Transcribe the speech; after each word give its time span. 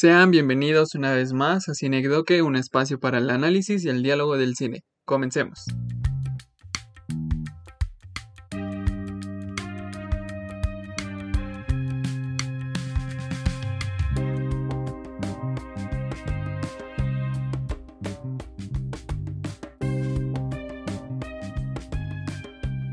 Sean 0.00 0.30
bienvenidos 0.30 0.94
una 0.94 1.12
vez 1.12 1.32
más 1.32 1.68
a 1.68 1.74
Cinecdoque, 1.74 2.40
un 2.40 2.54
espacio 2.54 3.00
para 3.00 3.18
el 3.18 3.30
análisis 3.30 3.84
y 3.84 3.88
el 3.88 4.04
diálogo 4.04 4.36
del 4.36 4.54
cine. 4.54 4.84
Comencemos. 5.04 5.64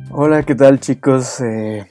Hola, 0.09 0.41
¿qué 0.41 0.55
tal 0.55 0.79
chicos? 0.79 1.39
Eh, 1.41 1.85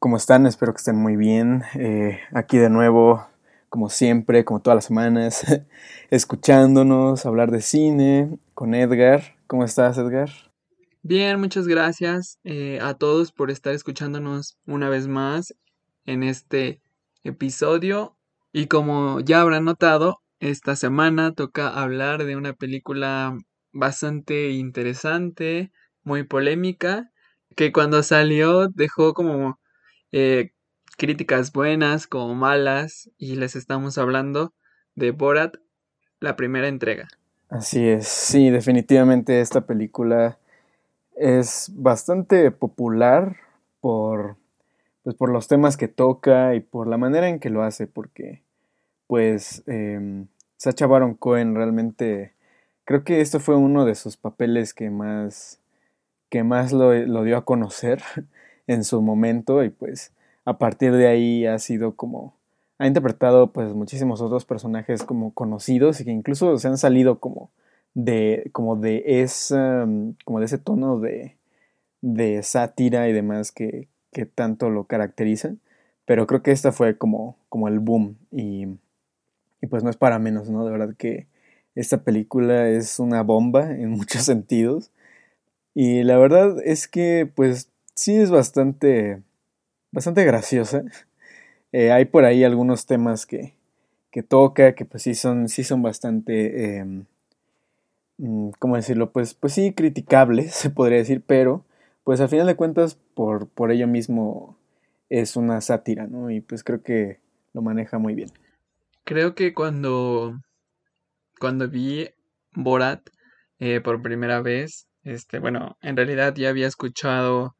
¿Cómo 0.00 0.16
están? 0.16 0.46
Espero 0.46 0.72
que 0.72 0.78
estén 0.78 0.96
muy 0.96 1.14
bien. 1.14 1.62
Eh, 1.74 2.18
aquí 2.32 2.58
de 2.58 2.70
nuevo, 2.70 3.24
como 3.72 3.88
siempre, 3.88 4.44
como 4.44 4.60
todas 4.60 4.76
las 4.76 4.84
semanas, 4.84 5.46
escuchándonos, 6.10 7.24
hablar 7.24 7.50
de 7.50 7.62
cine 7.62 8.38
con 8.52 8.74
Edgar. 8.74 9.38
¿Cómo 9.46 9.64
estás, 9.64 9.96
Edgar? 9.96 10.28
Bien, 11.02 11.40
muchas 11.40 11.66
gracias 11.66 12.38
eh, 12.44 12.80
a 12.82 12.92
todos 12.92 13.32
por 13.32 13.50
estar 13.50 13.72
escuchándonos 13.72 14.58
una 14.66 14.90
vez 14.90 15.08
más 15.08 15.54
en 16.04 16.22
este 16.22 16.82
episodio. 17.24 18.14
Y 18.52 18.66
como 18.66 19.20
ya 19.20 19.40
habrán 19.40 19.64
notado, 19.64 20.20
esta 20.38 20.76
semana 20.76 21.32
toca 21.32 21.68
hablar 21.68 22.24
de 22.24 22.36
una 22.36 22.52
película 22.52 23.38
bastante 23.72 24.50
interesante, 24.50 25.72
muy 26.02 26.24
polémica 26.24 27.10
que 27.56 27.72
cuando 27.72 28.02
salió 28.02 28.68
dejó 28.68 29.14
como 29.14 29.58
eh, 30.12 30.52
críticas 30.96 31.52
buenas 31.52 32.06
como 32.06 32.34
malas 32.34 33.10
y 33.18 33.36
les 33.36 33.56
estamos 33.56 33.98
hablando 33.98 34.52
de 34.94 35.10
Borat, 35.10 35.56
la 36.20 36.36
primera 36.36 36.68
entrega. 36.68 37.08
Así 37.48 37.86
es, 37.86 38.08
sí, 38.08 38.50
definitivamente 38.50 39.40
esta 39.40 39.66
película 39.66 40.38
es 41.16 41.70
bastante 41.74 42.50
popular 42.50 43.36
por, 43.80 44.36
pues, 45.02 45.16
por 45.16 45.30
los 45.30 45.48
temas 45.48 45.76
que 45.76 45.88
toca 45.88 46.54
y 46.54 46.60
por 46.60 46.86
la 46.86 46.96
manera 46.96 47.28
en 47.28 47.40
que 47.40 47.50
lo 47.50 47.62
hace, 47.62 47.86
porque 47.86 48.42
pues 49.06 49.62
eh, 49.66 50.24
Sacha 50.56 50.86
Baron 50.86 51.14
Cohen 51.14 51.54
realmente 51.54 52.32
creo 52.84 53.04
que 53.04 53.20
esto 53.20 53.40
fue 53.40 53.56
uno 53.56 53.84
de 53.84 53.94
sus 53.94 54.16
papeles 54.16 54.72
que 54.72 54.90
más 54.90 55.60
que 56.30 56.44
más 56.44 56.72
lo, 56.72 57.24
dio 57.24 57.36
a 57.36 57.44
conocer 57.44 58.02
en 58.66 58.84
su 58.84 59.02
momento 59.02 59.62
y 59.64 59.68
pues 59.68 60.12
a 60.44 60.58
partir 60.58 60.92
de 60.92 61.08
ahí 61.08 61.46
ha 61.46 61.58
sido 61.58 61.96
como 61.96 62.34
ha 62.78 62.86
interpretado 62.86 63.52
pues 63.52 63.74
muchísimos 63.74 64.20
otros 64.20 64.44
personajes 64.44 65.04
como 65.04 65.32
conocidos 65.34 66.00
y 66.00 66.04
que 66.04 66.10
incluso 66.10 66.58
se 66.58 66.68
han 66.68 66.78
salido 66.78 67.20
como 67.20 67.50
de 67.94 68.50
como 68.52 68.76
de 68.76 69.04
esa 69.22 69.86
como 70.24 70.40
de 70.40 70.46
ese 70.46 70.58
tono 70.58 70.98
de, 70.98 71.36
de 72.00 72.42
sátira 72.42 73.08
y 73.08 73.12
demás 73.12 73.52
que, 73.52 73.88
que 74.12 74.26
tanto 74.26 74.70
lo 74.70 74.84
caracterizan. 74.84 75.60
Pero 76.04 76.26
creo 76.26 76.42
que 76.42 76.50
esta 76.52 76.72
fue 76.72 76.98
como 76.98 77.36
como 77.48 77.68
el 77.68 77.78
boom 77.78 78.16
y, 78.32 78.66
y 79.60 79.66
pues 79.68 79.84
no 79.84 79.90
es 79.90 79.96
para 79.96 80.18
menos 80.18 80.50
no 80.50 80.64
de 80.64 80.72
verdad 80.72 80.94
que 80.96 81.26
esta 81.74 82.02
película 82.02 82.68
es 82.68 82.98
una 82.98 83.22
bomba 83.22 83.70
en 83.72 83.90
muchos 83.90 84.22
sentidos. 84.24 84.90
Y 85.74 86.02
la 86.02 86.18
verdad 86.18 86.56
es 86.64 86.88
que, 86.88 87.30
pues, 87.34 87.70
sí 87.94 88.14
es 88.16 88.30
bastante, 88.30 89.22
bastante 89.92 90.24
graciosa. 90.24 90.82
Eh, 91.70 91.92
hay 91.92 92.06
por 92.06 92.24
ahí 92.24 92.44
algunos 92.44 92.86
temas 92.86 93.24
que, 93.24 93.54
que 94.10 94.22
toca, 94.22 94.74
que 94.74 94.84
pues 94.84 95.04
sí 95.04 95.14
son, 95.14 95.48
sí 95.48 95.64
son 95.64 95.82
bastante, 95.82 96.78
em, 96.78 97.04
mm, 98.18 98.50
¿cómo 98.58 98.76
decirlo? 98.76 99.12
Pues, 99.12 99.34
pues 99.34 99.52
sí, 99.52 99.72
criticables, 99.72 100.54
se 100.54 100.70
podría 100.70 100.98
decir, 100.98 101.22
pero 101.24 101.64
pues 102.04 102.20
al 102.20 102.28
final 102.28 102.46
de 102.46 102.56
cuentas, 102.56 102.96
por, 103.14 103.48
por 103.48 103.70
ello 103.70 103.86
mismo 103.86 104.58
es 105.08 105.36
una 105.36 105.60
sátira, 105.60 106.06
¿no? 106.06 106.30
Y 106.30 106.40
pues 106.40 106.64
creo 106.64 106.82
que 106.82 107.20
lo 107.52 107.62
maneja 107.62 107.98
muy 107.98 108.14
bien. 108.14 108.30
Creo 109.04 109.34
que 109.34 109.52
cuando, 109.52 110.40
cuando 111.38 111.68
vi 111.68 112.08
Borat 112.54 113.08
eh, 113.58 113.80
por 113.80 114.02
primera 114.02 114.40
vez, 114.40 114.88
este, 115.04 115.38
bueno, 115.38 115.76
en 115.80 115.96
realidad 115.96 116.34
ya 116.34 116.48
había 116.48 116.66
escuchado 116.66 117.56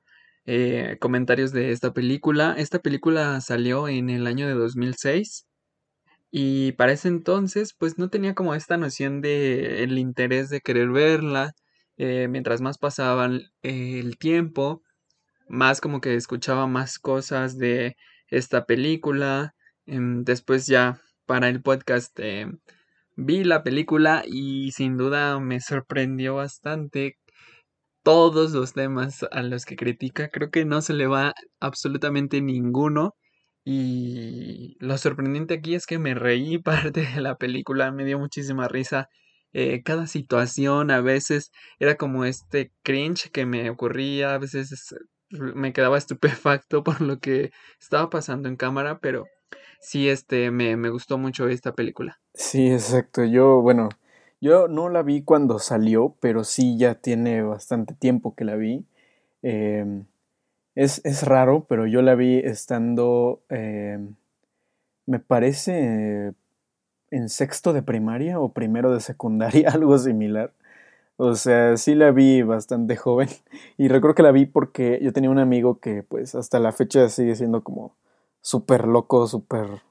eh, 0.46 0.96
comentarios 1.00 1.52
de 1.52 1.72
esta 1.72 1.92
película. 1.92 2.54
Esta 2.58 2.80
película 2.80 3.40
salió 3.40 3.88
en 3.88 4.10
el 4.10 4.26
año 4.26 4.46
de 4.48 4.54
2006 4.54 5.46
y 6.30 6.72
para 6.72 6.92
ese 6.92 7.08
entonces 7.08 7.74
pues 7.78 7.98
no 7.98 8.08
tenía 8.10 8.34
como 8.34 8.54
esta 8.54 8.76
noción 8.76 9.20
de 9.20 9.84
el 9.84 9.98
interés 9.98 10.50
de 10.50 10.60
querer 10.60 10.90
verla. 10.90 11.52
Eh, 11.98 12.28
mientras 12.28 12.60
más 12.62 12.78
pasaba 12.78 13.30
el 13.62 14.18
tiempo, 14.18 14.82
más 15.48 15.80
como 15.80 16.00
que 16.00 16.14
escuchaba 16.16 16.66
más 16.66 16.98
cosas 16.98 17.58
de 17.58 17.96
esta 18.28 18.64
película. 18.66 19.54
Em, 19.86 20.24
después 20.24 20.66
ya 20.66 21.00
para 21.26 21.48
el 21.48 21.62
podcast 21.62 22.18
eh, 22.20 22.46
vi 23.16 23.44
la 23.44 23.62
película 23.62 24.22
y 24.26 24.72
sin 24.72 24.96
duda 24.96 25.38
me 25.40 25.60
sorprendió 25.60 26.36
bastante 26.36 27.18
todos 28.02 28.52
los 28.52 28.72
temas 28.72 29.24
a 29.30 29.42
los 29.42 29.64
que 29.64 29.76
critica. 29.76 30.28
Creo 30.28 30.50
que 30.50 30.64
no 30.64 30.82
se 30.82 30.94
le 30.94 31.06
va 31.06 31.34
absolutamente 31.60 32.40
ninguno. 32.40 33.14
Y 33.64 34.76
lo 34.80 34.98
sorprendente 34.98 35.54
aquí 35.54 35.74
es 35.74 35.86
que 35.86 35.98
me 35.98 36.14
reí 36.14 36.58
parte 36.62 37.02
de 37.14 37.20
la 37.20 37.36
película, 37.36 37.92
me 37.92 38.04
dio 38.04 38.18
muchísima 38.18 38.68
risa. 38.68 39.08
Eh, 39.52 39.82
cada 39.82 40.06
situación 40.06 40.90
a 40.90 41.00
veces 41.00 41.50
era 41.78 41.96
como 41.96 42.24
este 42.24 42.72
cringe 42.82 43.30
que 43.30 43.44
me 43.44 43.68
ocurría, 43.68 44.34
a 44.34 44.38
veces 44.38 44.94
me 45.30 45.72
quedaba 45.72 45.98
estupefacto 45.98 46.82
por 46.82 47.00
lo 47.00 47.18
que 47.18 47.50
estaba 47.80 48.10
pasando 48.10 48.48
en 48.48 48.56
cámara, 48.56 48.98
pero 49.00 49.26
sí, 49.80 50.08
este, 50.08 50.50
me, 50.50 50.76
me 50.76 50.90
gustó 50.90 51.18
mucho 51.18 51.48
esta 51.48 51.72
película. 51.74 52.18
Sí, 52.34 52.70
exacto. 52.70 53.24
Yo, 53.24 53.60
bueno, 53.60 53.90
yo 54.42 54.66
no 54.68 54.88
la 54.88 55.02
vi 55.02 55.22
cuando 55.22 55.60
salió, 55.60 56.16
pero 56.20 56.44
sí 56.44 56.76
ya 56.76 56.96
tiene 56.96 57.42
bastante 57.42 57.94
tiempo 57.94 58.34
que 58.34 58.44
la 58.44 58.56
vi. 58.56 58.84
Em, 59.42 60.04
es, 60.74 61.22
raro, 61.24 61.66
pero 61.68 61.86
yo 61.86 62.02
la 62.02 62.16
vi 62.16 62.38
estando, 62.38 63.40
em, 63.50 64.16
me 65.06 65.20
parece, 65.20 66.34
en 67.10 67.28
sexto 67.28 67.72
de 67.72 67.82
primaria 67.82 68.40
o 68.40 68.52
primero 68.52 68.92
de 68.92 69.00
secundaria, 69.00 69.70
algo 69.72 69.98
similar. 69.98 70.52
O 71.16 71.34
sea, 71.36 71.76
sí 71.76 71.94
la 71.94 72.10
vi 72.12 72.42
bastante 72.42 72.96
joven. 72.96 73.28
Y 73.78 73.88
recuerdo 73.88 74.16
que 74.16 74.22
la 74.24 74.32
vi 74.32 74.46
porque 74.46 75.00
yo 75.02 75.12
tenía 75.12 75.30
un 75.30 75.38
amigo 75.38 75.78
que 75.80 76.02
pues 76.02 76.34
hasta 76.34 76.58
la 76.60 76.72
fecha 76.72 77.08
sigue 77.08 77.36
siendo 77.36 77.62
como 77.64 77.94
súper 78.42 78.86
loco, 78.88 79.26
súper 79.28 79.82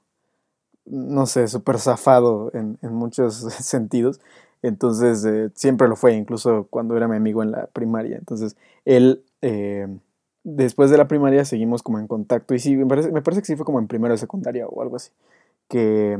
no 0.84 1.26
sé, 1.26 1.48
súper 1.48 1.78
zafado 1.78 2.50
en, 2.54 2.78
muchos 2.82 3.36
sentidos. 3.60 4.20
Entonces, 4.62 5.24
eh, 5.24 5.50
siempre 5.54 5.88
lo 5.88 5.96
fue, 5.96 6.14
incluso 6.14 6.66
cuando 6.70 6.96
era 6.96 7.08
mi 7.08 7.16
amigo 7.16 7.42
en 7.42 7.50
la 7.52 7.66
primaria. 7.66 8.16
Entonces, 8.16 8.56
él, 8.84 9.24
eh, 9.42 9.88
después 10.44 10.90
de 10.90 10.98
la 10.98 11.08
primaria, 11.08 11.44
seguimos 11.44 11.82
como 11.82 11.98
en 11.98 12.06
contacto. 12.06 12.54
Y 12.54 12.58
sí, 12.60 12.76
me 12.76 12.86
parece, 12.86 13.10
me 13.12 13.22
parece 13.22 13.42
que 13.42 13.46
sí 13.46 13.56
fue 13.56 13.66
como 13.66 13.80
en 13.80 13.88
primero 13.88 14.14
de 14.14 14.18
secundaria 14.18 14.66
o 14.66 14.82
algo 14.82 14.96
así. 14.96 15.10
Que, 15.68 16.18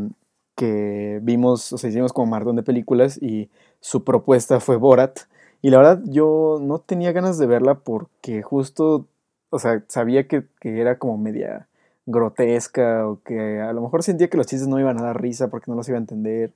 que 0.56 1.20
vimos, 1.22 1.72
o 1.72 1.78
sea, 1.78 1.90
hicimos 1.90 2.12
como 2.12 2.30
maratón 2.30 2.56
de 2.56 2.62
películas 2.62 3.18
y 3.22 3.50
su 3.80 4.04
propuesta 4.04 4.60
fue 4.60 4.76
Borat. 4.76 5.20
Y 5.62 5.70
la 5.70 5.78
verdad, 5.78 6.02
yo 6.06 6.58
no 6.60 6.80
tenía 6.80 7.12
ganas 7.12 7.38
de 7.38 7.46
verla 7.46 7.76
porque 7.80 8.42
justo, 8.42 9.06
o 9.50 9.58
sea, 9.58 9.84
sabía 9.88 10.26
que, 10.28 10.44
que 10.60 10.80
era 10.80 10.98
como 10.98 11.18
media 11.18 11.68
grotesca 12.06 13.06
o 13.08 13.22
que 13.22 13.60
a 13.60 13.72
lo 13.72 13.82
mejor 13.82 14.02
sentía 14.02 14.28
que 14.28 14.36
los 14.36 14.46
chistes 14.46 14.68
no 14.68 14.80
iban 14.80 14.98
a 14.98 15.02
dar 15.04 15.20
risa 15.22 15.48
porque 15.48 15.70
no 15.70 15.76
los 15.76 15.88
iba 15.88 15.98
a 15.98 16.00
entender. 16.00 16.52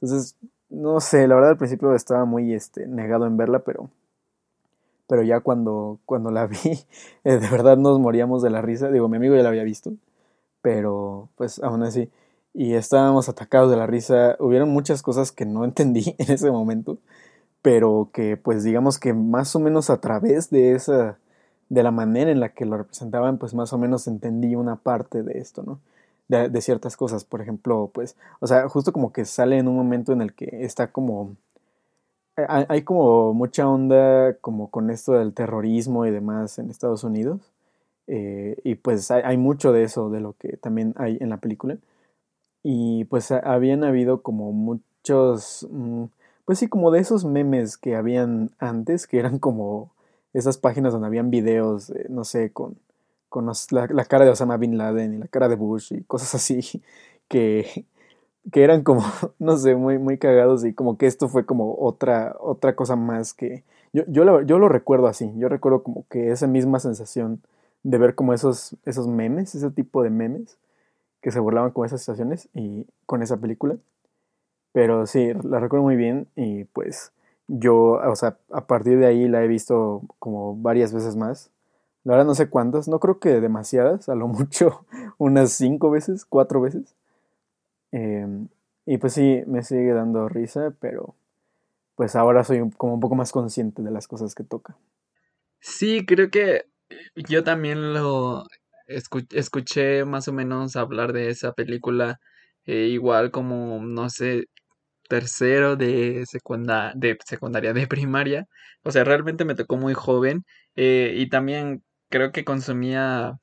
Entonces, 0.00 0.36
no 0.68 1.00
sé, 1.00 1.26
la 1.28 1.34
verdad 1.34 1.50
al 1.50 1.56
principio 1.58 1.94
estaba 1.94 2.24
muy 2.24 2.54
este, 2.54 2.86
negado 2.86 3.26
en 3.26 3.36
verla, 3.36 3.60
pero, 3.60 3.90
pero 5.06 5.22
ya 5.22 5.40
cuando, 5.40 6.00
cuando 6.04 6.30
la 6.30 6.46
vi, 6.46 6.56
eh, 7.24 7.38
de 7.38 7.48
verdad 7.48 7.76
nos 7.76 7.98
moríamos 8.00 8.42
de 8.42 8.50
la 8.50 8.62
risa. 8.62 8.90
Digo, 8.90 9.08
mi 9.08 9.16
amigo 9.16 9.36
ya 9.36 9.42
la 9.42 9.50
había 9.50 9.64
visto, 9.64 9.92
pero 10.62 11.28
pues 11.36 11.62
aún 11.62 11.82
así. 11.82 12.10
Y 12.54 12.74
estábamos 12.74 13.28
atacados 13.28 13.70
de 13.70 13.76
la 13.76 13.86
risa. 13.86 14.36
Hubieron 14.40 14.70
muchas 14.70 15.02
cosas 15.02 15.32
que 15.32 15.46
no 15.46 15.64
entendí 15.66 16.14
en 16.18 16.32
ese 16.32 16.50
momento, 16.50 16.98
pero 17.62 18.10
que 18.12 18.36
pues 18.36 18.64
digamos 18.64 18.98
que 18.98 19.12
más 19.14 19.54
o 19.56 19.60
menos 19.60 19.90
a 19.90 20.00
través 20.00 20.50
de 20.50 20.72
esa 20.72 21.18
de 21.68 21.82
la 21.82 21.90
manera 21.90 22.30
en 22.30 22.40
la 22.40 22.50
que 22.50 22.64
lo 22.64 22.76
representaban, 22.78 23.38
pues 23.38 23.54
más 23.54 23.72
o 23.72 23.78
menos 23.78 24.06
entendí 24.06 24.54
una 24.54 24.76
parte 24.76 25.22
de 25.22 25.38
esto, 25.40 25.64
¿no? 25.64 25.80
De, 26.28 26.60
ciertas 26.60 26.96
cosas, 26.96 27.24
por 27.24 27.40
ejemplo, 27.40 27.90
pues, 27.94 28.16
o 28.40 28.48
sea, 28.48 28.68
justo 28.68 28.92
como 28.92 29.12
que 29.12 29.24
sale 29.24 29.58
en 29.58 29.68
un 29.68 29.76
momento 29.76 30.12
en 30.12 30.20
el 30.20 30.34
que 30.34 30.64
está 30.64 30.90
como, 30.90 31.36
hay, 32.36 32.82
como 32.82 33.32
mucha 33.32 33.68
onda 33.68 34.34
como 34.40 34.68
con 34.70 34.90
esto 34.90 35.12
del 35.12 35.32
terrorismo 35.34 36.04
y 36.04 36.10
demás 36.10 36.58
en 36.58 36.68
Estados 36.70 37.04
Unidos, 37.04 37.40
eh, 38.08 38.56
y 38.64 38.74
pues 38.74 39.10
hay, 39.12 39.36
mucho 39.36 39.72
de 39.72 39.84
eso, 39.84 40.10
de 40.10 40.20
lo 40.20 40.32
que 40.34 40.56
también 40.56 40.94
hay 40.96 41.16
en 41.20 41.30
la 41.30 41.38
película, 41.38 41.78
y 42.64 43.04
pues 43.04 43.30
habían 43.30 43.84
habido 43.84 44.22
como 44.22 44.52
muchos, 44.52 45.68
mm, 45.70 46.04
pues 46.44 46.58
sí, 46.58 46.68
como 46.68 46.90
de 46.90 47.00
esos 47.00 47.24
memes 47.24 47.76
que 47.78 47.96
habían 47.96 48.50
antes, 48.58 49.06
que 49.06 49.18
eran 49.20 49.38
como 49.38 49.92
esas 50.32 50.58
páginas 50.58 50.92
donde 50.92 51.06
habían 51.08 51.30
videos, 51.30 51.92
no 52.08 52.24
sé, 52.24 52.50
con, 52.52 52.76
con 53.28 53.46
la, 53.46 53.86
la, 53.90 54.04
cara 54.04 54.24
de 54.24 54.30
Osama 54.30 54.56
Bin 54.56 54.78
Laden 54.78 55.14
y 55.14 55.18
la 55.18 55.28
cara 55.28 55.48
de 55.48 55.56
Bush 55.56 55.92
y 55.92 56.04
cosas 56.04 56.34
así, 56.34 56.82
que, 57.28 57.86
que 58.52 58.62
eran 58.64 58.82
como, 58.82 59.02
no 59.38 59.56
sé, 59.56 59.76
muy, 59.76 59.98
muy 59.98 60.18
cagados 60.18 60.64
y 60.64 60.74
como 60.74 60.98
que 60.98 61.06
esto 61.06 61.28
fue 61.28 61.46
como 61.46 61.76
otra, 61.78 62.36
otra 62.40 62.76
cosa 62.76 62.96
más 62.96 63.34
que... 63.34 63.64
Yo, 63.92 64.04
yo, 64.08 64.24
lo, 64.24 64.42
yo 64.42 64.58
lo 64.58 64.68
recuerdo 64.68 65.06
así, 65.06 65.32
yo 65.36 65.48
recuerdo 65.48 65.82
como 65.82 66.06
que 66.08 66.30
esa 66.30 66.46
misma 66.46 66.80
sensación 66.80 67.42
de 67.82 67.98
ver 67.98 68.14
como 68.14 68.34
esos, 68.34 68.76
esos 68.84 69.08
memes, 69.08 69.54
ese 69.54 69.70
tipo 69.70 70.02
de 70.02 70.10
memes 70.10 70.58
que 71.22 71.30
se 71.30 71.40
burlaban 71.40 71.70
con 71.70 71.86
esas 71.86 72.00
situaciones 72.00 72.48
y 72.54 72.86
con 73.06 73.22
esa 73.22 73.38
película. 73.38 73.76
Pero 74.72 75.06
sí, 75.06 75.32
la 75.42 75.60
recuerdo 75.60 75.84
muy 75.84 75.96
bien 75.96 76.28
y 76.36 76.64
pues 76.64 77.12
yo, 77.48 77.92
o 77.92 78.16
sea, 78.16 78.36
a 78.50 78.66
partir 78.66 78.98
de 78.98 79.06
ahí 79.06 79.28
la 79.28 79.42
he 79.42 79.48
visto 79.48 80.02
como 80.18 80.56
varias 80.56 80.92
veces 80.92 81.16
más. 81.16 81.50
La 82.06 82.12
verdad 82.12 82.24
no 82.26 82.34
sé 82.34 82.48
cuántas, 82.48 82.88
no 82.88 83.00
creo 83.00 83.18
que 83.20 83.40
demasiadas, 83.42 84.08
a 84.08 84.14
lo 84.14 84.28
mucho 84.30 84.86
unas 85.18 85.52
cinco 85.52 85.90
veces, 85.90 86.24
cuatro 86.24 86.62
veces. 86.62 86.94
Em, 87.92 88.48
y 88.86 88.98
pues 88.98 89.14
sí, 89.14 89.42
me 89.46 89.62
sigue 89.62 89.92
dando 89.92 90.28
risa, 90.28 90.74
pero 90.80 91.14
pues 91.96 92.16
ahora 92.16 92.44
soy 92.44 92.70
como 92.78 92.94
un 92.94 93.00
poco 93.00 93.16
más 93.16 93.32
consciente 93.32 93.82
de 93.82 93.90
las 93.92 94.08
cosas 94.08 94.34
que 94.34 94.44
toca. 94.44 94.76
Sí, 95.60 96.06
creo 96.06 96.30
que 96.30 96.66
yo 97.16 97.44
también 97.44 97.94
lo 97.94 98.44
escuché 98.88 100.04
más 100.04 100.28
o 100.28 100.32
menos 100.32 100.76
hablar 100.76 101.12
de 101.12 101.30
esa 101.30 101.52
película 101.54 102.20
eh, 102.66 102.88
igual 102.90 103.30
como, 103.32 103.82
no 103.84 104.10
sé, 104.10 104.46
tercero 105.08 105.76
de, 105.76 106.24
de 106.96 107.18
secundaria, 107.26 107.72
de 107.74 107.86
primaria. 107.88 108.46
O 108.82 108.90
sea, 108.92 109.04
realmente 109.04 109.44
me 109.44 109.54
tocó 109.54 109.76
muy 109.76 109.94
joven 109.94 110.44
eh, 110.76 111.14
y 111.16 111.28
también 111.28 111.82
creo 112.10 112.32
que 112.32 112.44
consumía 112.44 113.34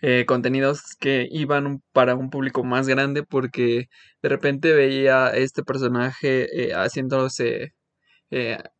eh, 0.00 0.24
contenidos 0.26 0.94
que 1.00 1.26
iban 1.30 1.82
para 1.92 2.14
un 2.14 2.30
público 2.30 2.64
más 2.64 2.88
grande 2.88 3.22
porque 3.24 3.88
de 4.22 4.28
repente 4.28 4.72
veía 4.72 5.30
este 5.30 5.62
personaje 5.64 6.48
haciéndose, 6.74 7.74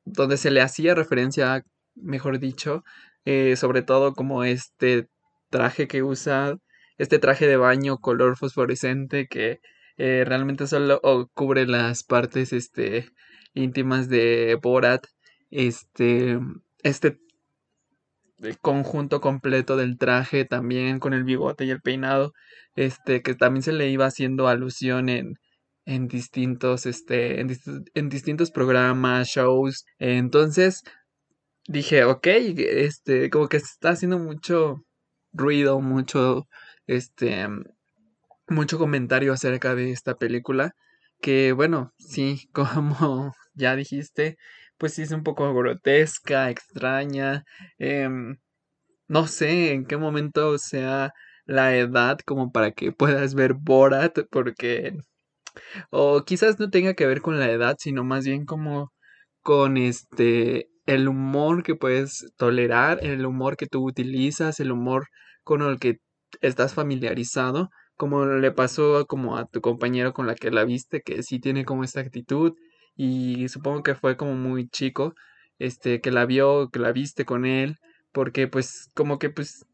donde 0.04 0.36
se 0.36 0.50
le 0.50 0.60
hacía 0.60 0.94
referencia, 0.94 1.62
mejor 1.94 2.38
dicho, 2.38 2.84
eh, 3.30 3.56
sobre 3.56 3.82
todo 3.82 4.14
como 4.14 4.42
este 4.44 5.08
traje 5.50 5.86
que 5.86 6.02
usa, 6.02 6.56
este 6.96 7.18
traje 7.18 7.46
de 7.46 7.58
baño 7.58 7.98
color 7.98 8.38
fosforescente 8.38 9.26
que 9.28 9.60
eh, 9.98 10.24
realmente 10.26 10.66
solo 10.66 11.00
cubre 11.34 11.66
las 11.66 12.04
partes 12.04 12.54
este, 12.54 13.10
íntimas 13.52 14.08
de 14.08 14.58
Borat, 14.62 15.04
este, 15.50 16.38
este 16.82 17.18
conjunto 18.60 19.20
completo 19.20 19.76
del 19.76 19.98
traje 19.98 20.44
también 20.44 20.98
con 21.00 21.12
el 21.12 21.24
bigote 21.24 21.64
y 21.64 21.70
el 21.70 21.80
peinado, 21.80 22.32
este, 22.76 23.22
que 23.22 23.34
también 23.34 23.62
se 23.62 23.72
le 23.72 23.88
iba 23.90 24.06
haciendo 24.06 24.48
alusión 24.48 25.08
en, 25.08 25.34
en 25.84 26.08
distintos, 26.08 26.86
este, 26.86 27.40
en, 27.40 27.56
en 27.94 28.08
distintos 28.08 28.50
programas, 28.50 29.28
shows. 29.28 29.84
Entonces, 29.98 30.82
dije, 31.66 32.04
ok, 32.04 32.26
este, 32.26 33.30
como 33.30 33.48
que 33.48 33.58
está 33.58 33.90
haciendo 33.90 34.18
mucho 34.18 34.84
ruido, 35.32 35.80
mucho, 35.80 36.48
este, 36.86 37.46
mucho 38.48 38.78
comentario 38.78 39.32
acerca 39.32 39.74
de 39.74 39.92
esta 39.92 40.16
película, 40.16 40.72
que 41.20 41.52
bueno, 41.52 41.92
sí, 41.98 42.48
como 42.52 43.34
ya 43.54 43.76
dijiste, 43.76 44.36
pues 44.78 44.94
sí 44.94 45.02
es 45.02 45.12
un 45.12 45.22
poco 45.24 45.52
grotesca, 45.54 46.50
extraña, 46.50 47.44
em, 47.78 48.36
no 49.08 49.26
sé 49.26 49.72
en 49.72 49.86
qué 49.86 49.96
momento 49.98 50.58
sea 50.58 51.12
la 51.46 51.76
edad 51.76 52.18
como 52.26 52.52
para 52.52 52.72
que 52.72 52.92
puedas 52.92 53.34
ver 53.34 53.54
Borat, 53.54 54.20
porque, 54.30 54.94
o 55.90 56.24
quizás 56.24 56.58
no 56.60 56.70
tenga 56.70 56.94
que 56.94 57.06
ver 57.06 57.22
con 57.22 57.38
la 57.38 57.50
edad, 57.50 57.76
sino 57.78 58.04
más 58.04 58.24
bien 58.26 58.44
como 58.46 58.92
con 59.42 59.76
este 59.76 60.68
el 60.86 61.08
humor 61.08 61.62
que 61.62 61.74
puedes 61.76 62.32
tolerar, 62.38 63.00
el 63.04 63.26
humor 63.26 63.56
que 63.56 63.66
tú 63.66 63.86
utilizas, 63.86 64.60
el 64.60 64.72
humor 64.72 65.06
con 65.44 65.62
el 65.62 65.78
que 65.78 65.98
estás 66.40 66.74
familiarizado, 66.74 67.70
como 67.96 68.26
le 68.26 68.52
pasó 68.52 69.06
como 69.06 69.36
a 69.36 69.46
tu 69.46 69.60
compañero 69.60 70.12
con 70.14 70.26
la 70.26 70.34
que 70.34 70.50
la 70.50 70.64
viste, 70.64 71.02
que 71.02 71.22
sí 71.22 71.40
tiene 71.40 71.64
como 71.64 71.84
esta 71.84 72.00
actitud 72.00 72.54
y 72.98 73.48
supongo 73.48 73.84
que 73.84 73.94
fue 73.94 74.16
como 74.16 74.34
muy 74.34 74.68
chico, 74.68 75.14
este, 75.60 76.00
que 76.00 76.10
la 76.10 76.26
vio, 76.26 76.68
que 76.70 76.80
la 76.80 76.92
viste 76.92 77.24
con 77.24 77.46
él, 77.46 77.78
porque 78.12 78.48
pues 78.48 78.90
como 78.94 79.20
que 79.20 79.30
pues, 79.30 79.64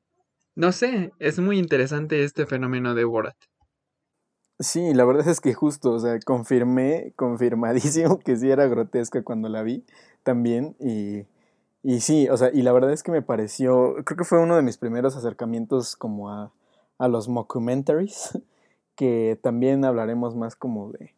no 0.55 0.73
sé, 0.73 1.11
es 1.19 1.38
muy 1.41 1.59
interesante 1.59 2.23
este 2.23 2.47
fenómeno 2.47 2.94
de 2.94 3.05
Borat. 3.05 3.37
Sí, 4.61 4.93
la 4.93 5.06
verdad 5.06 5.26
es 5.26 5.41
que 5.41 5.55
justo, 5.55 5.93
o 5.93 5.99
sea, 5.99 6.19
confirmé, 6.21 7.12
confirmadísimo 7.17 8.19
que 8.21 8.37
sí 8.37 8.50
era 8.50 8.67
grotesca 8.67 9.25
cuando 9.25 9.49
la 9.49 9.62
vi 9.62 9.85
también 10.23 10.76
y, 10.79 11.26
y 11.82 12.00
sí, 12.00 12.29
o 12.29 12.37
sea, 12.37 12.50
y 12.53 12.62
la 12.62 12.73
verdad 12.73 12.93
es 12.93 13.03
que 13.03 13.11
me 13.11 13.23
pareció, 13.23 13.94
creo 14.05 14.19
que 14.19 14.25
fue 14.25 14.38
uno 14.41 14.56
de 14.56 14.62
mis 14.62 14.76
primeros 14.76 15.17
acercamientos 15.17 15.97
como 15.97 16.31
a, 16.31 16.53
a 16.99 17.09
los 17.09 17.29
mockumentaries, 17.29 18.38
que 18.97 19.38
también 19.43 19.85
hablaremos 19.85 20.37
más 20.37 20.56
como 20.56 20.93
de, 20.93 21.15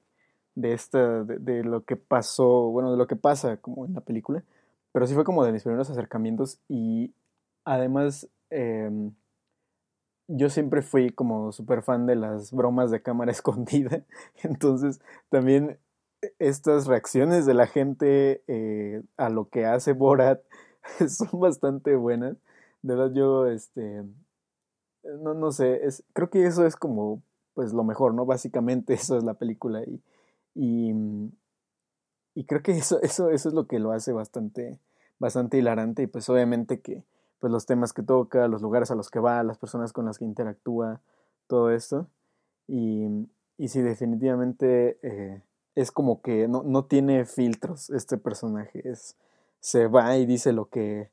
de 0.56 0.72
esta, 0.72 1.22
de, 1.22 1.62
lo 1.62 1.84
que 1.84 1.96
pasó, 1.96 2.70
bueno, 2.70 2.90
de 2.90 2.96
lo 2.96 3.06
que 3.06 3.14
pasa 3.14 3.58
como 3.58 3.86
en 3.86 3.94
la 3.94 4.00
película, 4.00 4.42
pero 4.92 5.06
sí 5.06 5.14
fue 5.14 5.24
como 5.24 5.44
de 5.44 5.52
mis 5.52 5.62
primeros 5.62 5.90
acercamientos 5.90 6.58
y 6.68 7.12
además 7.64 8.28
em, 8.50 9.12
yo 10.28 10.48
siempre 10.50 10.82
fui 10.82 11.10
como 11.10 11.52
súper 11.52 11.82
fan 11.82 12.06
de 12.06 12.16
las 12.16 12.52
bromas 12.52 12.90
de 12.90 13.02
cámara 13.02 13.30
escondida, 13.32 14.02
entonces 14.42 15.00
también 15.28 15.78
estas 16.38 16.86
reacciones 16.86 17.46
de 17.46 17.54
la 17.54 17.66
gente 17.66 18.42
eh, 18.48 19.02
a 19.18 19.28
lo 19.28 19.48
que 19.48 19.66
hace 19.66 19.92
Borat 19.92 20.42
son 21.08 21.38
bastante 21.40 21.94
buenas. 21.96 22.36
De 22.82 22.94
verdad 22.94 23.12
yo, 23.14 23.46
este, 23.46 24.04
no, 25.20 25.34
no 25.34 25.52
sé, 25.52 25.86
es, 25.86 26.02
creo 26.14 26.30
que 26.30 26.46
eso 26.46 26.66
es 26.66 26.76
como, 26.76 27.22
pues 27.54 27.72
lo 27.72 27.84
mejor, 27.84 28.14
¿no? 28.14 28.26
Básicamente 28.26 28.94
eso 28.94 29.18
es 29.18 29.24
la 29.24 29.34
película 29.34 29.82
y, 29.84 30.00
y, 30.56 30.92
y 32.34 32.44
creo 32.44 32.62
que 32.62 32.72
eso, 32.72 33.00
eso, 33.02 33.30
eso 33.30 33.48
es 33.48 33.54
lo 33.54 33.66
que 33.66 33.78
lo 33.78 33.92
hace 33.92 34.12
bastante, 34.12 34.80
bastante 35.18 35.58
hilarante 35.58 36.02
y 36.02 36.06
pues 36.06 36.28
obviamente 36.30 36.80
que, 36.80 37.04
pues 37.38 37.52
los 37.52 37.66
temas 37.66 37.92
que 37.92 38.02
toca, 38.02 38.48
los 38.48 38.62
lugares 38.62 38.90
a 38.90 38.94
los 38.94 39.10
que 39.10 39.20
va, 39.20 39.42
las 39.42 39.58
personas 39.58 39.92
con 39.92 40.06
las 40.06 40.18
que 40.18 40.24
interactúa, 40.24 41.02
todo 41.46 41.70
esto. 41.70 42.08
Y, 42.66 43.28
y 43.58 43.68
sí, 43.68 43.82
definitivamente 43.82 44.98
eh, 45.02 45.42
es 45.74 45.92
como 45.92 46.22
que 46.22 46.48
no, 46.48 46.62
no, 46.62 46.86
tiene 46.86 47.26
filtros 47.26 47.90
este 47.90 48.16
personaje. 48.16 48.88
Es, 48.88 49.16
se 49.60 49.86
va 49.86 50.16
y 50.16 50.24
dice 50.24 50.52
lo 50.54 50.70
que, 50.70 51.10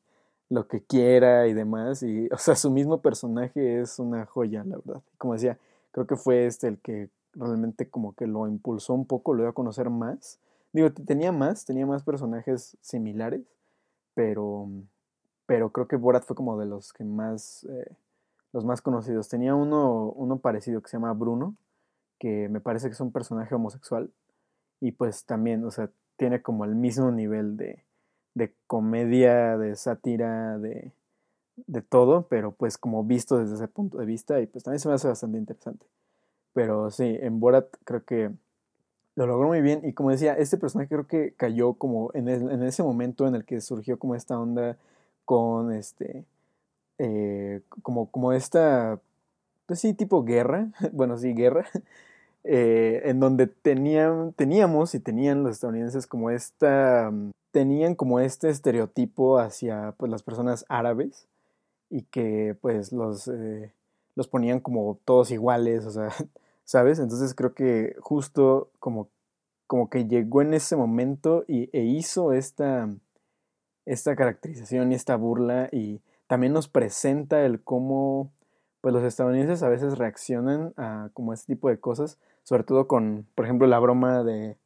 lo 0.50 0.68
que 0.68 0.82
quiera 0.84 1.48
y 1.48 1.54
demás. 1.54 2.02
Y, 2.02 2.30
o 2.32 2.38
sea, 2.38 2.56
su 2.56 2.72
mismo 2.72 3.02
personaje 3.02 3.82
es 3.82 4.00
una 4.00 4.26
joya, 4.26 4.64
la 4.64 4.78
verdad. 4.78 5.02
Como 5.18 5.34
decía, 5.34 5.60
creo 5.92 6.08
que 6.08 6.16
fue 6.16 6.46
este 6.46 6.70
el 6.70 6.80
que 6.80 7.10
realmente 7.34 7.90
como 7.90 8.13
que 8.13 8.28
lo 8.28 8.48
impulsó 8.48 8.94
un 8.94 9.06
poco, 9.06 9.34
lo 9.34 9.44
dio 9.44 9.50
a 9.50 9.54
conocer 9.54 9.90
más. 9.90 10.40
Digo, 10.72 10.92
tenía 10.92 11.32
más, 11.32 11.66
tenía 11.66 11.86
más 11.86 12.04
personajes 12.04 12.78
similares, 12.82 13.42
pero 14.16 14.70
pero 15.46 15.72
creo 15.72 15.88
que 15.88 15.98
Borat 15.98 16.24
fue 16.24 16.36
como 16.36 16.58
de 16.58 16.66
los 16.66 16.94
que 16.94 17.04
más, 17.04 17.66
eh, 17.66 17.96
los 18.54 18.66
más 18.66 18.82
conocidos. 18.82 19.30
Tenía 19.30 19.56
uno, 19.56 20.12
uno 20.12 20.40
parecido 20.40 20.82
que 20.82 20.90
se 20.90 20.98
llama 20.98 21.13
Bruno, 21.13 21.56
que 22.20 22.48
me 22.50 22.62
parece 22.62 22.88
que 22.88 22.94
es 22.94 23.02
un 23.02 23.12
personaje 23.12 23.54
homosexual, 23.54 24.12
y 24.80 24.94
pues 24.94 25.25
también, 25.25 25.63
o 25.66 25.72
sea, 25.72 25.90
tiene 26.18 26.42
como 26.42 26.66
el 26.66 26.75
mismo 26.75 27.12
nivel 27.12 27.58
de, 27.58 27.84
de 28.36 28.54
comedia, 28.68 29.58
de 29.58 29.75
sátira, 29.75 30.58
de, 30.60 30.94
de 31.56 31.82
todo, 31.82 32.28
pero 32.30 32.54
pues 32.54 32.78
como 32.78 33.04
visto 33.04 33.38
desde 33.38 33.56
ese 33.56 33.68
punto 33.68 33.98
de 33.98 34.06
vista, 34.06 34.40
y 34.40 34.48
pues 34.48 34.63
también 34.63 34.80
se 34.80 34.88
me 34.90 34.96
hace 34.96 35.08
bastante 35.08 35.38
interesante. 35.38 35.86
Pero 36.54 36.92
sí, 36.92 37.18
en 37.22 37.40
Borat 37.40 37.68
creo 37.84 38.04
que 38.04 38.32
lo 39.16 39.28
logró 39.28 39.48
muy 39.48 39.62
bien, 39.62 39.82
y 39.84 39.94
como 39.94 40.10
decía, 40.12 40.34
este 40.34 40.58
personaje 40.58 40.90
creo 40.90 41.08
que 41.08 41.34
cayó 41.34 41.74
como 41.74 42.12
en, 42.14 42.28
ese 42.64 42.84
momento 42.84 43.28
en 43.28 43.36
el 43.36 43.46
que 43.46 43.62
surgió 43.62 44.00
como 44.00 44.16
esta 44.16 44.40
onda 44.40 44.78
con 45.26 45.72
este, 45.72 46.26
eh, 46.98 47.62
como, 47.84 48.10
como 48.10 48.34
esta, 48.34 49.00
pues 49.68 49.80
sí, 49.80 49.94
tipo 49.94 50.24
guerra, 50.24 50.70
bueno, 50.94 51.18
sí, 51.18 51.34
guerra, 51.34 51.66
eh, 52.44 53.04
en 53.06 53.20
donde 53.20 53.48
tenían, 53.48 54.34
teníamos 54.34 54.96
y 54.96 55.00
tenían 55.00 55.44
los 55.44 55.54
estadounidenses 55.54 56.08
como 56.08 56.32
esta, 56.32 57.12
tenían 57.52 57.94
como 57.96 58.20
este 58.20 58.50
estereotipo 58.50 59.38
hacia 59.38 59.94
pues, 59.98 60.12
las 60.12 60.24
personas 60.24 60.66
árabes 60.70 61.28
y 61.92 62.02
que 62.04 62.58
pues 62.62 62.92
los, 62.92 63.28
eh, 63.28 63.72
los 64.16 64.28
ponían 64.28 64.60
como 64.60 64.98
todos 65.06 65.30
iguales, 65.30 65.86
o 65.86 65.92
sea, 65.92 66.10
¿sabes? 66.74 66.98
Entonces 66.98 67.36
creo 67.36 67.53
que 67.53 67.96
justo 68.00 68.72
como, 68.80 69.08
como 69.68 69.92
que 69.92 70.08
llegó 70.08 70.42
en 70.42 70.56
ese 70.56 70.75
momento 70.75 71.46
y, 71.48 71.70
e 71.72 71.84
hizo 71.84 72.34
esta, 72.34 72.89
esta 73.86 74.15
caracterización 74.15 74.92
y 74.92 74.96
esta 74.96 75.15
burla 75.15 75.70
y 75.72 76.01
también 76.25 76.51
nos 76.51 76.68
presenta 76.68 77.46
el 77.46 77.62
cómo 77.62 78.32
pues 78.82 78.92
los 78.92 79.03
estadounidenses 79.03 79.62
a 79.62 79.70
veces 79.70 80.00
reaccionan 80.00 80.74
a 80.75 81.12
como 81.13 81.32
este 81.32 81.53
tipo 81.53 81.70
de 81.70 81.80
cosas, 81.80 82.18
sobre 82.42 82.63
todo 82.63 82.88
con, 82.88 83.27
por 83.36 83.46
ejemplo, 83.46 83.68
la 83.68 83.77
broma 83.77 84.24
de, 84.24 84.58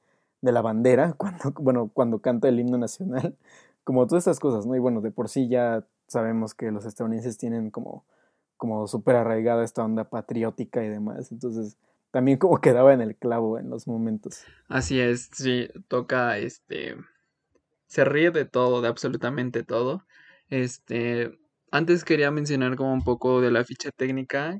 de 0.41 0.51
la 0.53 0.61
bandera, 0.61 1.11
cuando, 1.17 1.51
bueno, 1.59 1.91
cuando 1.93 2.19
canta 2.21 2.47
el 2.47 2.57
himno 2.57 2.77
nacional, 2.77 3.35
como 3.83 4.07
todas 4.07 4.21
estas 4.21 4.39
cosas, 4.39 4.65
¿no? 4.65 4.75
Y 4.77 4.79
bueno, 4.79 5.01
de 5.01 5.11
por 5.11 5.27
sí 5.27 5.49
ya 5.49 5.85
sabemos 6.07 6.53
que 6.53 6.71
los 6.71 6.85
estadounidenses 6.85 7.37
tienen 7.37 7.69
como, 7.69 8.05
como 8.55 8.87
súper 8.87 9.17
arraigada 9.17 9.65
esta 9.65 9.83
onda 9.83 10.05
patriótica 10.05 10.85
y 10.85 10.87
demás, 10.87 11.33
entonces 11.33 11.75
también 12.11 12.37
como 12.37 12.59
quedaba 12.61 12.93
en 12.93 13.01
el 13.01 13.15
clavo 13.15 13.57
en 13.59 13.69
los 13.69 13.87
momentos. 13.87 14.43
Así 14.67 14.99
es, 14.99 15.29
sí, 15.33 15.69
toca, 15.87 16.37
este, 16.37 16.95
se 17.87 18.05
ríe 18.05 18.31
de 18.31 18.45
todo, 18.45 18.81
de 18.81 18.87
absolutamente 18.87 19.63
todo, 19.63 20.03
este, 20.49 21.31
antes 21.71 22.05
quería 22.05 22.31
mencionar 22.31 22.75
como 22.75 22.93
un 22.93 23.03
poco 23.03 23.41
de 23.41 23.51
la 23.51 23.63
ficha 23.63 23.91
técnica, 23.91 24.59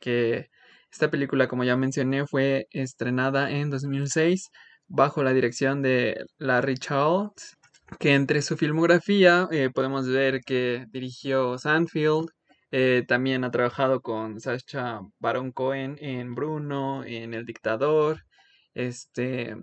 que 0.00 0.50
esta 0.90 1.10
película, 1.10 1.48
como 1.48 1.64
ya 1.64 1.76
mencioné, 1.76 2.26
fue 2.26 2.68
estrenada 2.70 3.50
en 3.50 3.70
2006 3.70 4.50
bajo 4.88 5.22
la 5.22 5.32
dirección 5.32 5.82
de 5.82 6.24
Larry 6.38 6.76
Charles, 6.78 7.56
que 7.98 8.14
entre 8.14 8.42
su 8.42 8.56
filmografía 8.56 9.48
eh, 9.50 9.70
podemos 9.72 10.08
ver 10.08 10.40
que 10.40 10.86
dirigió 10.90 11.58
Sandfield, 11.58 12.30
eh, 12.78 13.06
también 13.08 13.42
ha 13.42 13.50
trabajado 13.50 14.02
con 14.02 14.38
Sacha 14.38 15.00
Baron 15.18 15.50
Cohen 15.50 15.96
en 15.98 16.34
Bruno, 16.34 17.04
en 17.04 17.32
El 17.32 17.46
Dictador, 17.46 18.26
este, 18.74 19.56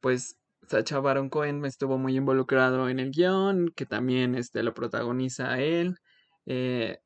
pues 0.00 0.36
Sacha 0.68 1.00
Baron 1.00 1.30
Cohen 1.30 1.64
estuvo 1.64 1.96
muy 1.96 2.14
involucrado 2.18 2.90
en 2.90 3.00
el 3.00 3.10
guion, 3.10 3.72
que 3.74 3.86
también 3.86 4.34
este, 4.34 4.62
lo 4.62 4.74
protagoniza 4.74 5.60
él. 5.60 5.96
Eh, 6.44 6.98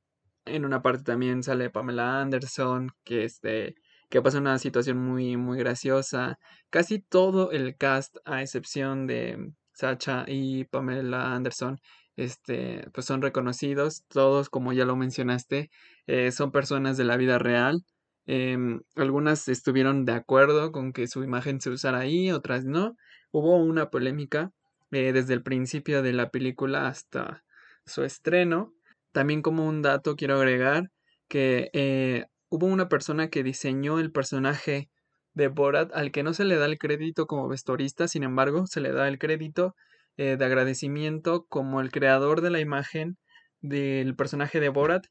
en 0.46 0.64
una 0.64 0.82
parte 0.82 1.04
también 1.04 1.44
sale 1.44 1.70
Pamela 1.70 2.20
Anderson, 2.20 2.90
que, 3.04 3.24
este, 3.24 3.76
que 4.10 4.20
pasa 4.20 4.38
una 4.38 4.58
situación 4.58 4.98
muy, 4.98 5.36
muy 5.36 5.58
graciosa. 5.58 6.40
Casi 6.70 6.98
todo 6.98 7.52
el 7.52 7.76
cast, 7.76 8.16
a 8.24 8.42
excepción 8.42 9.06
de 9.06 9.52
Sacha 9.74 10.24
y 10.26 10.64
Pamela 10.64 11.34
Anderson, 11.36 11.78
este, 12.16 12.88
pues 12.92 13.06
son 13.06 13.22
reconocidos. 13.22 14.04
Todos, 14.08 14.48
como 14.48 14.72
ya 14.72 14.84
lo 14.84 14.96
mencionaste, 14.96 15.70
eh, 16.06 16.32
son 16.32 16.52
personas 16.52 16.96
de 16.96 17.04
la 17.04 17.16
vida 17.16 17.38
real. 17.38 17.84
Em, 18.26 18.80
algunas 18.96 19.48
estuvieron 19.48 20.04
de 20.04 20.12
acuerdo 20.12 20.72
con 20.72 20.92
que 20.92 21.06
su 21.08 21.22
imagen 21.24 21.60
se 21.60 21.70
usara 21.70 22.00
ahí, 22.00 22.30
otras 22.30 22.64
no. 22.64 22.96
Hubo 23.32 23.56
una 23.56 23.90
polémica 23.90 24.50
eh, 24.92 25.12
desde 25.12 25.34
el 25.34 25.42
principio 25.42 26.02
de 26.02 26.12
la 26.12 26.30
película 26.30 26.88
hasta 26.88 27.44
su 27.84 28.04
estreno. 28.04 28.72
También 29.12 29.42
como 29.42 29.66
un 29.66 29.82
dato 29.82 30.16
quiero 30.16 30.36
agregar 30.36 30.90
que 31.28 31.70
eh, 31.72 32.26
hubo 32.48 32.66
una 32.66 32.88
persona 32.88 33.28
que 33.28 33.42
diseñó 33.42 33.98
el 34.00 34.12
personaje 34.12 34.90
de 35.34 35.48
Borat 35.48 35.90
al 35.94 36.12
que 36.12 36.22
no 36.22 36.32
se 36.32 36.44
le 36.44 36.56
da 36.56 36.66
el 36.66 36.78
crédito 36.78 37.26
como 37.26 37.48
vestuarista, 37.48 38.08
sin 38.08 38.22
embargo 38.22 38.66
se 38.66 38.80
le 38.80 38.92
da 38.92 39.08
el 39.08 39.18
crédito 39.18 39.74
eh, 40.16 40.36
de 40.38 40.44
agradecimiento 40.44 41.44
como 41.48 41.80
el 41.80 41.90
creador 41.90 42.40
de 42.40 42.50
la 42.50 42.60
imagen 42.60 43.16
del 43.62 44.14
personaje 44.14 44.60
de 44.60 44.68
Borat, 44.68 45.06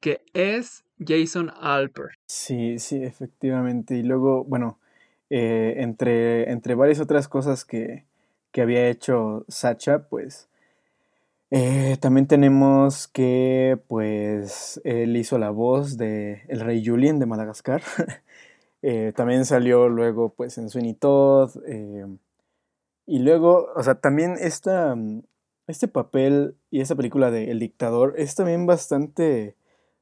que 0.00 0.22
es 0.34 0.84
Jason 0.98 1.52
Alper. 1.60 2.08
Sí, 2.26 2.80
sí, 2.80 3.02
efectivamente. 3.04 3.94
Y 3.94 4.02
luego, 4.02 4.42
bueno, 4.42 4.80
eh, 5.30 5.74
entre, 5.78 6.50
entre 6.50 6.74
varias 6.74 6.98
otras 6.98 7.28
cosas 7.28 7.64
que, 7.64 8.04
había 8.60 8.88
hecho 8.88 9.44
Sacha, 9.46 10.08
pues 10.08 10.48
eh, 11.52 11.96
también 12.00 12.26
tenemos 12.26 13.06
que 13.06 13.78
pues 13.86 14.80
él 14.84 15.16
hizo 15.16 15.38
la 15.38 15.50
voz 15.50 15.96
de 15.96 16.42
el 16.48 16.60
rey 16.60 16.84
Julien 16.84 17.20
de 17.20 17.26
Madagascar. 17.26 17.82
También 19.14 19.44
salió 19.44 19.88
luego 19.88 20.34
pues 20.34 20.58
en 20.58 20.70
Sweeney 20.70 20.94
Todd. 20.94 21.52
Y 23.10 23.18
luego, 23.18 23.66
o 23.74 23.82
sea, 23.82 23.96
también 23.96 24.36
esta, 24.38 24.96
este 25.66 25.88
papel 25.88 26.54
y 26.70 26.80
esta 26.80 26.94
película 26.94 27.32
de 27.32 27.50
El 27.50 27.58
Dictador 27.58 28.14
es 28.16 28.36
también 28.36 28.66
bastante, 28.66 29.56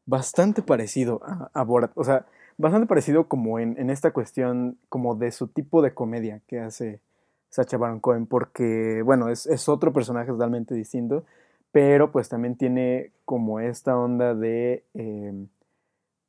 bastante 0.04 0.60
parecido 0.60 1.22
a, 1.24 1.50
a 1.54 1.64
Borat. 1.64 1.90
O 1.94 2.04
sea, 2.04 2.26
bastante 2.58 2.86
parecido 2.86 3.26
como 3.26 3.58
en, 3.60 3.88
esta 3.88 4.10
cuestión, 4.10 4.76
como 4.90 5.14
de 5.14 5.32
su 5.32 5.48
tipo 5.48 5.80
de 5.80 5.94
comedia 5.94 6.42
que 6.46 6.60
hace 6.60 7.00
Sacha 7.48 7.78
Baron 7.78 8.00
Cohen, 8.00 8.26
porque, 8.26 9.00
bueno, 9.02 9.30
es, 9.30 9.68
otro 9.70 9.94
personaje 9.94 10.30
totalmente 10.30 10.74
distinto, 10.74 11.24
pero 11.72 12.12
pues 12.12 12.28
también 12.28 12.56
tiene 12.56 13.12
como 13.24 13.58
esta 13.58 13.96
onda 13.96 14.34
de, 14.34 14.84
em, 14.92 15.48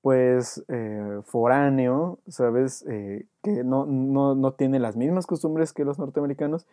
pues, 0.02 0.64
eh, 0.70 1.22
foráneo, 1.26 2.20
¿sabes? 2.28 2.86
Eh, 2.88 3.26
que 3.44 3.64
no, 3.64 3.86
no, 3.86 4.36
no 4.36 4.54
tiene 4.54 4.80
las 4.80 4.96
mismas 4.96 5.28
costumbres 5.28 5.74
que 5.74 5.86
los 5.86 6.00
norteamericanos 6.00 6.66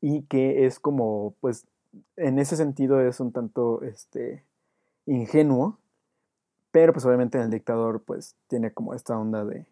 y 0.00 0.22
que 0.22 0.66
es 0.66 0.78
como, 0.80 1.34
pues, 1.40 1.66
en 2.16 2.38
ese 2.38 2.56
sentido 2.56 3.00
es 3.00 3.20
un 3.20 3.32
tanto, 3.32 3.82
este, 3.82 4.44
ingenuo, 5.08 5.78
pero 6.70 6.92
pues 6.92 7.04
obviamente 7.04 7.38
en 7.38 7.44
el 7.44 7.50
dictador 7.50 8.02
pues 8.02 8.36
tiene 8.46 8.72
como 8.72 8.94
esta 8.94 9.18
onda 9.18 9.44
de 9.44 9.66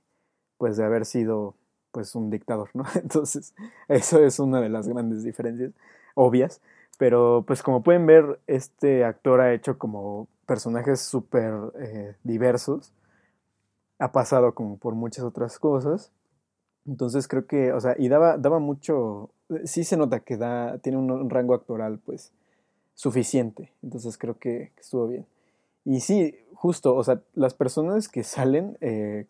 pues 0.58 0.76
de 0.76 0.84
haber 0.84 1.04
sido 1.04 1.54
pues 1.92 2.14
un 2.14 2.30
dictador, 2.30 2.70
¿no? 2.74 2.84
Entonces 2.94 3.54
eso 3.88 4.24
es 4.24 4.38
una 4.38 4.60
de 4.60 4.70
las 4.70 4.88
grandes 4.88 5.22
diferencias 5.22 5.72
obvias. 6.14 6.60
Pero 6.98 7.44
pues 7.46 7.62
como 7.62 7.82
pueden 7.82 8.06
ver, 8.06 8.40
este 8.46 9.04
actor 9.04 9.40
ha 9.42 9.52
hecho 9.52 9.76
como 9.78 10.28
personajes 10.46 11.00
súper 11.00 11.52
eh, 11.78 12.14
diversos. 12.24 12.92
Ha 13.98 14.12
pasado 14.12 14.54
como 14.54 14.78
por 14.78 14.94
muchas 14.94 15.24
otras 15.24 15.58
cosas. 15.58 16.12
Entonces 16.86 17.26
creo 17.28 17.46
que, 17.46 17.72
o 17.72 17.80
sea, 17.80 17.96
y 17.98 18.08
daba, 18.08 18.38
daba 18.38 18.58
mucho, 18.60 19.30
sí 19.64 19.84
se 19.84 19.96
nota 19.96 20.20
que 20.20 20.36
da, 20.36 20.78
tiene 20.78 20.98
un, 20.98 21.28
rango 21.28 21.54
actoral 21.54 21.98
pues 21.98 22.32
suficiente. 22.94 23.72
Entonces 23.82 24.16
creo 24.16 24.38
que 24.38 24.72
estuvo 24.78 25.08
bien. 25.08 25.26
Y 25.84 26.00
sí, 26.00 26.38
justo, 26.54 26.94
o 26.94 27.04
sea, 27.04 27.20
las 27.34 27.54
personas 27.54 28.08
que 28.08 28.22
salen, 28.22 28.78
eh, 28.80 29.26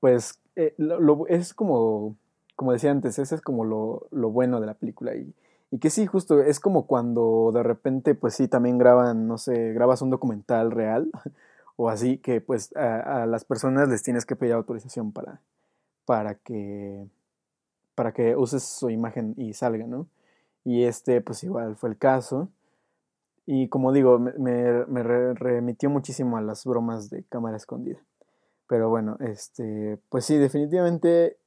pues 0.00 0.40
eh, 0.54 0.74
lo, 0.78 1.26
es 1.26 1.52
como, 1.52 2.16
como 2.54 2.72
decía 2.72 2.90
antes, 2.90 3.18
ese 3.18 3.34
es 3.34 3.40
como 3.40 3.64
lo, 3.64 4.06
lo 4.10 4.30
bueno 4.30 4.60
de 4.60 4.66
la 4.66 4.74
película. 4.74 5.14
Y, 5.14 5.34
y, 5.70 5.78
que 5.78 5.90
sí, 5.90 6.06
justo, 6.06 6.40
es 6.40 6.60
como 6.60 6.86
cuando 6.86 7.50
de 7.52 7.62
repente, 7.62 8.14
pues 8.14 8.34
sí, 8.34 8.48
también 8.48 8.78
graban, 8.78 9.26
no 9.26 9.38
sé, 9.38 9.72
grabas 9.72 10.02
un 10.02 10.10
documental 10.10 10.70
real 10.70 11.10
o 11.76 11.88
así, 11.90 12.18
que 12.18 12.40
pues 12.40 12.74
a, 12.76 13.26
las 13.26 13.44
personas 13.44 13.88
les 13.88 14.02
tienes 14.02 14.26
que 14.26 14.36
pedir 14.36 14.54
autorización 14.54 15.12
para, 15.12 15.40
para 16.04 16.34
que 16.36 17.06
para 17.96 18.12
que 18.12 18.36
uses 18.36 18.62
su 18.62 18.90
imagen 18.90 19.34
y 19.36 19.54
salga, 19.54 19.86
¿no? 19.86 20.06
Y 20.64 20.84
este, 20.84 21.20
pues 21.22 21.42
igual 21.42 21.76
fue 21.76 21.88
el 21.88 21.96
caso. 21.96 22.50
Y 23.46 23.68
como 23.68 23.92
digo, 23.92 24.18
me, 24.18 24.84
remitió 25.34 25.88
muchísimo 25.90 26.36
a 26.36 26.42
las 26.42 26.64
bromas 26.64 27.10
de 27.10 27.24
cámara 27.24 27.56
escondida. 27.56 27.98
Pero 28.68 28.90
bueno, 28.90 29.16
este, 29.20 29.98
pues 30.10 30.26
sí, 30.26 30.36
definitivamente, 30.36 31.38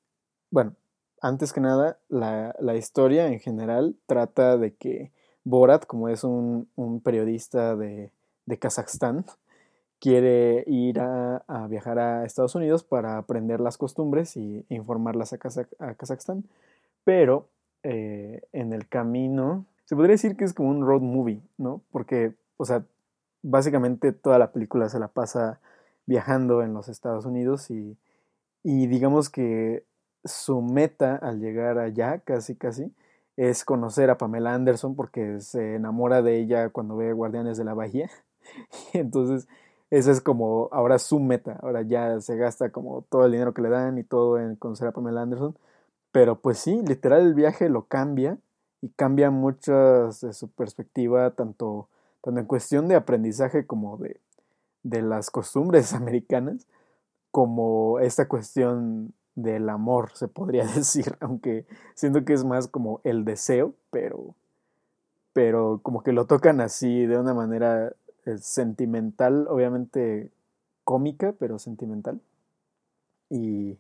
bueno, 0.51 0.73
antes 1.21 1.53
que 1.53 1.61
nada, 1.61 1.99
la, 2.09 2.75
historia 2.75 3.27
en 3.27 3.39
general 3.39 3.95
trata 4.05 4.57
de 4.57 4.75
que 4.75 5.11
Borat, 5.43 5.85
como 5.85 6.09
es 6.09 6.23
un, 6.23 6.67
periodista 7.03 7.75
de, 7.75 8.11
Kazajstán, 8.59 9.25
quiere 9.99 10.63
ir 10.67 10.99
a, 10.99 11.67
viajar 11.69 11.99
a 11.99 12.25
Estados 12.25 12.55
Unidos 12.55 12.83
para 12.83 13.17
aprender 13.17 13.59
las 13.59 13.77
costumbres 13.77 14.38
y 14.38 14.65
informarlas 14.69 15.33
a, 15.33 15.38
a 15.79 15.93
Kazajstán. 15.95 16.45
Pero 17.03 17.47
eh, 17.83 18.41
en 18.51 18.73
el 18.73 18.88
camino 18.88 19.65
se 19.85 19.95
podría 19.95 20.13
decir 20.13 20.35
que 20.35 20.45
es 20.45 20.53
como 20.53 20.69
un 20.69 20.85
road 20.85 21.01
movie, 21.01 21.41
¿no? 21.57 21.81
Porque, 21.91 22.33
o 22.57 22.65
sea, 22.65 22.83
básicamente 23.41 24.11
toda 24.11 24.38
la 24.38 24.51
película 24.51 24.88
se 24.88 24.99
la 24.99 25.07
pasa 25.07 25.59
viajando 26.05 26.61
en 26.61 26.73
los 26.73 26.89
Estados 26.89 27.25
Unidos 27.25 27.71
y, 27.71 27.97
y 28.63 28.85
digamos 28.85 29.29
que 29.29 29.83
su 30.23 30.61
meta 30.61 31.15
al 31.15 31.39
llegar 31.39 31.77
allá, 31.79 32.19
casi 32.19 32.55
casi, 32.55 32.93
es 33.38 33.63
conocer 33.65 34.09
a 34.09 34.17
Pamela 34.17 34.53
Anderson 34.53 34.95
porque 34.95 35.39
se 35.41 35.75
enamora 35.75 36.21
de 36.21 36.39
ella 36.39 36.69
cuando 36.69 36.97
ve 36.97 37.13
Guardianes 37.13 37.57
de 37.57 37.63
la 37.65 37.73
Bahía. 37.73 38.09
Y 38.93 38.97
entonces, 38.97 39.47
esa 39.91 40.11
es 40.11 40.21
como 40.21 40.69
ahora 40.71 40.99
su 40.99 41.19
meta. 41.19 41.57
Ahora 41.61 41.83
ya 41.83 42.19
se 42.21 42.35
gasta 42.35 42.71
como 42.71 43.03
todo 43.03 43.25
el 43.25 43.31
dinero 43.31 43.53
que 43.53 43.61
le 43.61 43.69
dan 43.69 43.97
y 43.97 44.03
todo 44.03 44.39
en 44.39 44.55
conocer 44.55 44.88
a 44.88 44.91
Pamela 44.91 45.21
Anderson. 45.21 45.55
Pero 46.11 46.39
pues 46.39 46.59
sí, 46.59 46.81
literal 46.85 47.21
el 47.21 47.33
viaje 47.33 47.69
lo 47.69 47.85
cambia 47.85 48.38
y 48.81 48.89
cambia 48.89 49.31
mucho 49.31 50.07
de 50.07 50.33
su 50.33 50.49
perspectiva, 50.49 51.31
tanto, 51.31 51.88
tanto 52.21 52.39
en 52.39 52.45
cuestión 52.45 52.88
de 52.88 52.95
aprendizaje 52.95 53.65
como 53.67 53.97
de, 53.97 54.19
de 54.83 55.01
las 55.01 55.31
costumbres 55.31 55.93
americanas. 55.93 56.67
como 57.31 57.99
esta 57.99 58.27
cuestión 58.27 59.13
del 59.41 59.69
amor, 59.69 60.12
se 60.13 60.27
podría 60.27 60.65
decir, 60.75 61.15
aunque 61.19 61.65
siento 61.96 62.25
que 62.25 62.34
es 62.34 62.43
más 62.43 62.67
como 62.67 63.01
el 63.03 63.25
deseo, 63.25 63.74
pero, 63.91 64.36
pero 65.34 65.79
como 65.84 66.03
que 66.03 66.13
lo 66.13 66.25
tocan 66.25 66.62
así 66.62 67.05
de 67.05 67.17
una 67.17 67.34
manera 67.34 67.93
eh, 68.25 68.38
sentimental, 68.38 69.48
obviamente 69.50 70.31
cómica, 70.84 71.34
pero 71.39 71.60
sentimental. 71.60 72.19
Y, 73.29 73.77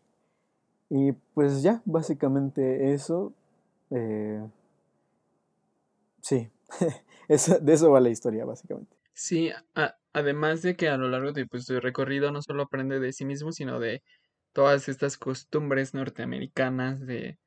y 0.89 1.11
pues 1.33 1.63
ya, 1.63 1.81
básicamente 1.85 2.93
eso. 2.93 3.33
Eh, 3.89 4.45
sí, 6.21 6.49
de 7.27 7.73
eso 7.73 7.91
va 7.91 7.99
la 7.99 8.09
historia, 8.09 8.45
básicamente. 8.45 8.95
Sí, 9.13 9.51
además 10.13 10.61
de 10.61 10.75
que 10.75 10.87
a 10.87 10.97
lo 10.97 11.09
largo 11.09 11.33
de 11.33 11.45
pues, 11.45 11.65
su 11.65 11.79
recorrido 11.79 12.31
no 12.31 12.41
solo 12.41 12.63
aprende 12.63 12.99
de 12.99 13.11
sí 13.11 13.25
mismo, 13.25 13.51
sino 13.51 13.79
de 13.79 14.01
todas 14.53 14.89
estas 14.89 15.17
costumbres 15.17 15.93
norteamericanas, 15.93 17.05
de, 17.05 17.37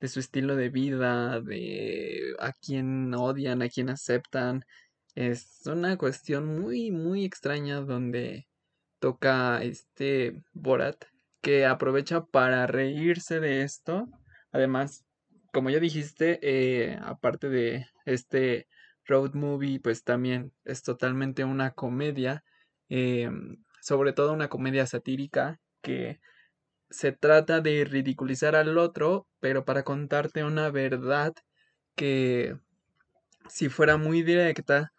de 0.00 0.08
su 0.08 0.20
estilo 0.20 0.56
de 0.56 0.68
vida, 0.68 1.40
de 1.40 2.34
a 2.38 2.52
quién 2.52 3.14
odian, 3.14 3.62
a 3.62 3.68
quién 3.68 3.90
aceptan. 3.90 4.62
Es 5.14 5.62
una 5.66 5.96
cuestión 5.96 6.60
muy, 6.60 6.90
muy 6.90 7.24
extraña 7.24 7.80
donde 7.80 8.46
toca 9.00 9.62
este 9.62 10.42
Borat, 10.52 11.04
que 11.42 11.66
aprovecha 11.66 12.24
para 12.24 12.66
reírse 12.66 13.40
de 13.40 13.62
esto. 13.62 14.08
Además, 14.52 15.04
como 15.52 15.70
ya 15.70 15.80
dijiste, 15.80 16.38
eh, 16.42 16.98
aparte 17.02 17.48
de 17.48 17.86
este 18.04 18.68
road 19.06 19.34
movie, 19.34 19.80
pues 19.80 20.04
también 20.04 20.52
es 20.64 20.82
totalmente 20.82 21.44
una 21.44 21.72
comedia, 21.72 22.44
em, 22.88 23.64
sobre 23.80 24.12
todo 24.12 24.32
una 24.32 24.48
comedia 24.48 24.86
satírica 24.86 25.58
que 25.82 26.20
se 26.90 27.12
trata 27.12 27.60
de 27.60 27.84
ridiculizar 27.84 28.56
al 28.56 28.78
otro, 28.78 29.26
pero 29.40 29.64
para 29.64 29.84
contarte 29.84 30.44
una 30.44 30.70
verdad 30.70 31.34
que 31.94 32.56
si 33.48 33.68
fuera 33.68 33.96
muy 33.96 34.22
directa, 34.22 34.92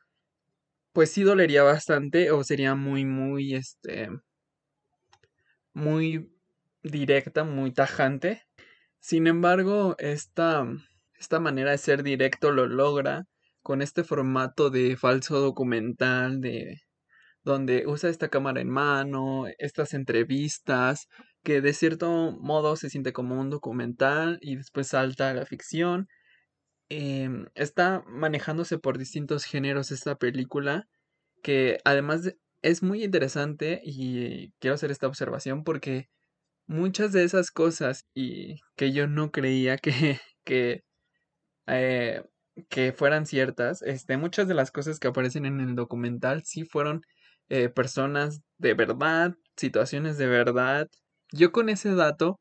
pues 0.93 1.12
sí 1.12 1.24
dolería 1.24 1.63
bastante 1.63 2.31
o 2.31 2.43
sería 2.43 2.75
muy, 2.75 3.05
muy, 3.05 3.55
este, 3.55 4.10
muy 5.74 6.29
directa, 6.84 7.43
muy 7.43 7.72
tajante. 7.72 8.43
Sin 9.00 9.27
embargo, 9.27 9.96
esta, 10.00 10.65
esta 11.17 11.39
manera 11.39 11.72
de 11.72 11.77
ser 11.77 12.03
directo 12.03 12.51
lo 12.51 12.67
logra 12.67 13.25
con 13.62 13.81
este 13.81 14.03
formato 14.03 14.69
de 14.69 14.98
falso 14.98 15.39
documental, 15.39 16.41
de 16.41 16.81
donde 17.43 17.86
usa 17.88 18.10
esta 18.10 18.29
cámara 18.29 18.62
en 18.62 18.69
mano, 18.69 19.46
estas 19.58 19.93
entrevistas, 19.93 21.08
que 21.43 21.62
de 21.62 21.74
cierto 21.74 22.38
modo 22.41 22.75
se 22.75 22.89
siente 22.89 23.13
como 23.13 23.39
un 23.39 23.50
documental 23.50 24.39
y 24.41 24.55
después 24.58 24.88
salta 24.88 25.29
a 25.29 25.34
la 25.34 25.46
ficción. 25.46 26.08
Em, 26.89 27.48
está 27.55 28.03
manejándose 28.08 28.79
por 28.79 28.98
distintos 28.98 29.46
géneros 29.46 29.91
esta 29.91 30.15
película, 30.17 30.88
que 31.43 31.79
además 31.86 32.36
es 32.63 32.84
muy 32.84 33.03
interesante 33.03 33.81
y 33.84 34.51
quiero 34.60 34.75
hacer 34.75 34.91
esta 34.91 35.08
observación 35.08 35.63
porque 35.63 36.10
muchas 36.67 37.13
de 37.13 37.24
esas 37.25 37.51
cosas 37.51 38.05
y 38.15 38.58
que 38.75 38.91
yo 38.93 39.08
no 39.08 39.31
creía 39.31 39.77
que, 39.77 39.91
que, 40.46 40.84
eh, 41.67 42.24
que 42.69 42.93
fueran 42.93 43.25
ciertas, 43.25 43.81
este, 43.84 44.17
muchas 44.17 44.48
de 44.48 44.53
las 44.55 44.72
cosas 44.72 45.00
que 45.00 45.08
aparecen 45.10 45.46
en 45.46 45.60
el 45.62 45.75
documental 45.75 46.43
sí 46.46 46.65
fueron 46.65 47.01
eh, 47.50 47.69
personas 47.69 48.41
de 48.58 48.74
verdad, 48.75 49.36
situaciones 49.58 50.17
de 50.17 50.27
verdad. 50.27 50.89
Yo 51.32 51.52
con 51.52 51.70
ese 51.70 51.94
dato 51.94 52.40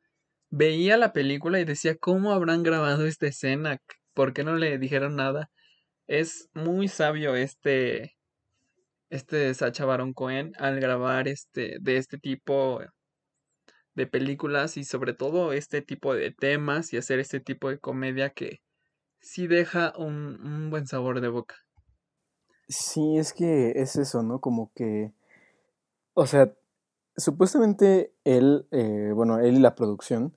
veía 0.50 0.96
la 0.96 1.12
película 1.12 1.60
y 1.60 1.64
decía, 1.64 1.96
¿cómo 1.96 2.32
habrán 2.32 2.62
grabado 2.62 3.06
esta 3.06 3.26
escena? 3.26 3.78
¿Por 4.14 4.32
qué 4.32 4.44
no 4.44 4.56
le 4.56 4.78
dijeron 4.78 5.16
nada? 5.16 5.50
Es 6.06 6.48
muy 6.54 6.88
sabio 6.88 7.36
este, 7.36 8.16
este 9.10 9.52
Sacha 9.54 9.84
Baron 9.84 10.14
Cohen 10.14 10.52
al 10.58 10.80
grabar 10.80 11.28
este, 11.28 11.76
de 11.80 11.96
este 11.98 12.18
tipo 12.18 12.80
de 13.94 14.06
películas 14.06 14.76
y 14.76 14.84
sobre 14.84 15.12
todo 15.12 15.52
este 15.52 15.82
tipo 15.82 16.14
de 16.14 16.30
temas 16.30 16.92
y 16.92 16.96
hacer 16.96 17.18
este 17.18 17.40
tipo 17.40 17.68
de 17.68 17.78
comedia 17.78 18.30
que 18.30 18.60
sí 19.20 19.48
deja 19.48 19.92
un, 19.98 20.40
un 20.40 20.70
buen 20.70 20.86
sabor 20.86 21.20
de 21.20 21.28
boca. 21.28 21.56
Sí, 22.68 23.18
es 23.18 23.32
que 23.32 23.72
es 23.76 23.96
eso, 23.96 24.22
¿no? 24.22 24.40
Como 24.40 24.70
que, 24.74 25.12
o 26.14 26.26
sea, 26.26 26.52
supuestamente 27.18 28.12
él, 28.24 28.66
eh, 28.70 29.12
bueno, 29.14 29.38
él 29.38 29.56
y 29.56 29.60
la 29.60 29.74
producción, 29.74 30.32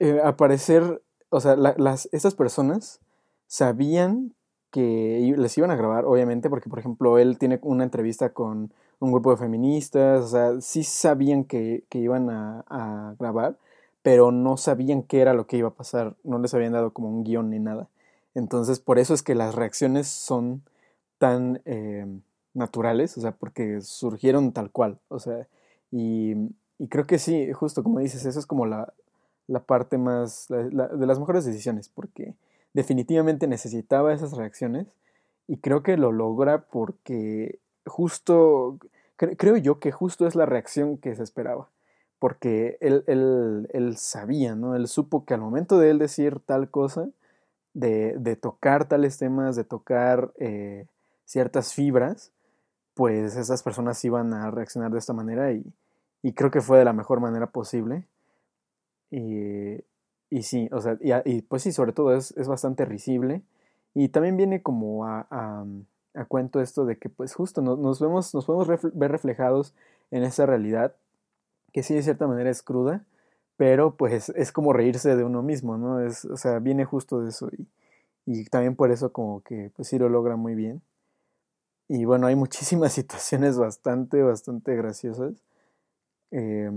eh, 0.00 0.20
aparecer, 0.24 1.02
o 1.30 1.40
sea, 1.40 1.56
las, 1.56 2.08
estas 2.12 2.34
personas 2.34 3.00
sabían 3.46 4.34
que 4.70 5.34
les 5.36 5.58
iban 5.58 5.70
a 5.70 5.76
grabar, 5.76 6.04
obviamente, 6.04 6.50
porque, 6.50 6.68
por 6.68 6.78
ejemplo, 6.78 7.18
él 7.18 7.38
tiene 7.38 7.58
una 7.62 7.84
entrevista 7.84 8.32
con 8.32 8.72
un 9.00 9.12
grupo 9.12 9.30
de 9.30 9.36
feministas, 9.36 10.24
o 10.24 10.28
sea, 10.28 10.60
sí 10.60 10.84
sabían 10.84 11.44
que, 11.44 11.84
que 11.88 11.98
iban 11.98 12.30
a, 12.30 12.64
a, 12.68 13.14
grabar, 13.18 13.56
pero 14.02 14.32
no 14.32 14.56
sabían 14.56 15.02
qué 15.02 15.20
era 15.20 15.34
lo 15.34 15.46
que 15.46 15.56
iba 15.56 15.68
a 15.68 15.74
pasar, 15.74 16.16
no 16.24 16.38
les 16.38 16.54
habían 16.54 16.72
dado 16.72 16.92
como 16.92 17.08
un 17.08 17.24
guion 17.24 17.50
ni 17.50 17.58
nada. 17.58 17.88
Entonces, 18.34 18.80
por 18.80 18.98
eso 18.98 19.14
es 19.14 19.22
que 19.22 19.34
las 19.34 19.54
reacciones 19.54 20.08
son 20.08 20.62
tan 21.18 21.62
eh, 21.64 22.06
naturales, 22.54 23.16
o 23.18 23.20
sea, 23.20 23.32
porque 23.32 23.80
surgieron 23.82 24.52
tal 24.52 24.70
cual, 24.70 24.98
o 25.08 25.18
sea, 25.18 25.46
y, 25.90 26.34
creo 26.88 27.06
que 27.06 27.18
sí, 27.18 27.52
justo 27.52 27.82
como 27.82 28.00
dices, 28.00 28.24
eso 28.24 28.38
es 28.38 28.46
como 28.46 28.66
la, 28.66 28.92
la 29.46 29.60
parte 29.60 29.98
más, 29.98 30.48
la, 30.48 30.88
de 30.88 31.06
las 31.06 31.18
mejores 31.18 31.44
decisiones, 31.44 31.88
porque 31.88 32.34
definitivamente 32.72 33.46
necesitaba 33.46 34.12
esas 34.12 34.32
reacciones 34.32 34.86
y 35.46 35.58
creo 35.58 35.82
que 35.82 35.96
lo 35.96 36.12
logra 36.12 36.62
porque 36.62 37.58
justo, 37.86 38.78
cre 39.16 39.36
creo 39.36 39.56
yo 39.56 39.80
que 39.80 39.92
justo 39.92 40.26
es 40.26 40.34
la 40.34 40.46
reacción 40.46 40.96
que 40.96 41.16
se 41.16 41.22
esperaba, 41.22 41.68
porque 42.18 42.78
él, 42.80 43.04
él, 43.06 43.68
él 43.72 43.96
sabía, 43.96 44.54
¿no? 44.54 44.76
Él 44.76 44.88
supo 44.88 45.24
que 45.24 45.34
al 45.34 45.40
momento 45.40 45.78
de 45.78 45.90
él 45.90 45.98
decir 45.98 46.40
tal 46.40 46.70
cosa, 46.70 47.08
de, 47.74 48.16
de 48.18 48.36
tocar 48.36 48.88
tales 48.88 49.18
temas, 49.18 49.56
de 49.56 49.64
tocar... 49.64 50.32
Eh, 50.38 50.86
ciertas 51.30 51.74
fibras, 51.74 52.32
pues 52.94 53.36
esas 53.36 53.62
personas 53.62 54.04
iban 54.04 54.32
a 54.34 54.50
reaccionar 54.50 54.90
de 54.90 54.98
esta 54.98 55.12
manera 55.12 55.52
y, 55.52 55.64
y 56.22 56.32
creo 56.32 56.50
que 56.50 56.60
fue 56.60 56.78
de 56.78 56.84
la 56.84 56.92
mejor 56.92 57.20
manera 57.20 57.46
posible. 57.48 58.06
Y, 59.10 59.82
y 60.30 60.42
sí, 60.42 60.68
o 60.72 60.80
sea, 60.80 60.98
y, 61.24 61.42
pues 61.42 61.62
sí, 61.62 61.72
sobre 61.72 61.92
todo 61.92 62.14
es, 62.14 62.32
es, 62.36 62.48
bastante 62.48 62.84
risible. 62.84 63.42
Y 63.94 64.08
también 64.08 64.36
viene 64.36 64.62
como 64.62 65.06
a, 65.06 65.26
a, 65.30 66.24
cuento 66.26 66.60
esto 66.60 66.84
de 66.84 66.98
que 66.98 67.08
pues 67.08 67.34
justo 67.34 67.62
nos, 67.62 67.78
nos, 67.78 68.00
vemos, 68.00 68.34
nos 68.34 68.46
podemos 68.46 68.68
ver 68.94 69.10
reflejados 69.10 69.74
en 70.10 70.22
esa 70.24 70.46
realidad, 70.46 70.94
que 71.72 71.82
sí 71.82 71.94
de 71.94 72.02
cierta 72.02 72.26
manera 72.26 72.50
es 72.50 72.62
cruda, 72.62 73.04
pero 73.56 73.96
pues 73.96 74.30
es 74.30 74.52
como 74.52 74.72
reírse 74.72 75.16
de 75.16 75.24
uno 75.24 75.42
mismo, 75.42 75.76
¿no? 75.78 76.00
Es, 76.00 76.24
o 76.24 76.36
sea, 76.36 76.58
viene 76.60 76.84
justo 76.84 77.20
de 77.20 77.30
eso 77.30 77.50
y, 77.56 77.66
y 78.26 78.44
también 78.46 78.76
por 78.76 78.90
eso 78.92 79.12
como 79.12 79.42
que 79.42 79.70
pues 79.76 79.88
sí 79.88 79.98
lo 79.98 80.08
logra 80.08 80.36
muy 80.36 80.54
bien. 80.54 80.82
Y 81.92 82.04
bueno, 82.04 82.28
hay 82.28 82.36
muchísimas 82.36 82.92
situaciones 82.94 83.58
bastante, 83.58 84.22
bastante 84.22 84.76
graciosas. 84.76 85.42
Eh, 86.30 86.70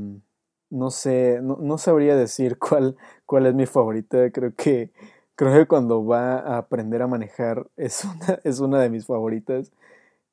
no 0.71 0.89
sé, 0.89 1.39
no, 1.39 1.57
no, 1.61 1.77
sabría 1.77 2.15
decir 2.15 2.57
cuál, 2.57 2.97
cuál 3.27 3.45
es 3.45 3.53
mi 3.53 3.67
favorita. 3.67 4.31
Creo 4.31 4.55
que, 4.55 4.91
creo 5.35 5.53
que 5.53 5.67
cuando 5.67 6.03
va 6.03 6.39
a 6.39 6.57
aprender 6.57 7.03
a 7.03 7.07
manejar 7.07 7.67
es 7.77 8.03
una, 8.05 8.39
es 8.43 8.59
una 8.59 8.79
de 8.81 8.89
mis 8.89 9.05
favoritas. 9.05 9.71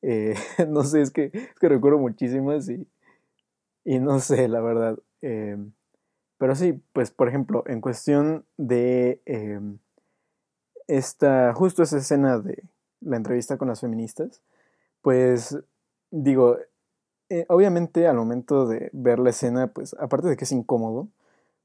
Eh, 0.00 0.34
no 0.68 0.82
sé, 0.84 1.02
es 1.02 1.10
que, 1.10 1.30
es 1.34 1.58
que 1.60 1.68
recuerdo 1.68 1.98
muchísimas 1.98 2.70
y, 2.70 2.86
y 3.84 3.98
no 3.98 4.18
sé, 4.20 4.48
la 4.48 4.62
verdad. 4.62 4.98
Eh, 5.20 5.58
pero 6.38 6.54
sí, 6.54 6.80
pues 6.94 7.10
por 7.10 7.28
ejemplo, 7.28 7.64
en 7.66 7.82
cuestión 7.82 8.46
de 8.56 9.20
eh, 9.26 9.60
esta, 10.88 11.52
justo 11.52 11.82
esa 11.82 11.98
escena 11.98 12.38
de 12.38 12.64
la 13.02 13.18
entrevista 13.18 13.58
con 13.58 13.68
las 13.68 13.82
feministas, 13.82 14.42
pues 15.02 15.58
digo, 16.10 16.58
eh, 17.30 17.46
obviamente 17.48 18.06
al 18.08 18.16
momento 18.16 18.66
de 18.66 18.90
ver 18.92 19.18
la 19.18 19.30
escena, 19.30 19.68
pues 19.68 19.94
aparte 20.00 20.28
de 20.28 20.36
que 20.36 20.44
es 20.44 20.52
incómodo, 20.52 21.08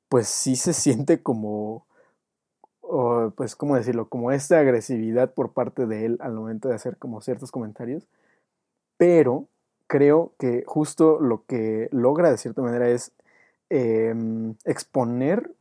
pues 0.09 0.27
sí 0.27 0.55
se 0.55 0.73
siente 0.73 1.21
como, 1.23 1.85
o, 2.81 3.31
pues, 3.35 3.55
¿cómo 3.55 3.75
decirlo? 3.75 4.09
Como 4.09 4.31
esta 4.31 4.59
agresividad 4.59 5.33
por 5.33 5.53
parte 5.53 5.87
de 5.87 6.05
él 6.05 6.17
al 6.21 6.33
momento 6.33 6.69
de 6.69 6.75
hacer 6.75 6.97
como 6.97 7.21
ciertos 7.21 7.51
comentarios. 7.51 8.07
Pero 8.97 9.47
creo 9.87 10.33
que 10.39 10.63
justo 10.67 11.19
lo 11.19 11.45
que 11.45 11.89
logra 11.91 12.31
de 12.31 12.37
cierta 12.37 12.61
manera 12.61 12.89
es 12.89 13.11
eh, 13.69 14.13
exponer 14.65 15.51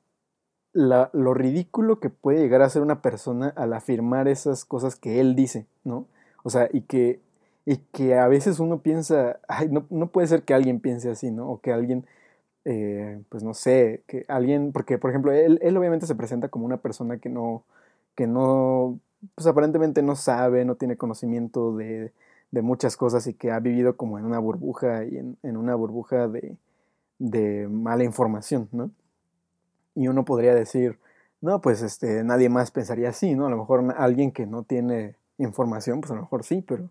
la, 0.72 1.10
lo 1.12 1.34
ridículo 1.34 2.00
que 2.00 2.10
puede 2.10 2.40
llegar 2.40 2.62
a 2.62 2.70
ser 2.70 2.82
una 2.82 3.00
persona 3.02 3.48
al 3.56 3.72
afirmar 3.72 4.28
esas 4.28 4.64
cosas 4.64 4.96
que 4.96 5.20
él 5.20 5.34
dice, 5.34 5.66
¿no? 5.84 6.06
O 6.42 6.50
sea, 6.50 6.68
y 6.72 6.82
que 6.82 7.20
y 7.66 7.78
que 7.78 8.16
a 8.16 8.28
veces 8.28 8.60
uno 8.60 8.80
piensa, 8.82 9.40
ay, 9.48 9.68
no, 9.70 9.86
no 9.90 10.08
puede 10.08 10.26
ser 10.28 10.42
que 10.44 10.54
alguien 10.54 10.80
piense 10.80 11.10
así, 11.10 11.30
¿no? 11.30 11.50
O 11.50 11.60
que 11.60 11.72
alguien 11.72 12.06
eh, 12.64 13.22
pues 13.28 13.42
no 13.42 13.54
sé, 13.54 14.02
que 14.06 14.24
alguien, 14.28 14.72
porque 14.72 14.98
por 14.98 15.10
ejemplo, 15.10 15.32
él, 15.32 15.58
él 15.62 15.76
obviamente 15.76 16.06
se 16.06 16.14
presenta 16.14 16.48
como 16.48 16.64
una 16.66 16.78
persona 16.78 17.18
que 17.18 17.28
no, 17.28 17.64
que 18.14 18.26
no, 18.26 18.98
pues 19.34 19.46
aparentemente 19.46 20.02
no 20.02 20.16
sabe, 20.16 20.64
no 20.64 20.76
tiene 20.76 20.96
conocimiento 20.96 21.76
de, 21.76 22.12
de 22.50 22.62
muchas 22.62 22.96
cosas 22.96 23.26
y 23.26 23.34
que 23.34 23.50
ha 23.52 23.60
vivido 23.60 23.96
como 23.96 24.18
en 24.18 24.24
una 24.24 24.38
burbuja 24.38 25.04
y 25.04 25.18
en, 25.18 25.36
en 25.42 25.56
una 25.56 25.74
burbuja 25.74 26.28
de, 26.28 26.56
de 27.18 27.68
mala 27.68 28.04
información, 28.04 28.68
¿no? 28.72 28.90
Y 29.94 30.08
uno 30.08 30.24
podría 30.24 30.54
decir, 30.54 30.98
no, 31.40 31.60
pues 31.60 31.82
este, 31.82 32.24
nadie 32.24 32.48
más 32.48 32.70
pensaría 32.70 33.10
así, 33.10 33.34
¿no? 33.34 33.46
A 33.46 33.50
lo 33.50 33.58
mejor 33.58 33.94
alguien 33.98 34.32
que 34.32 34.46
no 34.46 34.62
tiene 34.64 35.16
información, 35.38 36.00
pues 36.00 36.10
a 36.12 36.14
lo 36.14 36.22
mejor 36.22 36.44
sí, 36.44 36.64
pero, 36.66 36.88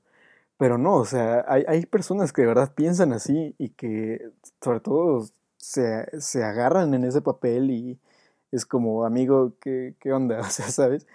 pero 0.57 0.77
no, 0.77 0.95
o 0.97 1.05
sea, 1.05 1.45
hay, 1.47 1.63
hay 1.67 1.85
personas 1.85 2.33
que 2.33 2.41
de 2.43 2.47
verdad 2.47 2.73
piensan 2.75 3.13
así 3.13 3.55
y 3.57 3.69
que 3.69 4.31
sobre 4.61 4.79
todo 4.79 5.25
se, 5.57 6.19
se 6.19 6.43
agarran 6.43 6.93
en 6.93 7.03
ese 7.05 7.21
papel 7.21 7.71
y 7.71 7.99
es 8.51 8.65
como, 8.65 9.05
amigo, 9.05 9.53
¿qué, 9.61 9.95
qué 9.99 10.13
onda? 10.13 10.39
O 10.41 10.43
sea, 10.45 10.69
¿sabes? 10.69 11.07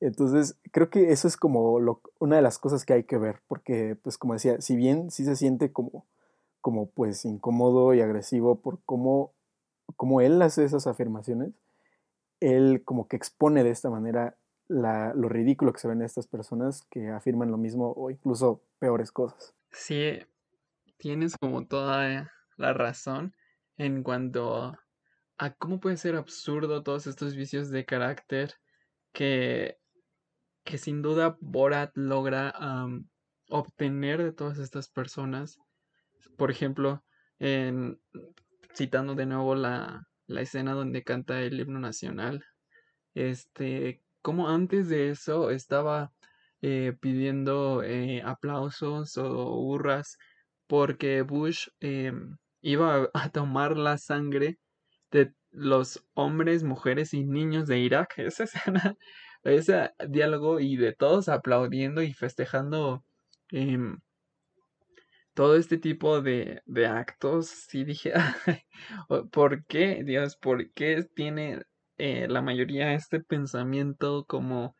Entonces, 0.00 0.56
creo 0.72 0.90
que 0.90 1.12
eso 1.12 1.28
es 1.28 1.36
como 1.36 1.78
lo, 1.80 2.00
una 2.18 2.36
de 2.36 2.42
las 2.42 2.58
cosas 2.58 2.84
que 2.84 2.94
hay 2.94 3.04
que 3.04 3.18
ver, 3.18 3.40
porque, 3.48 3.96
pues, 4.02 4.18
como 4.18 4.34
decía, 4.34 4.60
si 4.60 4.76
bien 4.76 5.10
sí 5.10 5.24
se 5.24 5.36
siente 5.36 5.72
como, 5.72 6.06
como 6.60 6.86
pues, 6.90 7.24
incómodo 7.24 7.94
y 7.94 8.00
agresivo 8.00 8.60
por 8.60 8.80
cómo, 8.84 9.32
cómo 9.96 10.20
él 10.22 10.40
hace 10.42 10.64
esas 10.64 10.86
afirmaciones, 10.86 11.52
él 12.40 12.82
como 12.84 13.08
que 13.08 13.16
expone 13.16 13.64
de 13.64 13.70
esta 13.70 13.90
manera 13.90 14.36
la, 14.70 15.12
lo 15.14 15.28
ridículo 15.28 15.72
que 15.72 15.80
se 15.80 15.88
ven 15.88 16.00
estas 16.00 16.28
personas 16.28 16.86
que 16.90 17.08
afirman 17.08 17.50
lo 17.50 17.58
mismo 17.58 17.92
o 17.96 18.10
incluso 18.10 18.62
peores 18.78 19.10
cosas. 19.10 19.52
Sí, 19.72 20.20
tienes 20.96 21.36
como 21.36 21.66
toda 21.66 22.32
la 22.56 22.72
razón 22.72 23.34
en 23.76 24.04
cuanto 24.04 24.78
a 25.38 25.50
cómo 25.54 25.80
puede 25.80 25.96
ser 25.96 26.14
absurdo 26.14 26.84
todos 26.84 27.08
estos 27.08 27.34
vicios 27.34 27.70
de 27.70 27.84
carácter 27.84 28.54
que, 29.12 29.78
que 30.62 30.78
sin 30.78 31.02
duda 31.02 31.36
Borat 31.40 31.90
logra 31.96 32.54
obtener 33.48 34.22
de 34.22 34.32
todas 34.32 34.58
estas 34.58 34.88
personas. 34.88 35.58
Por 36.36 36.52
ejemplo, 36.52 37.02
en, 37.40 38.00
citando 38.72 39.16
de 39.16 39.26
nuevo 39.26 39.56
la, 39.56 40.08
la 40.28 40.42
escena 40.42 40.74
donde 40.74 41.02
canta 41.02 41.42
el 41.42 41.58
himno 41.58 41.80
nacional. 41.80 42.44
Este, 43.14 44.00
como 44.22 44.48
antes 44.48 44.88
de 44.88 45.10
eso 45.10 45.50
estaba 45.50 46.12
eh, 46.62 46.94
pidiendo 47.00 47.82
eh, 47.82 48.22
aplausos 48.24 49.16
o 49.16 49.54
hurras 49.56 50.18
porque 50.66 51.22
Bush 51.22 51.68
eh, 51.80 52.12
iba 52.60 53.10
a 53.14 53.28
tomar 53.30 53.76
la 53.76 53.98
sangre 53.98 54.58
de 55.10 55.34
los 55.50 56.06
hombres, 56.14 56.62
mujeres 56.62 57.14
y 57.14 57.24
niños 57.24 57.66
de 57.66 57.80
Irak. 57.80 58.14
Esa 58.18 58.44
escena, 58.44 58.94
ese 59.42 59.90
diálogo 60.08 60.60
y 60.60 60.76
de 60.76 60.92
todos 60.92 61.28
aplaudiendo 61.28 62.02
y 62.02 62.12
festejando 62.12 63.04
em, 63.50 63.98
todo 65.34 65.56
este 65.56 65.78
tipo 65.78 66.20
de, 66.20 66.62
de 66.66 66.86
actos, 66.86 67.48
sí 67.48 67.84
dije, 67.84 68.12
¿por 69.32 69.64
qué, 69.66 70.02
Dios? 70.04 70.36
¿Por 70.36 70.70
qué 70.72 71.02
tiene 71.14 71.62
eh, 72.00 72.26
la 72.28 72.42
mayoría 72.42 72.94
este 72.94 73.20
pensamiento 73.20 74.24
como 74.24 74.74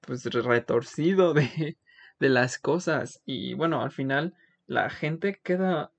pues 0.00 0.24
retorcido 0.24 1.34
de, 1.34 1.76
de 2.20 2.28
las 2.28 2.58
cosas? 2.58 3.22
Y 3.24 3.54
bueno, 3.54 3.82
al 3.82 3.90
final 3.90 4.34
la 4.66 4.90
gente 4.90 5.40
queda 5.42 5.92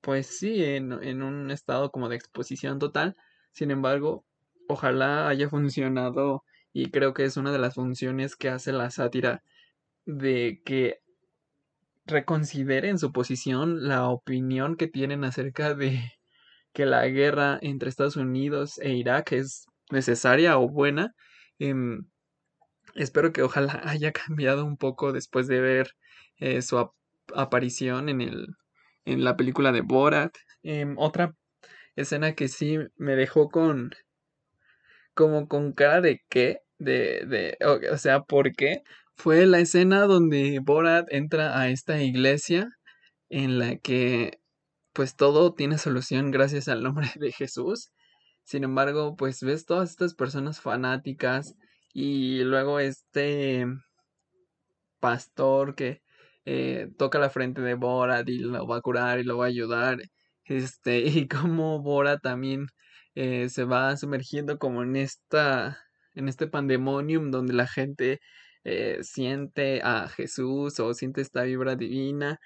pues 0.00 0.26
sí 0.38 0.64
en, 0.64 0.92
en 1.02 1.22
un 1.22 1.50
estado 1.50 1.90
como 1.90 2.08
de 2.08 2.16
exposición 2.16 2.78
total. 2.78 3.16
Sin 3.52 3.70
embargo, 3.70 4.24
ojalá 4.68 5.28
haya 5.28 5.48
funcionado 5.48 6.44
y 6.72 6.90
creo 6.90 7.14
que 7.14 7.24
es 7.24 7.36
una 7.36 7.52
de 7.52 7.58
las 7.58 7.74
funciones 7.74 8.36
que 8.36 8.48
hace 8.48 8.72
la 8.72 8.90
sátira 8.90 9.42
de 10.04 10.62
que 10.64 11.00
reconsideren 12.06 12.98
su 12.98 13.12
posición, 13.12 13.88
la 13.88 14.08
opinión 14.08 14.76
que 14.76 14.86
tienen 14.86 15.24
acerca 15.24 15.74
de 15.74 16.12
que 16.76 16.84
la 16.84 17.08
guerra 17.08 17.58
entre 17.62 17.88
Estados 17.88 18.16
Unidos 18.16 18.78
e 18.82 18.92
Irak 18.92 19.32
es 19.32 19.64
necesaria 19.90 20.58
o 20.58 20.68
buena. 20.68 21.14
Em, 21.58 22.04
espero 22.94 23.32
que 23.32 23.42
ojalá 23.42 23.80
haya 23.84 24.12
cambiado 24.12 24.66
un 24.66 24.76
poco 24.76 25.12
después 25.12 25.46
de 25.48 25.60
ver 25.62 25.88
eh, 26.38 26.60
su 26.60 26.92
aparición 27.34 28.10
en 28.10 28.20
el 28.20 28.46
en 29.06 29.24
la 29.24 29.36
película 29.38 29.72
de 29.72 29.80
Borat. 29.80 30.36
Em, 30.62 30.96
otra 30.98 31.34
escena 31.96 32.34
que 32.34 32.48
sí 32.48 32.78
me 32.96 33.16
dejó 33.16 33.48
con 33.48 33.92
como 35.14 35.48
con 35.48 35.72
cara 35.72 36.02
de 36.02 36.20
qué, 36.28 36.58
de, 36.78 37.24
de, 37.26 37.56
o 37.90 37.96
sea, 37.96 38.20
¿por 38.24 38.52
qué? 38.52 38.82
fue 39.16 39.46
la 39.46 39.60
escena 39.60 40.02
donde 40.02 40.60
Borat 40.62 41.06
entra 41.10 41.58
a 41.58 41.70
esta 41.70 42.02
iglesia 42.02 42.68
en 43.30 43.58
la 43.58 43.76
que 43.78 44.40
pues 44.96 45.14
todo 45.14 45.52
tiene 45.54 45.76
solución 45.78 46.30
gracias 46.30 46.68
al 46.68 46.82
nombre 46.82 47.08
de 47.16 47.30
Jesús. 47.30 47.90
Sin 48.44 48.64
embargo, 48.64 49.14
pues 49.16 49.42
ves 49.42 49.66
todas 49.66 49.90
estas 49.90 50.14
personas 50.14 50.60
fanáticas 50.60 51.54
y 51.92 52.42
luego 52.44 52.80
este 52.80 53.66
pastor 54.98 55.74
que 55.74 56.02
eh, 56.46 56.88
toca 56.98 57.18
la 57.18 57.28
frente 57.30 57.60
de 57.60 57.74
Borat 57.74 58.28
y 58.28 58.38
lo 58.38 58.66
va 58.66 58.78
a 58.78 58.80
curar 58.80 59.18
y 59.20 59.24
lo 59.24 59.36
va 59.36 59.46
a 59.46 59.48
ayudar. 59.48 59.98
Este, 60.44 61.00
y 61.00 61.28
como 61.28 61.82
Borat 61.82 62.22
también 62.22 62.68
eh, 63.14 63.48
se 63.50 63.64
va 63.64 63.96
sumergiendo 63.96 64.58
como 64.58 64.82
en 64.82 64.96
esta, 64.96 65.78
en 66.14 66.28
este 66.28 66.46
pandemonium 66.46 67.30
donde 67.30 67.52
la 67.52 67.66
gente 67.66 68.20
eh, 68.64 69.00
siente 69.02 69.82
a 69.82 70.08
Jesús 70.08 70.80
o 70.80 70.94
siente 70.94 71.20
esta 71.20 71.42
vibra 71.42 71.76
divina. 71.76 72.40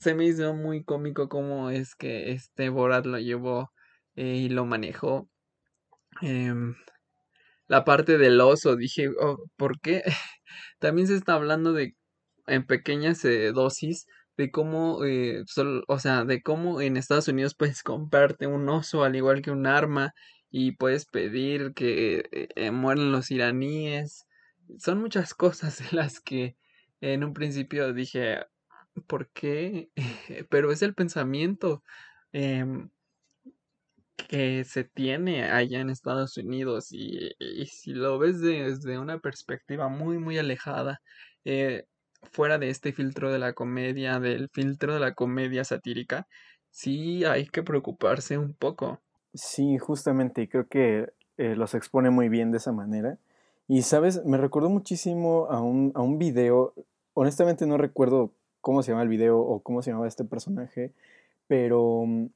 Se 0.00 0.14
me 0.14 0.26
hizo 0.26 0.54
muy 0.54 0.84
cómico 0.84 1.28
cómo 1.28 1.70
es 1.70 1.94
que 1.94 2.32
este 2.32 2.68
Borat 2.68 3.06
lo 3.06 3.18
llevó 3.18 3.72
eh, 4.16 4.36
y 4.36 4.48
lo 4.48 4.64
manejó. 4.64 5.28
Em, 6.22 6.76
la 7.68 7.84
parte 7.84 8.18
del 8.18 8.40
oso, 8.40 8.76
dije, 8.76 9.10
oh, 9.20 9.38
¿por 9.56 9.80
qué? 9.80 10.02
También 10.80 11.08
se 11.08 11.16
está 11.16 11.34
hablando 11.34 11.72
de 11.72 11.96
en 12.46 12.66
pequeñas 12.66 13.24
eh, 13.24 13.52
dosis 13.52 14.06
de 14.36 14.50
cómo, 14.50 15.00
o 15.88 15.98
sea, 15.98 16.24
de 16.24 16.42
cómo 16.42 16.80
en 16.80 16.96
Estados 16.96 17.28
Unidos 17.28 17.54
puedes 17.56 17.82
comprarte 17.84 18.46
un 18.46 18.68
oso 18.68 19.04
al 19.04 19.16
igual 19.16 19.42
que 19.42 19.50
un 19.50 19.66
arma 19.66 20.14
y 20.50 20.72
puedes 20.72 21.06
pedir 21.06 21.74
que 21.74 22.48
mueran 22.72 23.12
los 23.12 23.30
iraníes 23.30 24.28
son 24.78 25.00
muchas 25.00 25.34
cosas 25.34 25.80
en 25.80 25.96
las 25.96 26.20
que 26.20 26.56
en 27.00 27.24
un 27.24 27.32
principio 27.32 27.92
dije, 27.92 28.40
¿por 29.02 29.30
qué? 29.30 29.90
Pero 30.50 30.72
es 30.72 30.82
el 30.82 30.94
pensamiento 30.94 31.82
em, 32.32 32.90
que 34.28 34.64
se 34.64 34.84
tiene 34.84 35.44
allá 35.44 35.80
en 35.80 35.90
Estados 35.90 36.36
Unidos 36.36 36.92
y, 36.92 37.30
si 37.66 37.92
lo 37.92 38.18
ves 38.18 38.40
desde 38.40 38.98
una 38.98 39.18
perspectiva 39.18 39.88
muy, 39.88 40.18
muy 40.18 40.38
alejada, 40.38 41.00
eh, 41.44 41.84
fuera 42.32 42.58
de 42.58 42.68
este 42.70 42.92
filtro 42.92 43.32
de 43.32 43.38
la 43.38 43.52
comedia, 43.52 44.18
del 44.20 44.48
filtro 44.50 44.94
de 44.94 45.00
la 45.00 45.14
comedia 45.14 45.64
satírica, 45.64 46.26
sí 46.70 47.24
hay 47.24 47.46
que 47.46 47.62
preocuparse 47.62 48.36
un 48.38 48.54
poco. 48.54 49.00
Sí, 49.34 49.78
justamente, 49.78 50.42
y 50.42 50.48
creo 50.48 50.66
que 50.66 51.12
eh, 51.36 51.54
los 51.54 51.74
expone 51.74 52.10
muy 52.10 52.28
bien 52.28 52.50
de 52.50 52.58
esa 52.58 52.72
manera. 52.72 53.18
Y, 53.68 53.82
¿sabes? 53.82 54.24
Me 54.24 54.38
recordó 54.38 54.68
muchísimo 54.68 55.46
a 55.50 55.60
un, 55.60 55.92
a 55.94 56.00
un 56.00 56.18
video. 56.18 56.74
Honestamente 57.14 57.66
no 57.66 57.76
recuerdo 57.76 58.32
cómo 58.60 58.82
se 58.82 58.92
llama 58.92 59.02
el 59.02 59.08
video 59.08 59.38
o 59.38 59.60
cómo 59.60 59.82
se 59.82 59.90
llamaba 59.90 60.08
este 60.08 60.24
personaje, 60.24 60.92
pero 61.46 62.04
mm, 62.06 62.26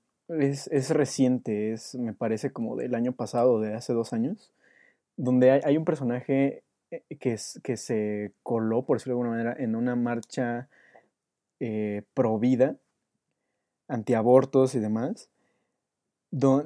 es, 0.40 0.68
es 0.68 0.90
reciente, 0.90 1.72
es, 1.72 1.94
me 1.94 2.12
parece 2.12 2.52
como 2.52 2.76
del 2.76 2.94
año 2.94 3.12
pasado, 3.12 3.60
de 3.60 3.74
hace 3.74 3.92
dos 3.92 4.12
años, 4.12 4.52
donde 5.16 5.50
hay, 5.50 5.76
un 5.76 5.84
personaje 5.84 6.62
eh, 6.90 7.02
que, 7.20 7.34
es, 7.34 7.60
que 7.62 7.76
se 7.76 8.32
coló, 8.42 8.84
por 8.84 8.96
decirlo 8.96 9.16
de 9.16 9.20
alguna 9.22 9.42
manera, 9.42 9.56
en 9.62 9.76
una 9.76 9.96
marcha 9.96 10.68
eh, 11.60 12.02
pro 12.14 12.38
vida, 12.38 12.76
antiabortos 13.88 14.74
y 14.74 14.80
demás. 14.80 15.28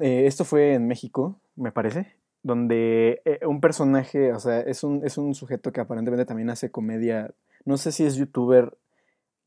Eh, 0.01 0.27
esto 0.27 0.45
fue 0.45 0.75
en 0.75 0.87
México, 0.87 1.39
me 1.55 1.71
parece 1.71 2.17
donde 2.47 3.21
eh, 3.25 3.45
un 3.45 3.59
personaje, 3.59 4.31
o 4.31 4.39
sea, 4.39 4.61
es 4.61 4.83
un, 4.83 5.05
es 5.05 5.17
un 5.17 5.35
sujeto 5.35 5.71
que 5.71 5.81
aparentemente 5.81 6.25
también 6.25 6.49
hace 6.49 6.71
comedia, 6.71 7.33
no 7.65 7.77
sé 7.77 7.91
si 7.91 8.05
es 8.05 8.15
youtuber, 8.15 8.77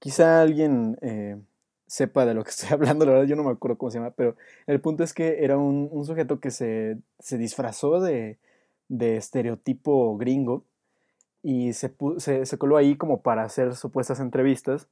quizá 0.01 0.43
alguien 0.43 0.99
eh, 1.03 1.41
sepa 1.87 2.27
de 2.27 2.35
lo 2.35 2.43
que 2.43 2.51
estoy 2.51 2.71
hablando, 2.73 3.07
la 3.07 3.13
verdad 3.13 3.27
yo 3.29 3.37
no 3.37 3.45
me 3.45 3.53
acuerdo 3.53 3.79
cómo 3.79 3.91
se 3.91 3.99
llama, 3.99 4.11
pero 4.11 4.37
el 4.67 4.81
punto 4.81 5.05
es 5.05 5.15
que 5.15 5.45
era 5.45 5.57
un, 5.59 6.05
sujeto 6.05 6.41
que 6.41 6.51
se, 6.51 6.99
se 7.21 7.39
disfrazó 7.39 8.01
de, 8.01 8.39
de, 8.89 9.17
estereotipo 9.17 10.17
gringo 10.19 10.65
y 11.43 11.73
se, 11.75 11.95
se, 12.19 12.47
se, 12.47 12.59
coló 12.59 12.77
ahí 12.77 12.97
como 12.97 13.23
para 13.23 13.45
hacer 13.45 13.77
supuestas 13.77 14.21
entrevistas. 14.21 14.89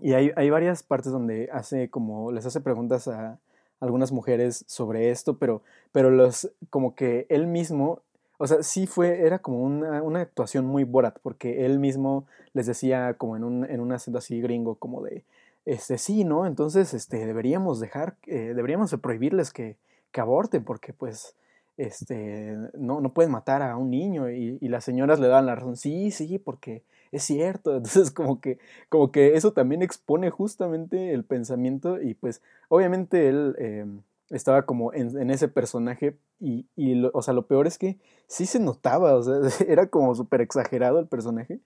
Y 0.00 0.14
hay, 0.14 0.32
hay 0.36 0.50
varias 0.50 0.82
partes 0.82 1.12
donde 1.12 1.48
hace 1.52 1.90
como, 1.90 2.32
les 2.32 2.46
hace 2.46 2.60
preguntas 2.60 3.08
a, 3.08 3.38
algunas 3.80 4.12
mujeres 4.12 4.64
sobre 4.66 5.10
esto, 5.10 5.38
pero, 5.38 5.62
pero 5.92 6.10
los, 6.10 6.50
como 6.70 6.94
que 6.94 7.26
él 7.28 7.46
mismo, 7.46 8.02
o 8.38 8.46
sea, 8.46 8.62
sí 8.62 8.86
fue, 8.86 9.22
era 9.26 9.40
como 9.40 9.62
una, 9.62 10.02
una 10.02 10.20
actuación 10.20 10.64
muy 10.66 10.84
Borat, 10.84 11.18
porque 11.22 11.66
él 11.66 11.78
mismo 11.78 12.26
les 12.54 12.66
decía 12.66 13.14
como 13.14 13.36
en 13.36 13.44
un, 13.44 13.64
en 13.64 13.80
un 13.80 13.92
acento 13.92 14.18
así 14.18 14.40
gringo, 14.40 14.76
como 14.76 15.02
de, 15.02 15.24
este, 15.66 15.98
sí, 15.98 16.24
¿no? 16.24 16.46
Entonces, 16.46 16.94
este, 16.94 17.26
deberíamos 17.26 17.80
dejar, 17.80 18.16
eh, 18.26 18.54
deberíamos 18.54 18.94
prohibirles 18.96 19.52
que, 19.52 19.76
que 20.12 20.20
aborten, 20.20 20.64
porque 20.64 20.92
pues, 20.92 21.34
este, 21.76 22.56
no, 22.74 23.00
no 23.00 23.10
pueden 23.10 23.32
matar 23.32 23.62
a 23.62 23.76
un 23.76 23.90
niño, 23.90 24.30
y, 24.30 24.58
y 24.60 24.68
las 24.68 24.84
señoras 24.84 25.20
le 25.20 25.28
dan 25.28 25.46
la 25.46 25.54
razón, 25.54 25.76
sí, 25.76 26.10
sí, 26.10 26.38
porque 26.38 26.82
es 27.12 27.22
cierto. 27.22 27.76
Entonces, 27.76 28.10
como 28.10 28.40
que, 28.40 28.58
como 28.88 29.12
que 29.12 29.34
eso 29.34 29.52
también 29.52 29.82
expone 29.82 30.30
justamente 30.30 31.12
el 31.12 31.24
pensamiento 31.24 32.00
y 32.00 32.14
pues 32.14 32.42
obviamente 32.68 33.28
él 33.28 33.54
eh, 33.58 33.86
estaba 34.30 34.66
como 34.66 34.92
en, 34.92 35.18
en, 35.18 35.30
ese 35.30 35.48
personaje 35.48 36.16
y, 36.40 36.66
y 36.76 36.94
lo, 36.94 37.10
o 37.14 37.22
sea, 37.22 37.34
lo 37.34 37.46
peor 37.46 37.66
es 37.66 37.78
que 37.78 37.98
sí 38.26 38.46
se 38.46 38.60
notaba, 38.60 39.14
o 39.14 39.22
sea, 39.22 39.36
era 39.68 39.88
como 39.88 40.14
súper 40.14 40.40
exagerado 40.40 40.98
el 40.98 41.06
personaje 41.06 41.60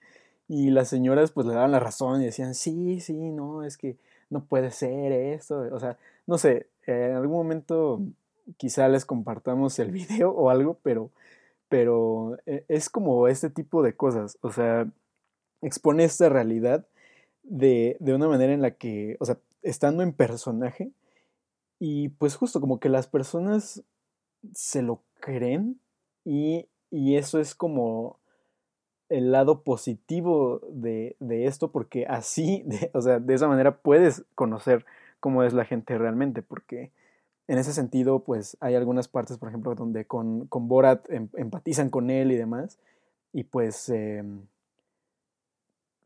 y 0.47 0.69
las 0.69 0.89
señoras 0.89 1.31
pues 1.31 1.47
le 1.47 1.53
daban 1.53 1.71
la 1.71 1.79
razón 1.79 2.21
y 2.21 2.25
decían, 2.25 2.55
sí, 2.55 2.99
sí, 2.99 3.13
no, 3.13 3.63
es 3.63 3.77
que 3.77 3.97
no 4.29 4.45
puede 4.45 4.71
ser 4.71 5.11
esto, 5.11 5.67
o 5.71 5.79
sea, 5.79 5.97
no 6.27 6.37
sé, 6.37 6.67
en 6.85 7.15
algún 7.15 7.37
momento 7.37 8.01
quizá 8.57 8.87
les 8.87 9.05
compartamos 9.05 9.77
el 9.79 9.91
video 9.91 10.31
o 10.31 10.49
algo, 10.49 10.77
pero, 10.83 11.11
pero 11.69 12.37
eh, 12.45 12.65
es 12.67 12.89
como 12.89 13.27
este 13.27 13.49
tipo 13.49 13.83
de 13.83 13.95
cosas, 13.95 14.37
o 14.41 14.51
sea, 14.51 14.87
expone 15.61 16.03
esta 16.03 16.29
realidad 16.29 16.85
de, 17.43 17.97
de, 17.99 18.13
una 18.13 18.27
manera 18.27 18.53
en 18.53 18.61
la 18.61 18.71
que, 18.71 19.17
o 19.19 19.25
sea, 19.25 19.37
estando 19.61 20.03
en 20.03 20.13
personaje, 20.13 20.91
y 21.79 22.09
pues 22.09 22.35
justo 22.35 22.61
como 22.61 22.79
que 22.79 22.89
las 22.89 23.07
personas 23.07 23.83
se 24.53 24.81
lo 24.81 25.01
creen 25.19 25.79
y, 26.25 26.67
y 26.91 27.15
eso 27.15 27.39
es 27.39 27.55
como 27.55 28.19
el 29.09 29.31
lado 29.31 29.63
positivo 29.63 30.61
de, 30.69 31.15
de 31.19 31.45
esto, 31.45 31.71
porque 31.71 32.05
así, 32.07 32.63
de, 32.65 32.89
o 32.93 33.01
sea, 33.01 33.19
de 33.19 33.33
esa 33.33 33.47
manera 33.47 33.77
puedes 33.77 34.23
conocer 34.35 34.85
cómo 35.19 35.43
es 35.43 35.53
la 35.53 35.65
gente 35.65 35.97
realmente, 35.97 36.41
porque 36.41 36.91
en 37.47 37.57
ese 37.57 37.73
sentido, 37.73 38.19
pues 38.19 38.57
hay 38.61 38.75
algunas 38.75 39.07
partes, 39.07 39.37
por 39.37 39.49
ejemplo, 39.49 39.75
donde 39.75 40.05
con, 40.05 40.47
con 40.47 40.67
Borat 40.67 41.09
em, 41.09 41.29
empatizan 41.35 41.89
con 41.89 42.09
él 42.09 42.31
y 42.31 42.35
demás, 42.35 42.79
y 43.31 43.43
pues... 43.43 43.89
Eh, 43.89 44.23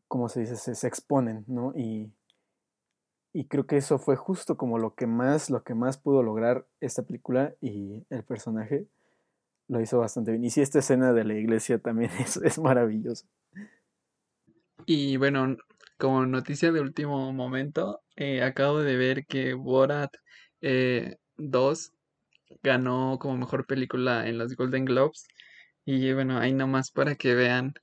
como 0.08 0.28
se 0.30 0.40
dice, 0.40 0.56
se, 0.56 0.74
se 0.74 0.88
exponen, 0.88 1.44
¿no? 1.46 1.72
Y, 1.76 2.10
y, 3.32 3.46
creo 3.46 3.66
que 3.66 3.76
eso 3.76 3.98
fue 3.98 4.16
justo 4.16 4.56
como 4.56 4.78
lo 4.78 4.94
que 4.94 5.06
más, 5.06 5.50
lo 5.50 5.62
que 5.62 5.74
más 5.74 5.98
pudo 5.98 6.22
lograr 6.22 6.66
esta 6.80 7.02
película 7.02 7.54
y 7.60 8.04
el 8.10 8.24
personaje 8.24 8.86
lo 9.68 9.80
hizo 9.80 9.98
bastante 9.98 10.32
bien. 10.32 10.44
Y 10.44 10.50
sí, 10.50 10.60
esta 10.60 10.78
escena 10.80 11.12
de 11.12 11.24
la 11.24 11.34
iglesia 11.34 11.78
también 11.78 12.10
es, 12.20 12.36
es 12.38 12.58
maravillosa. 12.58 13.26
Y 14.86 15.16
bueno, 15.18 15.56
como 15.98 16.24
noticia 16.26 16.72
de 16.72 16.80
último 16.80 17.32
momento, 17.32 18.00
eh, 18.16 18.42
acabo 18.42 18.80
de 18.80 18.96
ver 18.96 19.26
que 19.26 19.54
Borat 19.54 20.14
eh, 20.60 21.16
2 21.36 21.92
ganó 22.62 23.18
como 23.20 23.36
mejor 23.36 23.66
película 23.66 24.28
en 24.28 24.38
los 24.38 24.56
Golden 24.56 24.84
Globes. 24.84 25.26
Y 25.84 26.12
bueno, 26.12 26.38
ahí 26.38 26.52
nomás 26.54 26.90
para 26.90 27.16
que 27.16 27.34
vean 27.34 27.74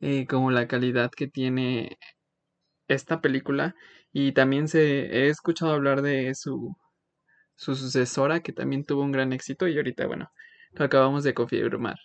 eh, 0.00 0.26
como 0.26 0.50
la 0.50 0.68
calidad 0.68 1.10
que 1.10 1.28
tiene 1.28 1.98
esta 2.88 3.20
película 3.20 3.74
y 4.12 4.32
también 4.32 4.68
se 4.68 5.06
he 5.06 5.28
escuchado 5.28 5.72
hablar 5.72 6.02
de 6.02 6.34
su 6.34 6.76
su 7.54 7.74
sucesora 7.74 8.40
que 8.40 8.52
también 8.52 8.84
tuvo 8.84 9.02
un 9.02 9.12
gran 9.12 9.32
éxito 9.32 9.68
y 9.68 9.76
ahorita 9.76 10.06
bueno 10.06 10.30
lo 10.72 10.84
acabamos 10.84 11.22
de 11.22 11.34
confirmar. 11.34 11.98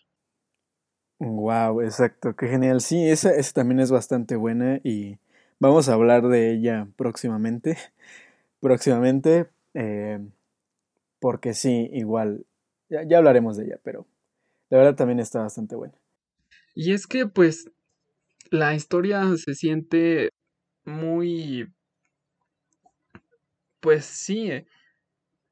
Wow 1.19 1.81
exacto 1.81 2.35
qué 2.35 2.47
genial. 2.47 2.81
Sí 2.81 3.09
esa, 3.09 3.33
esa 3.33 3.53
también 3.53 3.79
es 3.79 3.91
bastante 3.91 4.35
buena 4.35 4.79
y 4.83 5.17
vamos 5.59 5.89
a 5.89 5.93
hablar 5.93 6.27
de 6.27 6.51
ella 6.53 6.87
próximamente 6.95 7.77
próximamente 8.59 9.49
eh, 9.73 10.19
porque 11.19 11.53
sí 11.53 11.89
igual 11.93 12.45
ya, 12.89 13.03
ya 13.03 13.17
hablaremos 13.17 13.57
de 13.57 13.65
ella 13.65 13.79
pero 13.83 14.05
la 14.69 14.77
verdad 14.77 14.95
también 14.95 15.19
está 15.19 15.41
bastante 15.41 15.75
buena. 15.75 15.95
Y 16.75 16.93
es 16.93 17.07
que 17.07 17.25
pues 17.25 17.71
la 18.49 18.75
historia 18.75 19.23
se 19.37 19.55
siente 19.55 20.29
muy... 20.85 21.73
Pues 23.81 24.05
sí, 24.05 24.51
eh, 24.51 24.65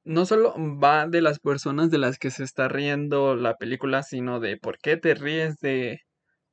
no 0.06 0.26
solo 0.26 0.56
va 0.58 1.08
de 1.08 1.22
las 1.22 1.40
personas 1.40 1.92
de 1.92 2.00
las 2.00 2.20
que 2.20 2.32
se 2.32 2.44
está 2.44 2.68
riendo 2.70 3.36
la 3.36 3.56
película, 3.58 4.04
sino 4.04 4.40
de 4.40 4.58
por 4.58 4.80
qué 4.80 4.98
te 4.98 5.16
ríes 5.16 5.58
de, 5.60 6.02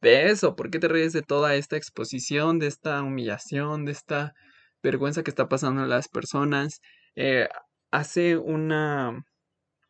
de 0.03 0.31
eso, 0.31 0.57
por 0.57 0.71
qué 0.71 0.79
te 0.81 0.89
ríes 0.89 1.13
de 1.13 1.23
toda 1.23 1.57
esta 1.57 1.77
exposición, 1.77 2.59
de 2.61 2.69
esta 2.69 3.03
humillación, 3.03 3.85
de 3.87 3.93
esta 3.93 4.35
vergüenza 4.83 5.23
que 5.25 5.31
está 5.31 5.49
pasando 5.49 5.83
a 5.83 5.87
las 5.87 6.09
personas. 6.09 6.81
Eh, 7.17 7.49
hace 7.93 8.37
una, 8.39 9.23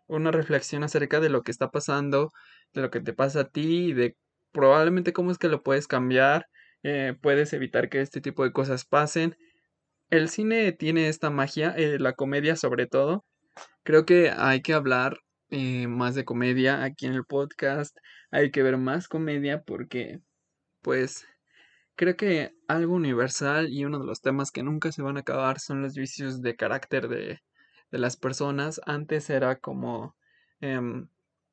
una 0.07 0.31
reflexión 0.31 0.83
acerca 0.85 1.21
de 1.21 1.29
lo 1.31 1.43
que 1.43 1.51
está 1.51 1.71
pasando, 1.71 2.33
de 2.75 2.83
lo 2.83 2.91
que 2.91 3.01
te 3.01 3.13
pasa 3.13 3.41
a 3.41 3.49
ti 3.49 3.89
y 3.91 3.93
de 3.95 4.17
probablemente 4.53 5.13
cómo 5.13 5.31
es 5.31 5.39
que 5.39 5.49
lo 5.49 5.63
puedes 5.63 5.87
cambiar, 5.89 6.47
eh, 6.83 7.15
puedes 7.21 7.53
evitar 7.53 7.89
que 7.89 8.01
este 8.01 8.21
tipo 8.21 8.45
de 8.45 8.53
cosas 8.53 8.85
pasen. 8.85 9.37
El 10.13 10.29
cine 10.29 10.73
tiene 10.73 11.09
esta 11.09 11.31
magia, 11.31 11.71
eh, 11.75 11.99
la 11.99 12.13
comedia 12.13 12.55
sobre 12.55 12.87
todo. 12.87 13.25
Creo 13.83 14.05
que 14.05 14.31
hay 14.31 14.61
que 14.61 14.75
hablar 14.75 15.17
eh, 15.49 15.87
más 15.87 16.15
de 16.15 16.27
comedia 16.27 16.85
aquí 16.85 17.07
en 17.07 17.15
el 17.15 17.25
podcast, 17.25 17.97
hay 18.31 18.51
que 18.51 18.63
ver 18.63 18.77
más 18.77 19.09
comedia 19.09 19.63
porque, 19.63 20.21
pues, 20.83 21.27
creo 21.97 22.15
que 22.17 22.53
algo 22.69 22.95
universal 22.95 23.71
y 23.71 23.87
uno 23.87 24.01
de 24.01 24.07
los 24.07 24.21
temas 24.21 24.51
que 24.51 24.63
nunca 24.63 24.93
se 24.93 25.01
van 25.01 25.17
a 25.17 25.21
acabar 25.21 25.61
son 25.61 25.81
los 25.81 25.95
vicios 25.95 26.43
de 26.43 26.57
carácter 26.57 27.09
de, 27.09 27.41
de 27.91 27.99
las 27.99 28.19
personas. 28.19 28.83
Antes 28.85 29.31
era 29.31 29.61
como 29.61 30.15
em, 30.61 31.09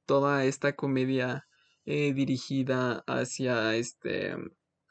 toda 0.06 0.44
esta 0.44 0.74
comedia 0.76 1.48
eh, 1.86 2.14
dirigida 2.14 3.06
hacia 3.08 3.76
este 3.76 4.36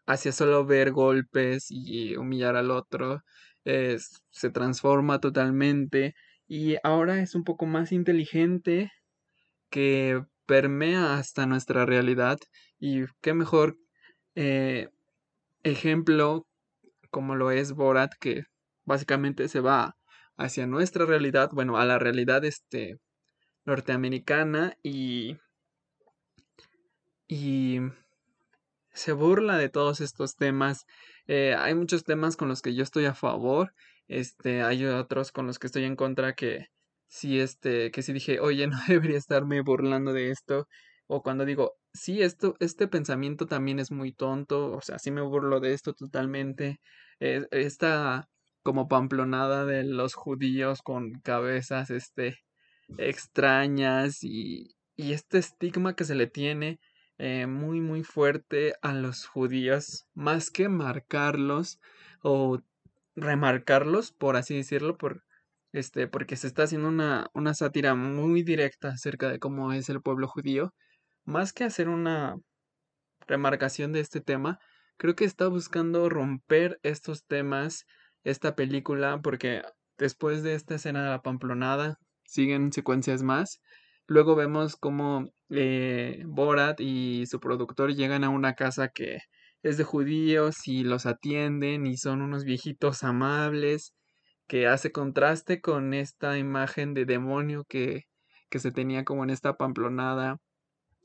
hacia 0.06 0.32
solo 0.32 0.64
ver 0.64 0.90
golpes 0.92 1.66
y 1.68 2.16
humillar 2.16 2.56
al 2.56 2.70
otro 2.70 3.22
eh, 3.64 3.98
se 4.30 4.50
transforma 4.50 5.20
totalmente 5.20 6.14
y 6.46 6.76
ahora 6.82 7.20
es 7.20 7.34
un 7.34 7.44
poco 7.44 7.66
más 7.66 7.92
inteligente 7.92 8.90
que 9.70 10.22
permea 10.46 11.18
hasta 11.18 11.46
nuestra 11.46 11.84
realidad 11.86 12.38
y 12.78 13.04
qué 13.20 13.34
mejor 13.34 13.76
eh, 14.34 14.88
ejemplo 15.62 16.46
como 17.10 17.34
lo 17.36 17.50
es 17.50 17.72
Borat 17.72 18.12
que 18.20 18.44
básicamente 18.84 19.48
se 19.48 19.60
va 19.60 19.96
hacia 20.36 20.66
nuestra 20.66 21.04
realidad 21.04 21.50
bueno 21.52 21.76
a 21.76 21.84
la 21.84 21.98
realidad 21.98 22.44
este 22.44 22.96
norteamericana 23.64 24.76
y 24.82 25.36
y 27.28 27.80
se 28.92 29.12
burla 29.12 29.58
de 29.58 29.68
todos 29.68 30.00
estos 30.00 30.34
temas. 30.34 30.86
Eh, 31.28 31.54
hay 31.56 31.74
muchos 31.74 32.04
temas 32.04 32.36
con 32.36 32.48
los 32.48 32.62
que 32.62 32.74
yo 32.74 32.82
estoy 32.82 33.04
a 33.06 33.14
favor. 33.14 33.74
Este, 34.08 34.62
hay 34.62 34.84
otros 34.86 35.32
con 35.32 35.46
los 35.46 35.58
que 35.58 35.66
estoy 35.68 35.84
en 35.84 35.96
contra 35.96 36.34
que 36.34 36.68
sí, 37.08 37.38
este, 37.40 37.90
que 37.90 38.02
sí 38.02 38.12
dije, 38.12 38.40
oye, 38.40 38.66
no 38.66 38.78
debería 38.88 39.18
estarme 39.18 39.60
burlando 39.62 40.12
de 40.12 40.30
esto. 40.30 40.68
O 41.06 41.22
cuando 41.22 41.44
digo, 41.44 41.74
sí, 41.92 42.22
esto, 42.22 42.56
este 42.60 42.88
pensamiento 42.88 43.46
también 43.46 43.78
es 43.78 43.90
muy 43.92 44.12
tonto. 44.12 44.72
O 44.72 44.80
sea, 44.82 44.98
sí 44.98 45.10
me 45.10 45.22
burlo 45.22 45.60
de 45.60 45.74
esto 45.74 45.94
totalmente. 45.94 46.80
Eh, 47.20 47.46
esta 47.50 48.28
como 48.62 48.88
pamplonada 48.88 49.64
de 49.64 49.84
los 49.84 50.14
judíos 50.14 50.82
con 50.82 51.20
cabezas, 51.22 51.90
este, 51.90 52.38
extrañas 52.98 54.22
y, 54.22 54.76
y 54.96 55.12
este 55.12 55.38
estigma 55.38 55.94
que 55.94 56.04
se 56.04 56.14
le 56.14 56.26
tiene 56.26 56.80
eh, 57.18 57.46
muy 57.46 57.80
muy 57.80 58.04
fuerte 58.04 58.74
a 58.82 58.94
los 58.94 59.26
judíos, 59.26 60.06
más 60.14 60.50
que 60.50 60.68
marcarlos 60.68 61.80
o 62.22 62.60
remarcarlos, 63.16 64.12
por 64.12 64.36
así 64.36 64.56
decirlo, 64.56 64.96
por, 64.96 65.24
este, 65.72 66.06
porque 66.08 66.36
se 66.36 66.46
está 66.46 66.64
haciendo 66.64 66.88
una, 66.88 67.28
una 67.34 67.54
sátira 67.54 67.94
muy 67.94 68.42
directa 68.42 68.88
acerca 68.88 69.28
de 69.28 69.38
cómo 69.38 69.72
es 69.72 69.88
el 69.88 70.00
pueblo 70.00 70.28
judío, 70.28 70.74
más 71.24 71.52
que 71.52 71.64
hacer 71.64 71.88
una 71.88 72.36
remarcación 73.26 73.92
de 73.92 74.00
este 74.00 74.20
tema, 74.20 74.58
creo 74.96 75.14
que 75.14 75.24
está 75.24 75.48
buscando 75.48 76.08
romper 76.08 76.78
estos 76.82 77.24
temas, 77.26 77.86
esta 78.24 78.54
película, 78.54 79.20
porque 79.22 79.62
después 79.98 80.42
de 80.42 80.54
esta 80.54 80.76
escena 80.76 81.02
de 81.02 81.10
la 81.10 81.22
pamplonada, 81.22 81.98
siguen 82.24 82.72
secuencias 82.72 83.22
más, 83.22 83.60
Luego 84.08 84.34
vemos 84.36 84.76
cómo 84.76 85.30
eh, 85.50 86.22
Borat 86.26 86.80
y 86.80 87.26
su 87.26 87.40
productor 87.40 87.94
llegan 87.94 88.24
a 88.24 88.30
una 88.30 88.54
casa 88.54 88.88
que 88.88 89.18
es 89.62 89.76
de 89.76 89.84
judíos 89.84 90.66
y 90.66 90.82
los 90.82 91.04
atienden 91.04 91.86
y 91.86 91.98
son 91.98 92.22
unos 92.22 92.44
viejitos 92.44 93.04
amables 93.04 93.94
que 94.46 94.66
hace 94.66 94.92
contraste 94.92 95.60
con 95.60 95.92
esta 95.92 96.38
imagen 96.38 96.94
de 96.94 97.04
demonio 97.04 97.64
que, 97.68 98.04
que 98.48 98.58
se 98.58 98.72
tenía 98.72 99.04
como 99.04 99.24
en 99.24 99.30
esta 99.30 99.58
pamplonada. 99.58 100.38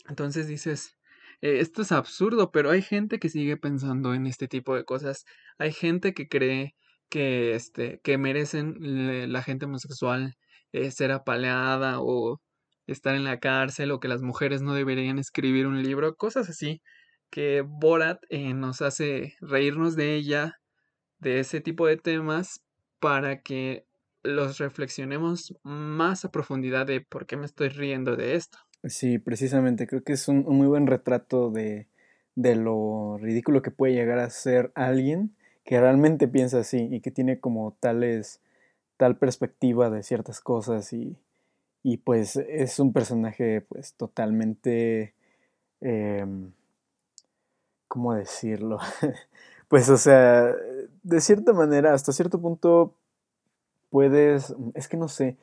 Entonces 0.07 0.47
dices, 0.47 0.95
eh, 1.41 1.59
esto 1.59 1.81
es 1.81 1.91
absurdo, 1.91 2.51
pero 2.51 2.71
hay 2.71 2.81
gente 2.81 3.19
que 3.19 3.29
sigue 3.29 3.57
pensando 3.57 4.13
en 4.13 4.27
este 4.27 4.47
tipo 4.47 4.75
de 4.75 4.85
cosas. 4.85 5.25
Hay 5.57 5.73
gente 5.73 6.13
que 6.13 6.29
cree 6.29 6.75
que, 7.09 7.53
este, 7.55 7.99
que 8.01 8.17
merecen 8.17 9.31
la 9.33 9.43
gente 9.43 9.65
homosexual 9.65 10.35
eh, 10.71 10.91
ser 10.91 11.11
apaleada 11.11 11.99
o 11.99 12.39
estar 12.87 13.15
en 13.15 13.23
la 13.23 13.39
cárcel 13.39 13.91
o 13.91 13.99
que 13.99 14.07
las 14.07 14.21
mujeres 14.21 14.61
no 14.61 14.73
deberían 14.73 15.19
escribir 15.19 15.67
un 15.67 15.81
libro, 15.81 16.15
cosas 16.15 16.49
así 16.49 16.81
que 17.33 17.63
Borat 17.65 18.21
eh, 18.29 18.53
nos 18.53 18.83
hace 18.83 19.33
reírnos 19.41 19.95
de 19.95 20.13
ella, 20.13 20.59
de 21.17 21.39
ese 21.39 21.61
tipo 21.61 21.87
de 21.87 21.97
temas, 21.97 22.61
para 22.99 23.41
que 23.41 23.87
los 24.21 24.59
reflexionemos 24.59 25.55
más 25.63 26.25
a 26.25 26.31
profundidad 26.31 26.85
de 26.85 27.01
por 27.01 27.25
qué 27.25 27.35
me 27.35 27.45
estoy 27.45 27.69
riendo 27.69 28.15
de 28.15 28.35
esto. 28.35 28.59
Sí, 28.83 29.17
precisamente, 29.17 29.87
creo 29.87 30.03
que 30.03 30.13
es 30.13 30.27
un, 30.27 30.43
muy 30.43 30.67
buen 30.67 30.85
retrato 30.85 31.49
de, 31.49 31.87
de, 32.35 32.55
lo 32.55 33.17
ridículo 33.19 33.63
que 33.63 33.71
puede 33.71 33.93
llegar 33.93 34.19
a 34.19 34.29
ser 34.29 34.71
alguien 34.75 35.35
que 35.65 35.79
realmente 35.79 36.27
piensa 36.27 36.59
así 36.59 36.87
y 36.91 37.01
que 37.01 37.09
tiene 37.09 37.39
como 37.39 37.75
tales, 37.79 38.41
tal 38.97 39.17
perspectiva 39.17 39.89
de 39.89 40.03
ciertas 40.03 40.39
cosas 40.39 40.93
y, 40.93 41.17
y 41.83 41.97
pues 41.97 42.37
es 42.37 42.79
un 42.79 42.93
personaje 42.93 43.61
pues 43.61 43.93
totalmente, 43.95 45.13
eh, 45.81 46.25
¿cómo 47.89 48.13
decirlo? 48.15 48.79
pues 49.67 49.89
o 49.89 49.97
sea, 49.97 50.55
de 51.03 51.21
cierta 51.21 51.51
manera, 51.53 51.93
hasta 51.93 52.13
cierto 52.13 52.41
punto 52.41 52.95
puedes, 53.89 54.55
es 54.73 54.87
que 54.87 54.97
no 54.97 55.09
sé, 55.09 55.37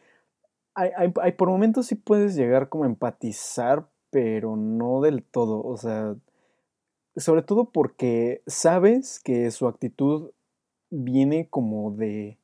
hay, 0.74 1.32
por 1.32 1.50
momentos 1.50 1.86
sí 1.86 1.94
puedes 1.94 2.34
llegar 2.34 2.70
como 2.70 2.84
a 2.84 2.86
empatizar, 2.86 3.86
pero 4.10 4.56
no 4.56 5.02
del 5.02 5.22
todo, 5.22 5.62
o 5.62 5.76
sea, 5.76 6.16
sobre 7.16 7.42
todo 7.42 7.66
porque 7.70 8.42
sabes 8.46 9.20
que 9.20 9.50
su 9.50 9.68
actitud 9.68 10.30
viene 10.90 11.48
como 11.50 11.90
de, 11.90 12.38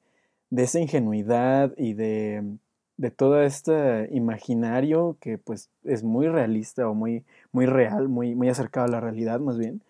de 0.50 0.62
esa 0.64 0.80
ingenuidad 0.80 1.72
y 1.78 1.94
de, 1.94 2.58
de 2.96 3.10
todo 3.10 3.42
este 3.42 4.08
imaginario 4.12 5.16
que 5.20 5.38
pues 5.38 5.70
es 5.84 6.02
muy 6.02 6.28
realista 6.28 6.88
o 6.88 6.94
muy, 6.94 7.24
muy 7.52 7.66
real, 7.66 8.08
muy, 8.08 8.34
muy 8.34 8.48
acercado 8.48 8.86
a 8.86 8.90
la 8.90 9.00
realidad 9.00 9.40
más 9.40 9.58
bien, 9.58 9.82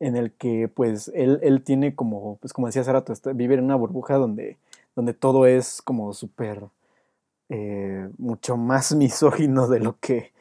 en 0.00 0.16
el 0.16 0.32
que 0.32 0.68
pues 0.68 1.10
él, 1.14 1.38
él 1.42 1.62
tiene 1.64 1.94
como, 1.94 2.36
pues 2.38 2.52
como 2.52 2.68
decía 2.68 2.82
hace 2.82 2.92
rato, 2.92 3.14
vivir 3.34 3.58
en 3.58 3.66
una 3.66 3.76
burbuja 3.76 4.16
donde 4.16 4.58
donde 4.94 5.14
todo 5.14 5.46
es 5.46 5.82
como 5.82 6.12
súper, 6.12 6.68
eh, 7.48 8.08
mucho 8.18 8.56
más 8.56 8.94
misógino 8.96 9.68
de 9.68 9.80
lo 9.80 9.98
que, 9.98 10.32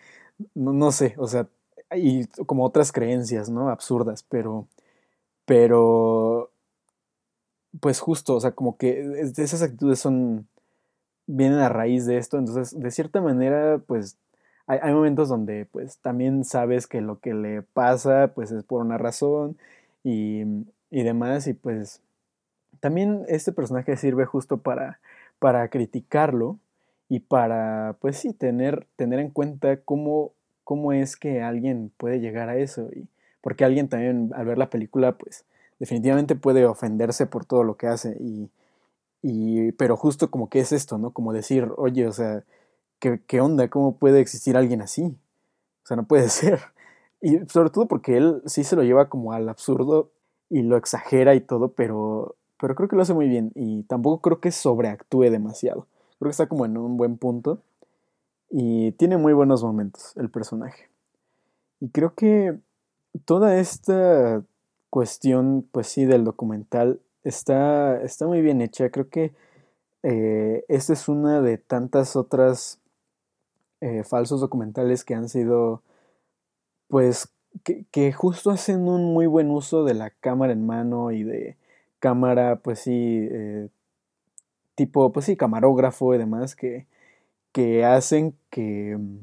no, 0.55 0.91
sé, 0.91 1.15
o 1.17 1.27
sea, 1.27 1.47
y 1.95 2.25
como 2.45 2.65
otras 2.65 2.91
creencias, 2.91 3.49
¿no? 3.49 3.69
Absurdas, 3.69 4.23
pero, 4.29 4.67
pero, 5.45 6.51
pues 7.79 7.99
justo, 7.99 8.35
o 8.35 8.41
sea, 8.41 8.51
como 8.51 8.77
que 8.77 9.21
esas 9.37 9.61
actitudes 9.61 9.99
son, 9.99 10.47
vienen 11.27 11.60
a 11.60 11.69
raíz 11.69 12.05
de 12.05 12.17
esto, 12.17 12.38
entonces, 12.38 12.79
de 12.79 12.91
cierta 12.91 13.21
manera, 13.21 13.79
pues, 13.86 14.17
hay, 14.67 14.93
momentos 14.93 15.27
donde, 15.29 15.65
pues, 15.65 15.97
también 15.97 16.45
sabes 16.45 16.88
que 16.88 17.01
lo 17.01 17.19
que 17.19 17.34
le 17.34 17.62
pasa, 17.62 18.31
pues, 18.34 18.51
es 18.51 18.63
por 18.63 18.81
una 18.81 18.97
razón 18.97 19.57
y, 20.03 20.43
y 20.91 21.03
demás, 21.03 21.47
y 21.47 21.53
pues, 21.53 22.01
también 22.79 23.23
este 23.27 23.51
personaje 23.51 23.95
sirve 23.97 24.25
justo 24.25 24.57
para, 24.57 24.99
para 25.39 25.67
criticarlo 25.69 26.57
y 27.10 27.19
para, 27.19 27.95
pues 27.99 28.17
sí, 28.17 28.34
tener, 28.34 28.88
tener 28.95 29.19
en 29.19 29.29
cuenta 29.29 29.77
cómo, 29.77 30.31
cómo 30.63 30.93
es 30.93 31.17
que 31.17 31.41
alguien 31.41 31.91
puede 31.97 32.19
llegar 32.19 32.49
a 32.49 32.57
eso. 32.57 32.89
Y 32.93 33.07
porque 33.41 33.65
alguien 33.65 33.88
también 33.89 34.31
al 34.34 34.45
ver 34.45 34.57
la 34.57 34.69
película, 34.69 35.13
pues 35.13 35.45
definitivamente 35.79 36.36
puede 36.36 36.65
ofenderse 36.65 37.25
por 37.25 37.45
todo 37.45 37.63
lo 37.63 37.75
que 37.75 37.88
hace. 37.88 38.17
Y, 38.19 38.49
y 39.21 39.71
pero 39.73 39.97
justo 39.97 40.31
como 40.31 40.49
que 40.49 40.60
es 40.60 40.71
esto, 40.71 40.97
¿no? 40.97 41.12
Como 41.12 41.34
decir, 41.34 41.69
oye, 41.77 42.07
o 42.07 42.13
sea, 42.13 42.43
¿qué, 42.99 43.21
¿qué 43.27 43.41
onda? 43.41 43.69
¿Cómo 43.69 43.97
puede 43.97 44.21
existir 44.21 44.57
alguien 44.57 44.81
así? 44.81 45.03
O 45.84 45.88
sea, 45.88 45.97
no 45.97 46.05
puede 46.05 46.29
ser. 46.29 46.62
Y 47.21 47.39
sobre 47.49 47.69
todo 47.69 47.88
porque 47.88 48.17
él 48.17 48.41
sí 48.45 48.63
se 48.63 48.75
lo 48.75 48.84
lleva 48.84 49.10
como 49.10 49.34
al 49.34 49.49
absurdo 49.49 50.12
y 50.49 50.63
lo 50.63 50.77
exagera 50.77 51.36
y 51.36 51.41
todo, 51.41 51.73
pero 51.73 52.36
pero 52.62 52.75
creo 52.75 52.88
que 52.88 52.95
lo 52.95 53.01
hace 53.01 53.15
muy 53.15 53.27
bien 53.27 53.51
y 53.55 53.84
tampoco 53.84 54.21
creo 54.21 54.39
que 54.39 54.51
sobreactúe 54.51 55.31
demasiado. 55.31 55.88
Creo 56.19 56.29
que 56.29 56.31
está 56.31 56.47
como 56.47 56.65
en 56.67 56.77
un 56.77 56.95
buen 56.95 57.17
punto 57.17 57.63
y 58.51 58.91
tiene 58.93 59.17
muy 59.17 59.34
buenos 59.34 59.63
momentos 59.63 60.13
el 60.15 60.29
personaje. 60.29 60.88
Y 61.79 61.89
creo 61.89 62.13
que 62.13 62.60
toda 63.25 63.57
esta 63.57 64.43
cuestión, 64.91 65.67
pues 65.71 65.88
sí, 65.88 66.05
del 66.05 66.23
documental 66.23 66.99
está, 67.23 68.01
está 68.03 68.27
muy 68.27 68.41
bien 68.41 68.62
hecha. 68.62 68.89
Creo 68.89 69.10
que 69.10 69.34
eh, 70.03 70.65
esta 70.67 70.93
es 70.93 71.07
una 71.07 71.41
de 71.41 71.57
tantas 71.57 72.15
otras 72.15 72.79
eh, 73.81 74.03
falsos 74.03 74.41
documentales 74.41 75.03
que 75.05 75.15
han 75.15 75.29
sido, 75.29 75.84
pues, 76.88 77.29
que, 77.63 77.86
que, 77.91 78.13
justo 78.13 78.51
hacen 78.51 78.88
un 78.88 79.13
muy 79.13 79.27
buen 79.27 79.51
uso 79.51 79.84
de 79.84 79.93
la 79.93 80.10
cámara 80.12 80.53
en 80.53 80.65
mano 80.65 81.12
y 81.12 81.23
de 81.23 81.57
cámara, 81.99 82.57
pues 82.57 82.79
sí, 82.79 83.27
eh, 83.31 83.69
tipo, 84.75 85.12
pues 85.12 85.25
sí, 85.25 85.38
camarógrafo 85.38 86.13
y 86.15 86.17
demás, 86.17 86.55
que, 86.55 86.88
que 87.53 87.86
hacen 87.86 88.36
que, 88.49 88.97
mm, 88.97 89.19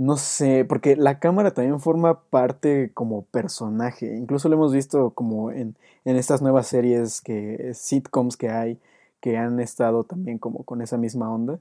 no 0.00 0.16
sé, 0.16 0.64
porque 0.64 0.96
la 0.96 1.18
cámara 1.18 1.52
también 1.52 1.78
forma 1.78 2.22
parte 2.30 2.90
como 2.94 3.26
personaje, 3.26 4.16
incluso 4.16 4.48
lo 4.48 4.56
hemos 4.56 4.72
visto 4.72 5.10
como 5.10 5.50
en, 5.52 5.76
en 6.06 6.16
estas 6.16 6.40
nuevas 6.40 6.68
series, 6.68 7.20
que 7.20 7.72
sitcoms 7.74 8.38
que 8.38 8.48
hay, 8.48 8.78
que 9.20 9.36
han 9.36 9.60
estado 9.60 10.04
también 10.04 10.38
como 10.38 10.64
con 10.64 10.80
esa 10.80 10.96
misma 10.96 11.30
onda, 11.30 11.60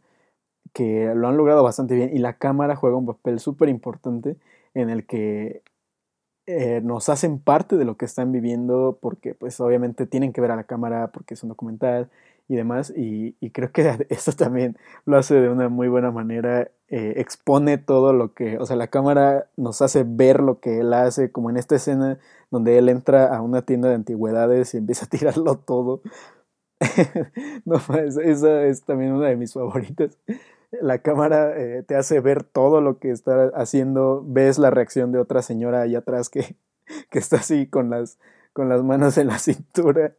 que 0.74 1.14
lo 1.16 1.28
han 1.28 1.38
logrado 1.38 1.64
bastante 1.64 1.96
bien. 1.96 2.12
Y 2.16 2.20
la 2.20 2.38
cámara 2.38 2.76
juega 2.78 2.98
un 2.98 3.08
papel 3.08 3.40
súper 3.42 3.70
importante 3.70 4.38
en 4.74 4.90
el 4.90 5.06
que 5.06 5.62
eh, 6.48 6.82
nos 6.84 7.10
hacen 7.10 7.40
parte 7.40 7.78
de 7.78 7.86
lo 7.86 7.98
que 7.98 8.06
están 8.06 8.32
viviendo 8.32 9.00
porque 9.02 9.36
pues 9.36 9.60
obviamente 9.60 10.08
tienen 10.08 10.34
que 10.34 10.42
ver 10.42 10.52
a 10.52 10.56
la 10.56 10.64
cámara 10.66 11.12
porque 11.12 11.36
es 11.36 11.44
un 11.44 11.50
documental 11.50 12.10
y 12.50 12.56
demás 12.56 12.92
y, 12.94 13.34
creo 13.52 13.72
que 13.72 14.06
esto 14.10 14.34
también 14.34 14.78
lo 15.06 15.18
hace 15.18 15.36
de 15.36 15.48
una 15.48 15.70
muy 15.70 15.88
buena 15.88 16.12
manera 16.12 16.70
eh, 16.90 17.14
expone 17.18 17.78
todo 17.78 18.12
lo 18.12 18.34
que 18.34 18.58
o 18.58 18.66
sea 18.66 18.76
la 18.76 18.88
cámara 18.88 19.48
nos 19.56 19.82
hace 19.82 20.04
ver 20.06 20.42
lo 20.42 20.60
que 20.60 20.80
él 20.80 20.94
hace 20.94 21.32
como 21.32 21.50
en 21.50 21.56
esta 21.58 21.76
escena 21.76 22.20
donde 22.52 22.78
él 22.78 22.90
entra 22.90 23.34
a 23.36 23.42
una 23.42 23.62
tienda 23.62 23.90
de 23.90 23.96
antigüedades 23.96 24.74
y 24.74 24.78
empieza 24.78 25.06
a 25.06 25.10
tirarlo 25.10 25.58
todo. 25.58 26.02
No 27.66 27.76
esa 27.76 28.64
es 28.64 28.84
también 28.84 29.12
una 29.12 29.28
de 29.28 29.36
mis 29.36 29.54
favoritas. 29.54 30.18
La 30.72 31.00
cámara 31.00 31.52
eh, 31.58 31.84
te 31.84 31.96
hace 31.96 32.20
ver 32.22 32.44
todo 32.44 32.80
lo 32.80 33.00
que 33.00 33.12
está 33.12 33.52
haciendo, 33.54 34.24
ves 34.26 34.58
la 34.58 34.70
reacción 34.70 35.12
de 35.12 35.20
otra 35.20 35.42
señora 35.42 35.82
ahí 35.82 35.96
atrás 35.96 36.30
que, 36.30 36.56
que 37.10 37.20
está 37.20 37.38
así 37.38 37.68
con 37.68 37.90
las, 37.90 38.18
con 38.60 38.68
las 38.68 38.84
manos 38.84 39.18
en 39.18 39.28
la 39.28 39.40
cintura. 39.40 40.14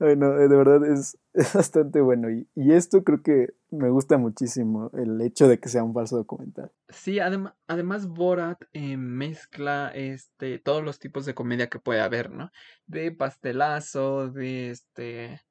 Bueno, 0.00 0.32
de 0.32 0.48
verdad 0.48 0.84
es, 0.84 1.16
es 1.34 1.54
bastante 1.54 2.00
bueno. 2.00 2.28
Y, 2.32 2.48
y, 2.56 2.72
esto 2.72 3.04
creo 3.04 3.22
que 3.22 3.54
me 3.70 3.90
gusta 3.90 4.18
muchísimo, 4.18 4.90
el 4.94 5.20
hecho 5.20 5.46
de 5.46 5.60
que 5.60 5.68
sea 5.68 5.84
un 5.84 5.94
falso 5.94 6.16
documental. 6.16 6.72
Sí, 6.88 7.20
adem 7.20 7.48
además 7.68 8.08
Borat 8.08 8.60
eh, 8.72 8.96
mezcla 8.96 9.92
este, 9.94 10.58
todos 10.58 10.82
los 10.82 10.98
tipos 10.98 11.26
de 11.26 11.34
comedia 11.36 11.68
que 11.68 11.78
puede 11.78 12.00
haber, 12.00 12.32
¿no? 12.32 12.50
De 12.88 13.12
pastelazo, 13.12 14.30
de 14.30 14.70
este 14.70 15.42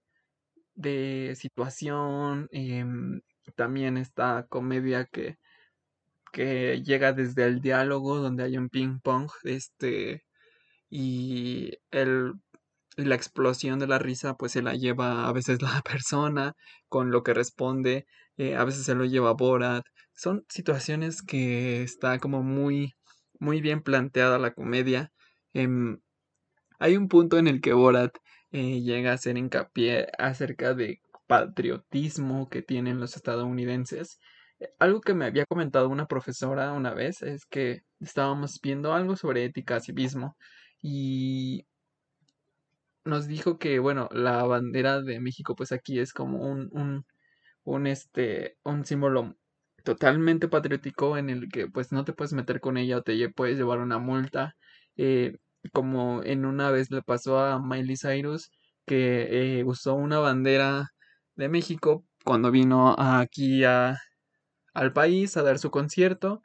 de 0.74 1.38
situación, 1.38 2.50
eh, 2.52 2.84
también 3.56 3.96
esta 3.96 4.46
comedia 4.50 5.06
que, 5.06 5.38
que 6.34 6.84
llega 6.84 7.14
desde 7.14 7.46
el 7.46 7.62
diálogo, 7.62 8.18
donde 8.18 8.44
hay 8.44 8.58
un 8.58 8.68
ping 8.68 9.00
pong, 9.00 9.30
este, 9.44 10.26
y 10.90 11.74
el, 11.92 12.34
la 12.98 13.16
explosión 13.16 13.80
de 13.80 13.88
la 13.88 14.00
risa, 14.00 14.36
pues 14.36 14.54
se 14.54 14.62
la 14.62 14.76
lleva 14.76 15.28
a 15.28 15.34
veces 15.34 15.60
la 15.62 15.82
persona 15.82 16.54
con 16.90 17.12
lo 17.12 17.24
que 17.24 17.34
responde, 17.34 18.06
eh, 18.38 18.56
a 18.56 18.64
veces 18.66 18.86
se 18.86 18.96
lo 18.96 19.06
lleva 19.06 19.34
Borat. 19.34 19.84
Son 20.14 20.46
situaciones 20.50 21.22
que 21.22 21.84
está 21.84 22.20
como 22.20 22.44
muy, 22.44 22.94
muy 23.40 23.62
bien 23.62 23.82
planteada 23.82 24.40
la 24.40 24.54
comedia. 24.54 25.12
Em, 25.54 26.00
hay 26.80 26.98
un 26.98 27.08
punto 27.10 27.38
en 27.38 27.48
el 27.48 27.62
que 27.62 27.74
Borat 27.74 28.12
eh, 28.52 28.82
llega 28.82 29.12
a 29.12 29.16
hacer 29.16 29.38
hincapié 29.38 30.08
acerca 30.18 30.74
de 30.74 31.02
patriotismo 31.28 32.50
que 32.50 32.62
tienen 32.62 33.00
los 33.00 33.16
estadounidenses. 33.16 34.20
Eh, 34.60 34.70
algo 34.80 35.02
que 35.02 35.14
me 35.14 35.26
había 35.26 35.46
comentado 35.46 35.90
una 35.90 36.08
profesora 36.08 36.72
una 36.74 36.94
vez 36.94 37.22
es 37.22 37.46
que 37.46 37.82
estábamos 38.00 38.60
viendo 38.62 38.94
algo 38.94 39.16
sobre 39.18 39.46
ética, 39.46 39.80
civismo 39.82 40.38
y 40.88 41.66
nos 43.04 43.28
dijo 43.28 43.58
que, 43.58 43.80
bueno, 43.80 44.08
la 44.12 44.44
bandera 44.44 45.02
de 45.02 45.20
México, 45.20 45.56
pues 45.56 45.72
aquí 45.72 46.00
es 46.00 46.14
como 46.14 46.40
un, 46.44 46.70
un, 46.72 47.06
un, 47.64 47.88
este, 47.88 48.58
un 48.64 48.86
símbolo 48.86 49.36
totalmente 49.84 50.48
patriótico 50.48 51.18
en 51.18 51.30
el 51.32 51.50
que 51.50 51.68
pues 51.68 51.92
no 51.92 52.06
te 52.06 52.14
puedes 52.14 52.34
meter 52.34 52.60
con 52.62 52.78
ella 52.78 52.98
o 52.98 53.04
te 53.04 53.30
puedes 53.30 53.58
llevar 53.58 53.80
una 53.80 54.00
multa. 54.00 54.56
Eh, 54.98 55.38
como 55.74 56.24
en 56.24 56.46
una 56.46 56.72
vez 56.72 56.92
le 56.92 57.02
pasó 57.02 57.40
a 57.40 57.60
Miley 57.60 57.98
Cyrus 57.98 58.52
que 58.86 59.60
eh, 59.60 59.64
usó 59.66 59.96
una 59.96 60.20
bandera 60.20 60.90
de 61.36 61.50
México 61.50 62.06
cuando 62.24 62.52
vino 62.52 62.96
aquí 63.00 63.64
a, 63.64 63.98
al 64.74 64.94
país 64.94 65.38
a 65.38 65.44
dar 65.44 65.60
su 65.60 65.72
concierto. 65.72 66.42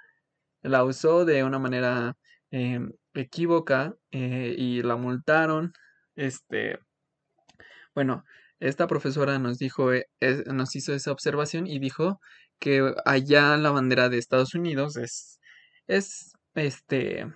La 0.62 0.84
usó 0.84 1.24
de 1.26 1.44
una 1.44 1.58
manera 1.58 2.16
eh, 2.52 2.80
equívoca 3.14 3.94
y 4.10 4.82
la 4.82 4.96
multaron. 4.96 5.72
Este, 6.16 6.78
bueno, 7.94 8.24
esta 8.60 8.86
profesora 8.86 9.38
nos 9.38 9.58
dijo, 9.58 9.90
nos 10.46 10.76
hizo 10.76 10.94
esa 10.94 11.12
observación 11.12 11.66
y 11.66 11.78
dijo 11.78 12.20
que 12.58 12.94
allá 13.06 13.56
la 13.56 13.70
bandera 13.70 14.08
de 14.08 14.18
Estados 14.18 14.54
Unidos 14.54 14.96
es, 14.96 15.40
es, 15.86 16.32
este, 16.54 17.26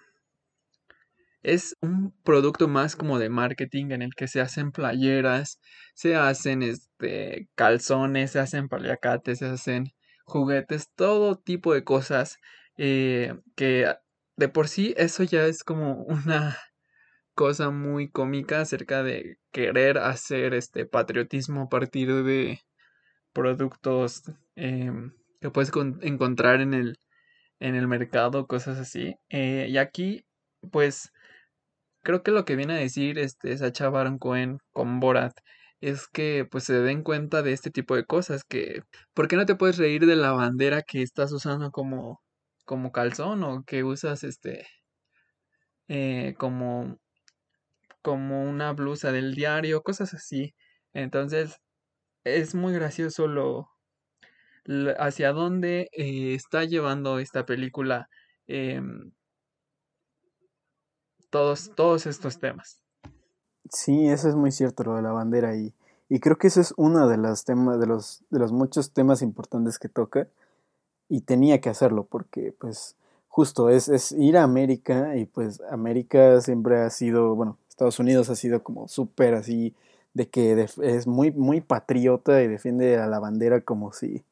es 1.43 1.77
un 1.81 2.13
producto 2.25 2.69
más 2.69 2.97
como 2.97 3.19
de 3.19 3.29
marketing 3.29 3.91
en 3.91 4.03
el 4.03 4.15
que 4.15 4.29
se 4.29 4.41
hacen 4.41 4.73
playeras, 4.73 5.61
se 5.95 6.17
hacen, 6.17 6.63
este, 6.63 7.49
calzones, 7.55 8.33
se 8.33 8.41
hacen 8.41 8.69
paliacates, 8.69 9.39
se 9.39 9.47
hacen 9.47 9.93
juguetes, 10.25 10.91
todo 10.95 11.37
tipo 11.39 11.75
de 11.75 11.85
cosas 11.85 12.39
eh, 12.77 13.35
que 13.57 13.95
de 14.37 14.49
por 14.49 14.69
sí 14.69 14.95
eso 14.97 15.23
ya 15.25 15.47
es 15.47 15.65
como 15.65 16.05
una 16.05 16.57
cosa 17.35 17.71
muy 17.71 18.11
cómica 18.11 18.61
acerca 18.61 19.03
de 19.03 19.39
querer 19.53 19.99
hacer 19.99 20.55
este 20.55 20.87
patriotismo 20.87 21.63
a 21.63 21.69
partir 21.69 22.13
de 22.25 22.61
productos 23.33 24.23
em, 24.57 25.13
que 25.41 25.51
puedes 25.51 25.73
encontrar 26.03 26.61
en 26.61 26.75
el, 26.75 26.99
en 27.61 27.77
el 27.77 27.89
mercado, 27.89 28.47
cosas 28.47 28.79
así. 28.79 29.17
Eh, 29.31 29.69
y 29.71 29.79
aquí, 29.79 30.25
pues, 30.73 31.13
creo 32.03 32.23
que 32.23 32.31
lo 32.33 32.45
que 32.45 32.57
viene 32.57 32.75
a 32.75 32.79
decir 32.79 33.19
este 33.19 33.57
Sacha 33.59 33.89
Baron 33.91 34.19
Cohen 34.19 34.59
con 34.73 35.01
Borat 35.01 35.35
es 35.81 36.09
que 36.09 36.47
pues 36.51 36.65
se 36.65 36.75
den 36.81 37.03
cuenta 37.03 37.43
de 37.43 37.53
este 37.53 37.71
tipo 37.71 37.97
de 37.97 38.07
cosas, 38.07 38.45
que 38.45 38.83
¿por 39.15 39.29
qué 39.29 39.37
no 39.37 39.47
te 39.47 39.57
puedes 39.57 39.79
reír 39.79 40.07
de 40.07 40.17
la 40.17 40.33
bandera 40.33 40.83
que 40.83 41.03
estás 41.03 41.33
usando 41.33 41.71
como, 41.73 42.23
como 42.65 42.93
calzón 42.93 43.43
o 43.45 43.65
que 43.65 43.85
usas 43.85 44.25
este 44.25 44.67
eh, 45.89 46.35
como 46.39 46.99
como 48.03 48.45
una 48.45 48.73
blusa 48.75 49.13
del 49.13 49.35
diario, 49.35 49.83
cosas 49.83 50.13
así. 50.13 50.55
Entonces, 50.93 51.63
es 52.23 52.55
muy 52.55 52.75
gracioso 52.75 53.27
lo, 53.27 53.71
hacia 54.99 55.33
dónde 55.33 55.89
eh, 55.93 56.35
está 56.35 56.65
llevando 56.65 57.19
esta 57.19 57.47
película 57.47 58.11
em, 58.47 59.13
todos, 61.31 61.73
todos 61.75 62.07
estos 62.07 62.39
temas. 62.39 62.83
Sí, 63.71 64.09
eso 64.09 64.29
es 64.29 64.35
muy 64.35 64.53
cierto, 64.53 64.85
lo 64.85 64.97
de 64.97 65.03
la 65.03 65.13
bandera 65.13 65.57
y, 65.57 65.73
y 66.11 66.21
creo 66.21 66.37
que 66.37 66.49
eso 66.49 66.61
es 66.61 66.75
uno 66.77 67.09
de 67.09 67.17
los 67.17 67.45
temas, 67.45 67.81
de 67.81 67.87
los, 67.87 68.23
de 68.29 68.39
los 68.39 68.53
muchos 68.53 68.93
temas 68.93 69.23
importantes 69.23 69.79
que 69.79 69.89
toca 69.89 70.29
y 71.09 71.23
tenía 71.23 71.61
que 71.61 71.69
hacerlo 71.71 72.05
porque 72.05 72.53
pues 72.59 72.97
justo 73.29 73.69
es, 73.71 73.89
es 73.89 74.13
ir 74.13 74.37
a 74.37 74.45
América 74.45 75.17
y 75.17 75.27
pues 75.27 75.61
América 75.71 76.41
siempre 76.41 76.79
ha 76.81 76.91
sido, 76.91 77.35
bueno, 77.35 77.59
Estados 77.69 77.99
Unidos 77.99 78.31
ha 78.31 78.37
sido 78.37 78.63
como 78.63 78.87
súper 78.89 79.35
así, 79.35 79.75
de 80.15 80.29
que 80.29 80.69
es 80.83 81.07
muy, 81.09 81.33
muy 81.33 81.61
patriota 81.61 82.43
y 82.43 82.49
defiende 82.49 82.99
a 82.99 83.09
la 83.09 83.19
bandera 83.19 83.63
como 83.63 83.93
si, 83.93 84.25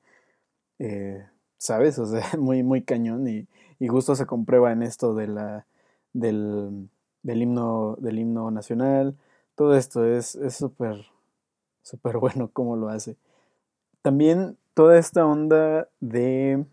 eh, 0.79 1.27
¿sabes? 1.59 1.99
O 1.99 2.07
sea, 2.07 2.23
muy, 2.39 2.63
muy 2.63 2.83
cañón 2.83 3.27
y, 3.29 3.49
y, 3.81 3.89
justo 3.89 4.15
se 4.15 4.27
comprueba 4.27 4.73
en 4.73 4.83
esto 4.85 5.15
de 5.15 5.27
la, 5.29 5.67
del, 6.13 6.89
del, 7.23 7.43
himno, 7.43 7.97
del 7.99 8.19
himno 8.21 8.51
nacional. 8.53 9.17
Todo 9.57 9.77
esto 9.77 10.07
es 10.07 10.39
súper, 10.51 11.07
súper 11.83 12.19
bueno 12.19 12.51
cómo 12.53 12.77
lo 12.77 12.89
hace. 12.89 13.17
También 14.03 14.57
toda 14.75 14.99
esta 14.99 15.27
onda 15.27 15.89
de, 16.01 16.65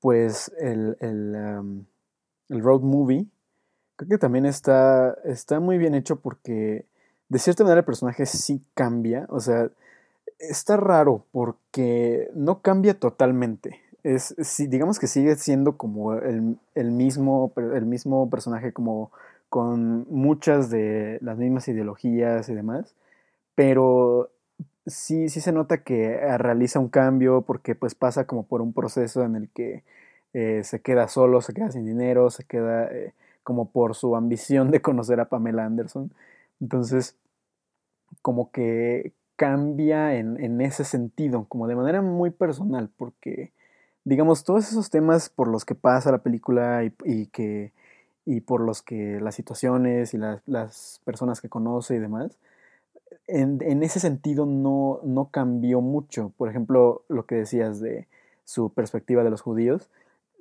pues, 0.00 0.52
el, 0.58 0.96
el, 1.00 1.86
el 2.48 2.60
road 2.62 2.80
movie 2.80 3.26
Creo 3.96 4.08
que 4.08 4.18
también 4.18 4.44
está, 4.46 5.16
está 5.24 5.60
muy 5.60 5.78
bien 5.78 5.94
hecho 5.94 6.16
porque 6.16 6.84
de 7.28 7.38
cierta 7.38 7.62
manera 7.62 7.80
el 7.80 7.84
personaje 7.84 8.26
sí 8.26 8.60
cambia. 8.74 9.26
O 9.28 9.38
sea, 9.40 9.70
está 10.38 10.76
raro 10.76 11.26
porque 11.30 12.28
no 12.34 12.60
cambia 12.60 12.98
totalmente. 12.98 13.80
Es, 14.02 14.34
digamos 14.68 14.98
que 14.98 15.06
sigue 15.06 15.36
siendo 15.36 15.76
como 15.76 16.14
el, 16.14 16.58
mismo, 16.90 17.52
el 17.56 17.86
mismo 17.86 18.28
personaje, 18.30 18.72
como 18.72 19.12
con 19.48 20.06
muchas 20.10 20.70
de 20.70 21.18
las 21.22 21.38
mismas 21.38 21.68
ideologías 21.68 22.48
y 22.48 22.54
demás. 22.54 22.94
Pero 23.54 24.30
sí, 24.86 25.28
sí 25.28 25.40
se 25.40 25.52
nota 25.52 25.82
que 25.82 26.18
realiza 26.38 26.78
un 26.78 26.88
cambio 26.88 27.42
porque 27.42 27.74
pues 27.74 27.94
pasa 27.94 28.26
como 28.26 28.46
por 28.46 28.62
un 28.62 28.72
proceso 28.72 29.22
en 29.24 29.36
el 29.36 29.48
que 29.50 29.84
eh, 30.32 30.62
se 30.64 30.80
queda 30.80 31.08
solo, 31.08 31.40
se 31.40 31.54
queda 31.54 31.70
sin 31.70 31.86
dinero, 31.86 32.30
se 32.30 32.44
queda... 32.44 32.86
Eh, 32.92 33.14
como 33.44 33.70
por 33.70 33.94
su 33.94 34.16
ambición 34.16 34.72
de 34.72 34.82
conocer 34.82 35.20
a 35.20 35.28
Pamela 35.28 35.64
Anderson. 35.64 36.10
Entonces, 36.60 37.16
como 38.22 38.50
que 38.50 39.12
cambia 39.36 40.16
en, 40.16 40.60
ese 40.60 40.84
sentido, 40.84 41.46
como 41.48 41.68
de 41.68 41.76
manera 41.76 42.02
muy 42.02 42.30
personal, 42.30 42.90
porque, 42.96 43.52
digamos, 44.04 44.44
todos 44.44 44.68
esos 44.68 44.90
temas 44.90 45.28
por 45.28 45.48
los 45.48 45.64
que 45.64 45.74
pasa 45.74 46.10
la 46.12 46.22
película 46.22 46.84
y, 47.04 47.26
que 47.26 47.72
y 48.24 48.40
por 48.40 48.60
los 48.60 48.82
que 48.82 49.20
las 49.20 49.34
situaciones 49.34 50.14
y 50.14 50.18
las 50.18 51.00
personas 51.04 51.40
que 51.40 51.48
conoce 51.48 51.96
y 51.96 51.98
demás, 51.98 52.38
en, 53.26 53.82
ese 53.82 54.00
sentido 54.00 54.46
no, 54.46 55.00
no 55.02 55.30
cambió 55.30 55.80
mucho. 55.80 56.32
Por 56.36 56.48
ejemplo, 56.48 57.02
lo 57.08 57.26
que 57.26 57.36
decías 57.36 57.80
de 57.80 58.06
su 58.44 58.70
perspectiva 58.70 59.24
de 59.24 59.30
los 59.30 59.40
judíos, 59.40 59.90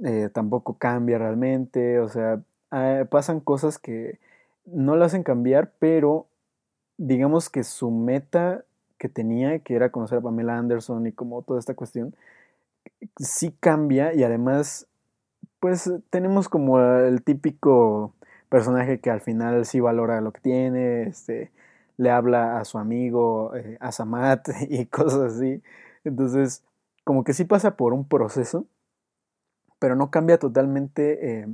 eh, 0.03 0.30
tampoco 0.34 0.78
cambia 0.78 1.17
realmente, 1.17 1.99
o 1.99 2.09
sea, 2.09 2.41
Ah, 2.76 3.05
pasan 3.07 3.39
cosas 3.39 3.78
que 3.78 4.17
no 4.65 4.95
lo 4.95 5.05
hacen 5.05 5.21
cambiar, 5.21 5.74
pero 5.78 6.26
digamos 6.97 7.51
que 7.51 7.63
su 7.63 7.91
meta 7.91 8.65
que 8.97 9.09
tenía, 9.09 9.59
que 9.59 9.76
era 9.76 9.91
conocer 9.91 10.17
a 10.17 10.21
Pamela 10.21 10.57
Anderson 10.57 11.05
y 11.05 11.11
como 11.11 11.43
toda 11.43 11.59
esta 11.59 11.76
cuestión, 11.76 12.15
sí 13.17 13.55
cambia 13.59 14.15
y 14.15 14.24
además, 14.24 14.88
pues 15.59 15.91
tenemos 16.09 16.49
como 16.49 16.80
el 16.80 17.21
típico 17.24 18.15
personaje 18.49 18.99
que 18.99 19.11
al 19.11 19.21
final 19.21 19.67
sí 19.67 19.80
valora 19.80 20.19
lo 20.21 20.32
que 20.32 20.41
tiene, 20.41 21.03
este, 21.03 21.51
le 21.97 22.11
habla 22.11 22.59
a 22.59 22.65
su 22.65 22.77
amigo, 22.77 23.55
eh, 23.55 23.77
a 23.79 23.91
Samat 23.91 24.49
y 24.69 24.85
cosas 24.87 25.33
así. 25.35 25.61
Entonces, 26.03 26.63
como 27.03 27.23
que 27.23 27.33
sí 27.33 27.45
pasa 27.45 27.75
por 27.77 27.93
un 27.93 28.07
proceso, 28.07 28.65
pero 29.79 29.95
no 29.95 30.11
cambia 30.11 30.39
totalmente 30.39 31.41
eh, 31.41 31.47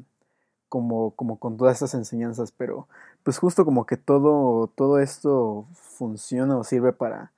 como, 0.70 1.12
como 1.12 1.40
con 1.40 1.58
todas 1.58 1.76
estas 1.76 1.96
enseñanzas, 1.96 2.52
pero 2.52 2.88
pues 3.24 3.40
justo 3.40 3.66
como 3.66 3.86
que 3.86 3.98
todo, 3.98 4.68
todo 4.68 5.00
esto 5.00 5.68
funciona 5.74 6.58
o 6.58 6.64
sirve 6.64 6.94
para, 6.94 7.32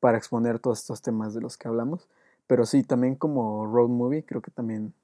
para 0.00 0.18
exponer 0.18 0.58
todos 0.58 0.80
estos 0.80 1.02
temas 1.02 1.34
de 1.34 1.40
los 1.42 1.56
que 1.58 1.68
hablamos. 1.68 2.08
Pero 2.46 2.66
sí, 2.66 2.82
también 2.82 3.14
como 3.16 3.66
road 3.66 3.88
movie 3.90 4.24
creo 4.24 4.42
que 4.42 4.50
también 4.50 4.94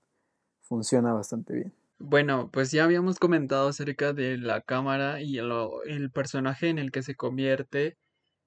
funciona 0.62 1.12
bastante 1.12 1.55
bien. 1.55 1.84
Bueno, 2.07 2.50
pues 2.52 2.70
ya 2.70 2.84
habíamos 2.84 3.18
comentado 3.18 3.68
acerca 3.68 4.12
de 4.12 4.36
la 4.36 4.61
cámara 4.61 5.22
y 5.22 5.38
el, 5.38 5.50
el 5.86 6.11
personaje 6.11 6.68
en 6.68 6.78
el 6.78 6.90
que 6.90 7.02
se 7.02 7.14
convierte. 7.14 7.96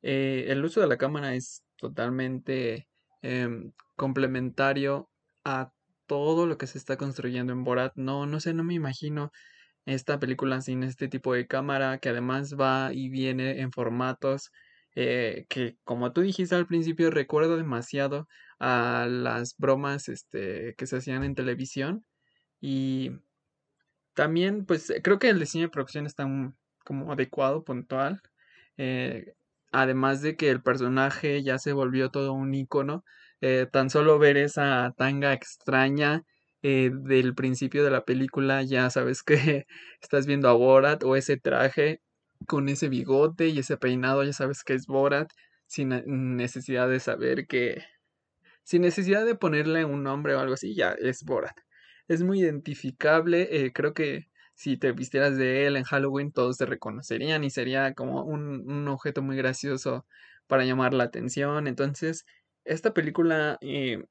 Eh, 0.03 0.45
el 0.49 0.63
uso 0.63 0.79
de 0.81 0.85
la 0.87 0.97
cámara 0.97 1.33
es 1.33 1.63
totalmente 1.77 2.87
em, 3.23 3.73
complementario 3.95 5.09
a 5.43 5.71
todo 6.05 6.45
lo 6.45 6.57
que 6.59 6.67
se 6.67 6.77
está 6.77 6.97
construyendo 6.97 7.51
en 7.51 7.63
Borat. 7.63 7.93
No, 7.95 8.27
no 8.27 8.39
sé, 8.39 8.53
no 8.53 8.63
me 8.63 8.75
imagino 8.75 9.31
esta 9.85 10.19
película 10.19 10.61
sin 10.61 10.83
este 10.83 11.07
tipo 11.09 11.33
de 11.33 11.47
cámara 11.47 11.99
que 11.99 12.09
además 12.09 12.55
va 12.59 12.91
y 12.93 13.09
viene 13.09 13.61
en 13.61 13.71
formatos 13.71 14.51
eh, 14.95 15.45
que 15.49 15.77
como 15.85 16.13
tú 16.13 16.21
dijiste 16.21 16.55
al 16.55 16.67
principio 16.67 17.11
recuerdo 17.11 17.57
demasiado 17.57 18.27
a 18.59 19.07
las 19.09 19.55
bromas 19.57 20.09
este, 20.09 20.75
que 20.77 20.87
se 20.87 20.97
hacían 20.97 21.23
en 21.23 21.35
televisión 21.35 22.05
y 22.61 23.11
también 24.17 24.65
pues 24.65 24.91
creo 25.03 25.19
que 25.19 25.29
el 25.29 25.39
diseño 25.39 25.65
de 25.65 25.69
producción 25.69 26.07
está 26.07 26.27
como 26.83 27.11
adecuado, 27.11 27.63
puntual. 27.63 28.21
Eh, 28.77 29.35
además 29.71 30.23
de 30.23 30.35
que 30.35 30.49
el 30.49 30.63
personaje 30.63 31.43
ya 31.43 31.59
se 31.59 31.71
volvió 31.71 32.09
todo 32.09 32.33
un 32.33 32.55
icono 32.55 33.03
eh, 33.41 33.67
tan 33.71 33.91
solo 33.91 34.17
ver 34.17 34.37
esa 34.37 34.91
tanga 34.97 35.33
extraña 35.33 36.23
eh, 36.63 36.89
del 36.91 37.35
principio 37.35 37.83
de 37.83 37.91
la 37.91 38.05
película, 38.05 38.63
ya 38.63 38.89
sabes 38.89 39.21
que 39.21 39.67
estás 40.01 40.25
viendo 40.25 40.49
a 40.49 40.53
Borat 40.53 41.03
o 41.03 41.15
ese 41.15 41.37
traje 41.37 42.01
con 42.47 42.69
ese 42.69 42.89
bigote 42.89 43.49
y 43.49 43.59
ese 43.59 43.77
peinado, 43.77 44.23
ya 44.23 44.33
sabes 44.33 44.63
que 44.63 44.73
es 44.73 44.87
Borat, 44.87 45.29
sin 45.67 45.89
necesidad 46.37 46.89
de 46.89 46.99
saber 46.99 47.45
que, 47.47 47.83
sin 48.63 48.81
necesidad 48.81 49.25
de 49.27 49.35
ponerle 49.35 49.85
un 49.85 50.03
nombre 50.03 50.35
o 50.35 50.39
algo 50.39 50.55
así, 50.55 50.75
ya 50.75 50.93
es 50.93 51.23
Borat. 51.23 51.66
Es 52.07 52.23
muy 52.23 52.41
identificable, 52.41 53.65
eh, 53.65 53.73
creo 53.73 53.93
que 53.93 54.27
si 54.55 54.77
te 54.77 54.91
vistieras 54.91 55.37
de 55.37 55.67
él 55.67 55.75
en 55.75 55.83
Halloween 55.83 56.31
todos 56.31 56.57
te 56.57 56.65
reconocerían 56.65 57.43
y 57.43 57.49
sería 57.49 57.93
como 57.93 58.23
un, 58.23 58.69
un 58.69 58.87
objeto 58.87 59.21
muy 59.21 59.37
gracioso 59.37 60.05
para 60.47 60.65
llamar 60.65 60.93
la 60.93 61.03
atención. 61.03 61.67
Entonces, 61.67 62.25
esta 62.65 62.93
película 62.93 63.57
eh, 63.61 64.03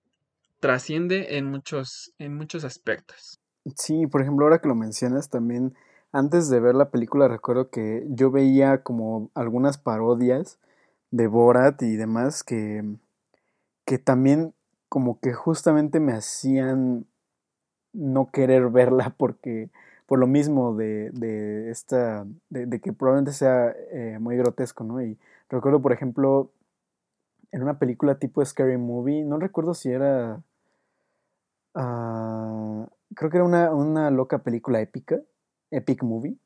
trasciende 0.61 1.37
en 1.37 1.47
muchos, 1.47 2.13
en 2.19 2.37
muchos 2.37 2.65
aspectos. 2.65 3.41
Sí, 3.77 4.07
por 4.07 4.23
ejemplo, 4.23 4.47
ahora 4.47 4.61
que 4.61 4.69
lo 4.69 4.75
mencionas, 4.75 5.29
también 5.29 5.75
antes 6.13 6.49
de 6.49 6.61
ver 6.61 6.75
la 6.75 6.91
película 6.91 7.29
recuerdo 7.29 7.71
que 7.71 8.07
yo 8.09 8.31
veía 8.31 8.83
como 8.83 9.31
algunas 9.35 9.79
parodias 9.79 10.59
de 11.11 11.27
Borat 11.27 11.83
y 11.83 11.97
demás 11.97 12.45
que, 12.45 12.85
que 13.85 13.99
también 13.99 14.55
como 14.89 15.19
que 15.21 15.33
justamente 15.33 16.01
me 16.01 16.13
hacían 16.13 17.07
no 17.97 18.31
querer 18.31 18.69
verla 18.69 19.15
porque 19.17 19.71
por 20.07 20.19
lo 20.19 20.27
mismo 20.27 20.75
de, 20.75 21.11
de 21.11 21.71
esta 21.71 22.27
de, 22.51 22.81
que 22.81 22.93
probablemente 22.93 23.33
sea 23.33 23.75
eh, 23.93 24.19
muy 24.21 24.37
grotesco 24.37 24.85
no 24.85 25.03
y 25.03 25.19
recuerdo 25.49 25.83
por 25.83 25.93
ejemplo 25.93 26.51
en 27.53 27.63
una 27.63 27.79
película 27.79 28.19
tipo 28.19 28.45
Scary 28.45 28.77
Movie 28.77 29.25
no 29.25 29.39
recuerdo 29.39 29.75
si 29.75 29.91
era 29.91 30.41
uh, 31.75 32.87
creo 33.15 33.31
que 33.31 33.37
era 33.37 33.45
una, 33.45 33.75
una 33.75 34.11
loca 34.11 34.39
película 34.39 34.81
épica 34.81 35.21
epic 35.71 36.03
movie. 36.03 36.37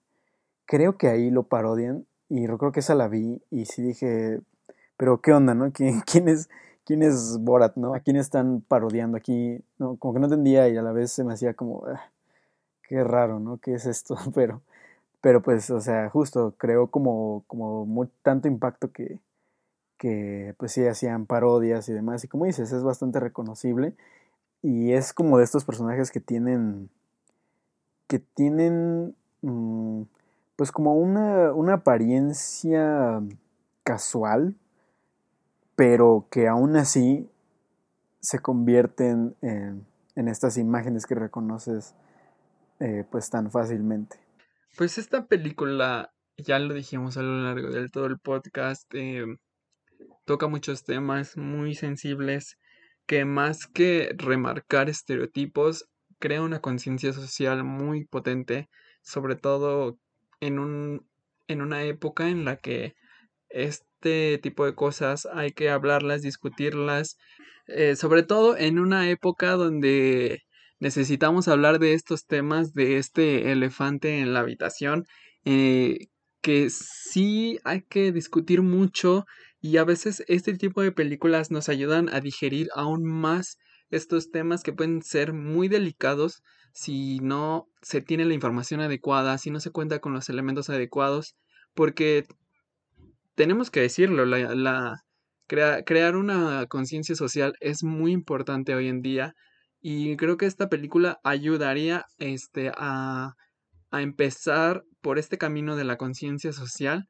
Creo 0.66 0.96
que 0.96 1.08
ahí 1.08 1.30
lo 1.30 1.44
parodian 1.44 2.06
y 2.28 2.46
recuerdo 2.46 2.72
que 2.72 2.80
esa 2.80 2.94
la 2.94 3.08
vi 3.08 3.42
y 3.50 3.66
sí 3.66 3.82
dije 3.82 4.40
pero 4.96 5.20
qué 5.20 5.32
onda 5.32 5.54
no 5.54 5.72
quién 6.06 6.28
es 6.28 6.48
quién 6.84 7.02
es 7.02 7.38
Borat, 7.40 7.76
¿no? 7.76 7.94
¿A 7.94 8.00
quién 8.00 8.16
están 8.16 8.62
parodiando 8.66 9.16
aquí? 9.16 9.62
No, 9.78 9.96
como 9.96 10.14
que 10.14 10.20
no 10.20 10.26
entendía 10.26 10.68
y 10.68 10.76
a 10.76 10.82
la 10.82 10.92
vez 10.92 11.12
se 11.12 11.24
me 11.24 11.34
hacía 11.34 11.54
como, 11.54 11.84
ah, 11.86 12.10
qué 12.82 13.04
raro, 13.04 13.40
¿no? 13.40 13.58
¿Qué 13.58 13.74
es 13.74 13.86
esto? 13.86 14.16
Pero, 14.34 14.62
pero 15.22 15.42
pues, 15.42 15.70
o 15.70 15.80
sea, 15.80 16.08
justo 16.10 16.54
creó 16.58 16.86
como, 16.88 17.44
como 17.46 18.08
tanto 18.22 18.48
impacto 18.48 18.90
que, 18.92 19.20
que 20.00 20.54
pues 20.58 20.72
sí 20.72 20.86
hacían 20.86 21.26
parodias 21.26 21.88
y 21.90 21.92
demás. 21.92 22.24
Y 22.24 22.28
como 22.28 22.46
dices, 22.46 22.72
es 22.72 22.82
bastante 22.82 23.20
reconocible. 23.20 23.94
Y 24.62 24.92
es 24.92 25.12
como 25.12 25.38
de 25.38 25.44
estos 25.44 25.64
personajes 25.64 26.10
que 26.10 26.20
tienen, 26.20 26.90
que 28.06 28.18
tienen, 28.18 29.14
mm, 29.42 30.02
pues 30.56 30.72
como 30.72 30.94
una, 30.94 31.52
una 31.52 31.74
apariencia 31.74 33.22
casual, 33.84 34.54
pero 35.80 36.28
que 36.30 36.46
aún 36.46 36.76
así 36.76 37.26
se 38.20 38.38
convierten 38.40 39.34
en, 39.40 39.86
estas 40.28 40.58
imágenes 40.58 41.06
que 41.06 41.14
reconoces 41.14 41.94
eh, 42.80 43.06
pues 43.10 43.30
tan 43.30 43.50
fácilmente. 43.50 44.18
Pues 44.76 44.98
esta 44.98 45.24
película, 45.24 46.12
ya 46.36 46.58
lo 46.58 46.74
dijimos 46.74 47.16
a 47.16 47.22
lo 47.22 47.44
largo 47.44 47.70
del 47.70 47.90
todo 47.90 48.04
el 48.04 48.18
podcast, 48.18 48.94
eh, 48.94 49.24
toca 50.26 50.48
muchos 50.48 50.84
temas 50.84 51.38
muy 51.38 51.74
sensibles 51.74 52.58
que 53.06 53.24
más 53.24 53.66
que 53.66 54.14
remarcar 54.18 54.90
estereotipos, 54.90 55.88
crea 56.18 56.42
una 56.42 56.60
conciencia 56.60 57.14
social 57.14 57.64
muy 57.64 58.04
potente, 58.04 58.68
sobre 59.00 59.34
todo 59.34 59.96
en, 60.40 60.58
un, 60.58 61.06
en 61.48 61.62
una 61.62 61.84
época 61.84 62.28
en 62.28 62.44
la 62.44 62.56
que 62.56 62.96
este 63.50 64.38
tipo 64.38 64.64
de 64.66 64.74
cosas 64.74 65.26
hay 65.32 65.52
que 65.52 65.70
hablarlas, 65.70 66.22
discutirlas, 66.22 67.16
eh, 67.66 67.96
sobre 67.96 68.22
todo 68.22 68.56
en 68.56 68.78
una 68.78 69.10
época 69.10 69.52
donde 69.52 70.42
necesitamos 70.80 71.48
hablar 71.48 71.78
de 71.78 71.94
estos 71.94 72.26
temas, 72.26 72.72
de 72.72 72.96
este 72.96 73.52
elefante 73.52 74.20
en 74.20 74.32
la 74.32 74.40
habitación, 74.40 75.04
eh, 75.44 76.06
que 76.40 76.70
sí 76.70 77.58
hay 77.64 77.82
que 77.82 78.12
discutir 78.12 78.62
mucho 78.62 79.26
y 79.60 79.76
a 79.76 79.84
veces 79.84 80.24
este 80.26 80.56
tipo 80.56 80.80
de 80.82 80.92
películas 80.92 81.50
nos 81.50 81.68
ayudan 81.68 82.08
a 82.08 82.20
digerir 82.20 82.68
aún 82.74 83.04
más 83.04 83.58
estos 83.90 84.30
temas 84.30 84.62
que 84.62 84.72
pueden 84.72 85.02
ser 85.02 85.32
muy 85.34 85.68
delicados 85.68 86.42
si 86.72 87.18
no 87.18 87.68
se 87.82 88.00
tiene 88.00 88.24
la 88.24 88.34
información 88.34 88.80
adecuada, 88.80 89.36
si 89.38 89.50
no 89.50 89.60
se 89.60 89.70
cuenta 89.70 89.98
con 89.98 90.14
los 90.14 90.28
elementos 90.28 90.70
adecuados, 90.70 91.36
porque 91.74 92.26
tenemos 93.34 93.70
que 93.70 93.80
decirlo, 93.80 94.24
la, 94.24 94.96
crear 95.46 96.16
una 96.16 96.66
conciencia 96.66 97.14
social 97.14 97.54
es 97.60 97.82
muy 97.82 98.12
importante 98.12 98.74
hoy 98.74 98.88
en 98.88 99.02
día 99.02 99.34
y 99.80 100.16
creo 100.16 100.36
que 100.36 100.46
esta 100.46 100.68
película 100.68 101.18
ayudaría 101.24 102.04
este, 102.18 102.70
a, 102.76 103.34
a 103.90 104.02
empezar 104.02 104.84
por 105.00 105.18
este 105.18 105.38
camino 105.38 105.76
de 105.76 105.84
la 105.84 105.96
conciencia 105.96 106.52
social 106.52 107.08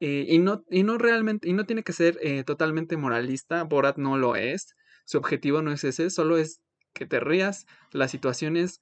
eh, 0.00 0.26
y, 0.28 0.38
no, 0.38 0.62
y 0.70 0.82
no 0.82 0.98
realmente, 0.98 1.48
y 1.48 1.52
no 1.54 1.64
tiene 1.64 1.82
que 1.82 1.92
ser 1.92 2.18
eh, 2.22 2.44
totalmente 2.44 2.96
moralista, 2.96 3.62
Borat 3.64 3.96
no 3.96 4.18
lo 4.18 4.36
es, 4.36 4.74
su 5.06 5.18
objetivo 5.18 5.62
no 5.62 5.72
es 5.72 5.84
ese, 5.84 6.10
solo 6.10 6.36
es 6.36 6.60
que 6.92 7.06
te 7.06 7.20
rías, 7.20 7.66
las 7.92 8.10
situaciones 8.10 8.80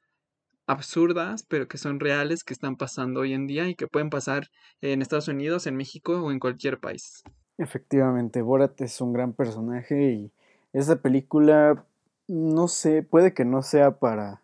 absurdas, 0.66 1.44
pero 1.48 1.68
que 1.68 1.78
son 1.78 2.00
reales, 2.00 2.44
que 2.44 2.54
están 2.54 2.76
pasando 2.76 3.20
hoy 3.20 3.32
en 3.32 3.46
día 3.46 3.68
y 3.68 3.74
que 3.74 3.86
pueden 3.86 4.10
pasar 4.10 4.50
en 4.80 5.02
Estados 5.02 5.28
Unidos, 5.28 5.66
en 5.66 5.76
México 5.76 6.22
o 6.22 6.30
en 6.30 6.38
cualquier 6.38 6.78
país. 6.80 7.22
Efectivamente, 7.58 8.42
Borat 8.42 8.80
es 8.80 9.00
un 9.00 9.12
gran 9.12 9.32
personaje 9.32 10.12
y 10.12 10.32
esa 10.72 10.96
película, 10.96 11.84
no 12.26 12.68
sé, 12.68 13.02
puede 13.02 13.32
que 13.32 13.44
no 13.44 13.62
sea 13.62 13.98
para, 13.98 14.42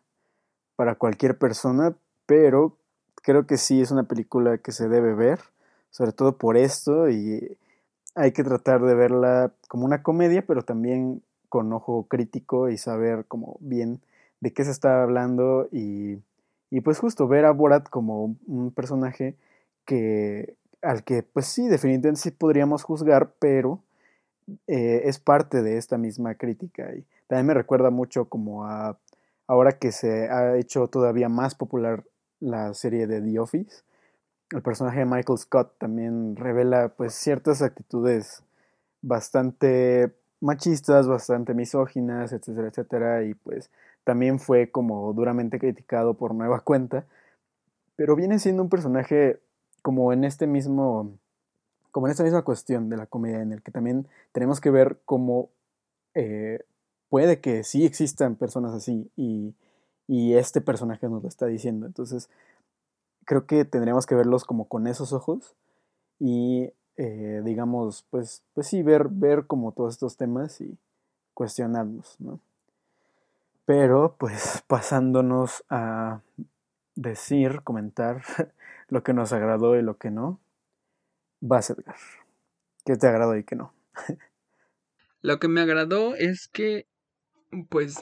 para 0.76 0.94
cualquier 0.94 1.36
persona, 1.38 1.96
pero 2.26 2.76
creo 3.22 3.46
que 3.46 3.56
sí 3.56 3.80
es 3.80 3.90
una 3.90 4.04
película 4.04 4.58
que 4.58 4.72
se 4.72 4.88
debe 4.88 5.14
ver, 5.14 5.40
sobre 5.90 6.12
todo 6.12 6.38
por 6.38 6.56
esto 6.56 7.10
y 7.10 7.58
hay 8.14 8.32
que 8.32 8.44
tratar 8.44 8.82
de 8.82 8.94
verla 8.94 9.52
como 9.68 9.84
una 9.84 10.02
comedia, 10.02 10.44
pero 10.46 10.62
también 10.62 11.22
con 11.48 11.72
ojo 11.72 12.06
crítico 12.08 12.68
y 12.68 12.78
saber 12.78 13.24
como 13.26 13.56
bien 13.60 14.00
de 14.40 14.52
qué 14.52 14.64
se 14.64 14.70
está 14.70 15.02
hablando 15.02 15.68
y, 15.70 16.18
y 16.70 16.80
pues 16.80 16.98
justo 16.98 17.28
ver 17.28 17.44
a 17.44 17.52
Borat 17.52 17.88
como 17.88 18.36
un 18.46 18.72
personaje 18.72 19.36
que 19.84 20.56
al 20.82 21.04
que 21.04 21.22
pues 21.22 21.46
sí, 21.46 21.68
definitivamente 21.68 22.20
sí 22.20 22.30
podríamos 22.30 22.82
juzgar, 22.82 23.34
pero 23.38 23.82
eh, 24.66 25.02
es 25.04 25.18
parte 25.18 25.62
de 25.62 25.76
esta 25.76 25.98
misma 25.98 26.34
crítica 26.34 26.94
y 26.94 27.04
también 27.26 27.46
me 27.46 27.54
recuerda 27.54 27.90
mucho 27.90 28.26
como 28.26 28.64
a 28.64 28.98
ahora 29.46 29.72
que 29.72 29.92
se 29.92 30.28
ha 30.28 30.56
hecho 30.56 30.88
todavía 30.88 31.28
más 31.28 31.54
popular 31.54 32.04
la 32.40 32.72
serie 32.72 33.06
de 33.06 33.20
The 33.20 33.38
Office, 33.38 33.82
el 34.52 34.62
personaje 34.62 35.00
de 35.00 35.04
Michael 35.04 35.38
Scott 35.38 35.76
también 35.78 36.36
revela 36.36 36.88
pues 36.88 37.14
ciertas 37.14 37.62
actitudes 37.62 38.42
bastante 39.02 40.12
machistas, 40.40 41.06
bastante 41.06 41.54
misóginas, 41.54 42.32
etcétera, 42.32 42.68
etcétera, 42.68 43.24
y 43.24 43.34
pues 43.34 43.70
también 44.04 44.38
fue 44.38 44.70
como 44.70 45.12
duramente 45.12 45.58
criticado 45.58 46.14
por 46.14 46.34
nueva 46.34 46.60
cuenta, 46.64 47.04
pero 47.96 48.16
viene 48.16 48.38
siendo 48.38 48.62
un 48.62 48.68
personaje 48.68 49.40
como 49.82 50.12
en 50.12 50.24
este 50.24 50.46
mismo, 50.46 51.12
como 51.90 52.06
en 52.06 52.12
esta 52.12 52.24
misma 52.24 52.42
cuestión 52.42 52.88
de 52.88 52.96
la 52.96 53.06
comedia, 53.06 53.42
en 53.42 53.52
el 53.52 53.62
que 53.62 53.72
también 53.72 54.06
tenemos 54.32 54.60
que 54.60 54.70
ver 54.70 54.98
cómo 55.04 55.48
eh, 56.14 56.60
puede 57.08 57.40
que 57.40 57.64
sí 57.64 57.84
existan 57.84 58.36
personas 58.36 58.74
así 58.74 59.10
y, 59.16 59.54
y 60.06 60.34
este 60.34 60.60
personaje 60.60 61.08
nos 61.08 61.22
lo 61.22 61.28
está 61.28 61.46
diciendo, 61.46 61.86
entonces 61.86 62.28
creo 63.24 63.46
que 63.46 63.64
tendríamos 63.64 64.06
que 64.06 64.14
verlos 64.14 64.44
como 64.44 64.66
con 64.66 64.86
esos 64.86 65.12
ojos 65.12 65.54
y 66.18 66.72
eh, 66.96 67.40
digamos, 67.44 68.04
pues, 68.10 68.42
pues 68.52 68.66
sí, 68.66 68.82
ver, 68.82 69.08
ver 69.08 69.46
como 69.46 69.72
todos 69.72 69.94
estos 69.94 70.16
temas 70.16 70.60
y 70.60 70.76
cuestionarlos, 71.32 72.16
¿no? 72.18 72.40
Pero 73.70 74.16
pues 74.18 74.64
pasándonos 74.66 75.64
a 75.70 76.22
decir, 76.96 77.60
comentar 77.62 78.20
lo 78.88 79.04
que 79.04 79.14
nos 79.14 79.32
agradó 79.32 79.78
y 79.78 79.82
lo 79.82 79.96
que 79.96 80.10
no, 80.10 80.40
vas 81.38 81.70
Edgar. 81.70 81.94
¿Qué 82.84 82.96
te 82.96 83.06
agradó 83.06 83.36
y 83.36 83.44
qué 83.44 83.54
no? 83.54 83.72
lo 85.22 85.38
que 85.38 85.46
me 85.46 85.60
agradó 85.60 86.16
es 86.16 86.48
que 86.48 86.88
pues 87.68 88.00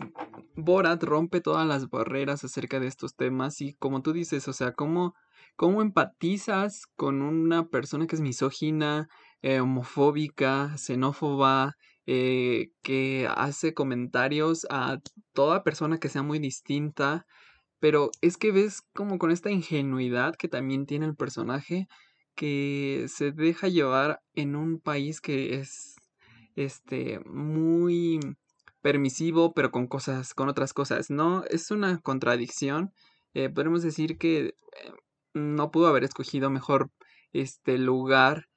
Borat 0.56 1.02
rompe 1.02 1.42
todas 1.42 1.66
las 1.66 1.90
barreras 1.90 2.44
acerca 2.44 2.80
de 2.80 2.86
estos 2.86 3.14
temas 3.14 3.60
y 3.60 3.74
como 3.74 4.00
tú 4.00 4.14
dices, 4.14 4.48
o 4.48 4.54
sea, 4.54 4.72
cómo, 4.72 5.14
cómo 5.54 5.82
empatizas 5.82 6.86
con 6.96 7.20
una 7.20 7.68
persona 7.68 8.06
que 8.06 8.16
es 8.16 8.22
misógina, 8.22 9.10
eh, 9.42 9.60
homofóbica, 9.60 10.78
xenófoba, 10.78 11.76
eh, 12.10 12.70
que 12.82 13.28
hace 13.30 13.74
comentarios 13.74 14.66
a 14.70 14.98
toda 15.34 15.62
persona 15.62 15.98
que 16.00 16.08
sea 16.08 16.22
muy 16.22 16.38
distinta, 16.38 17.26
pero 17.80 18.10
es 18.22 18.38
que 18.38 18.50
ves 18.50 18.80
como 18.94 19.18
con 19.18 19.30
esta 19.30 19.50
ingenuidad 19.50 20.34
que 20.34 20.48
también 20.48 20.86
tiene 20.86 21.04
el 21.04 21.16
personaje, 21.16 21.86
que 22.34 23.04
se 23.08 23.30
deja 23.30 23.68
llevar 23.68 24.22
en 24.32 24.56
un 24.56 24.80
país 24.80 25.20
que 25.20 25.56
es 25.56 25.96
este 26.56 27.20
muy 27.26 28.20
permisivo, 28.80 29.52
pero 29.52 29.70
con 29.70 29.86
cosas, 29.86 30.32
con 30.32 30.48
otras 30.48 30.72
cosas, 30.72 31.10
¿no? 31.10 31.44
Es 31.50 31.70
una 31.70 31.98
contradicción. 32.00 32.90
Eh, 33.34 33.50
podemos 33.50 33.82
decir 33.82 34.16
que 34.16 34.46
eh, 34.46 34.54
no 35.34 35.70
pudo 35.70 35.88
haber 35.88 36.04
escogido 36.04 36.48
mejor 36.48 36.90
este 37.34 37.76
lugar 37.76 38.48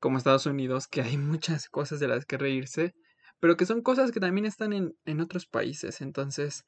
como 0.00 0.18
Estados 0.18 0.46
Unidos, 0.46 0.88
que 0.88 1.02
hay 1.02 1.16
muchas 1.18 1.68
cosas 1.68 2.00
de 2.00 2.08
las 2.08 2.26
que 2.26 2.38
reírse, 2.38 2.94
pero 3.38 3.56
que 3.56 3.66
son 3.66 3.82
cosas 3.82 4.10
que 4.10 4.20
también 4.20 4.46
están 4.46 4.72
en, 4.72 4.94
en 5.04 5.20
otros 5.20 5.46
países. 5.46 6.00
Entonces, 6.00 6.64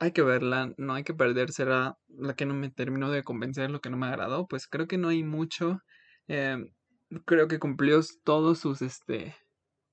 hay 0.00 0.12
que 0.12 0.22
verla, 0.22 0.72
no 0.78 0.94
hay 0.94 1.04
que 1.04 1.14
perdérsela. 1.14 1.98
La 2.08 2.34
que 2.34 2.46
no 2.46 2.54
me 2.54 2.70
terminó 2.70 3.10
de 3.10 3.22
convencer, 3.22 3.70
lo 3.70 3.80
que 3.80 3.90
no 3.90 3.96
me 3.96 4.06
agradó, 4.06 4.48
pues 4.48 4.66
creo 4.66 4.88
que 4.88 4.98
no 4.98 5.08
hay 5.08 5.22
mucho. 5.22 5.80
Em, 6.26 6.72
creo 7.26 7.48
que 7.48 7.58
cumplió 7.58 8.00
todos 8.24 8.58
sus, 8.60 8.82
este, 8.82 9.36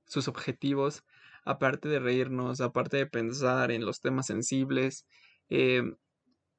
sus 0.05 0.27
objetivos, 0.27 1.03
aparte 1.45 1.89
de 1.89 1.99
reírnos, 1.99 2.61
aparte 2.61 2.97
de 2.97 3.07
pensar 3.07 3.71
en 3.71 3.85
los 3.85 4.01
temas 4.01 4.27
sensibles. 4.27 5.05
Em, 5.49 5.97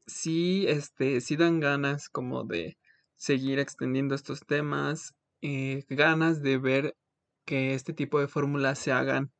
sí, 0.07 0.67
este, 0.69 1.21
sí 1.21 1.37
dan 1.37 1.61
ganas 1.61 2.09
como 2.11 2.45
de 2.45 2.79
seguir 3.17 3.59
extendiendo 3.59 4.15
estos 4.15 4.41
temas, 4.47 5.15
eh, 5.43 5.85
ganas 5.89 6.43
de 6.43 6.59
ver 6.59 6.97
que 7.45 7.75
este 7.75 7.93
tipo 7.93 8.21
de 8.21 8.29
fórmulas 8.29 8.79
se 8.79 8.93
hagan 8.93 9.33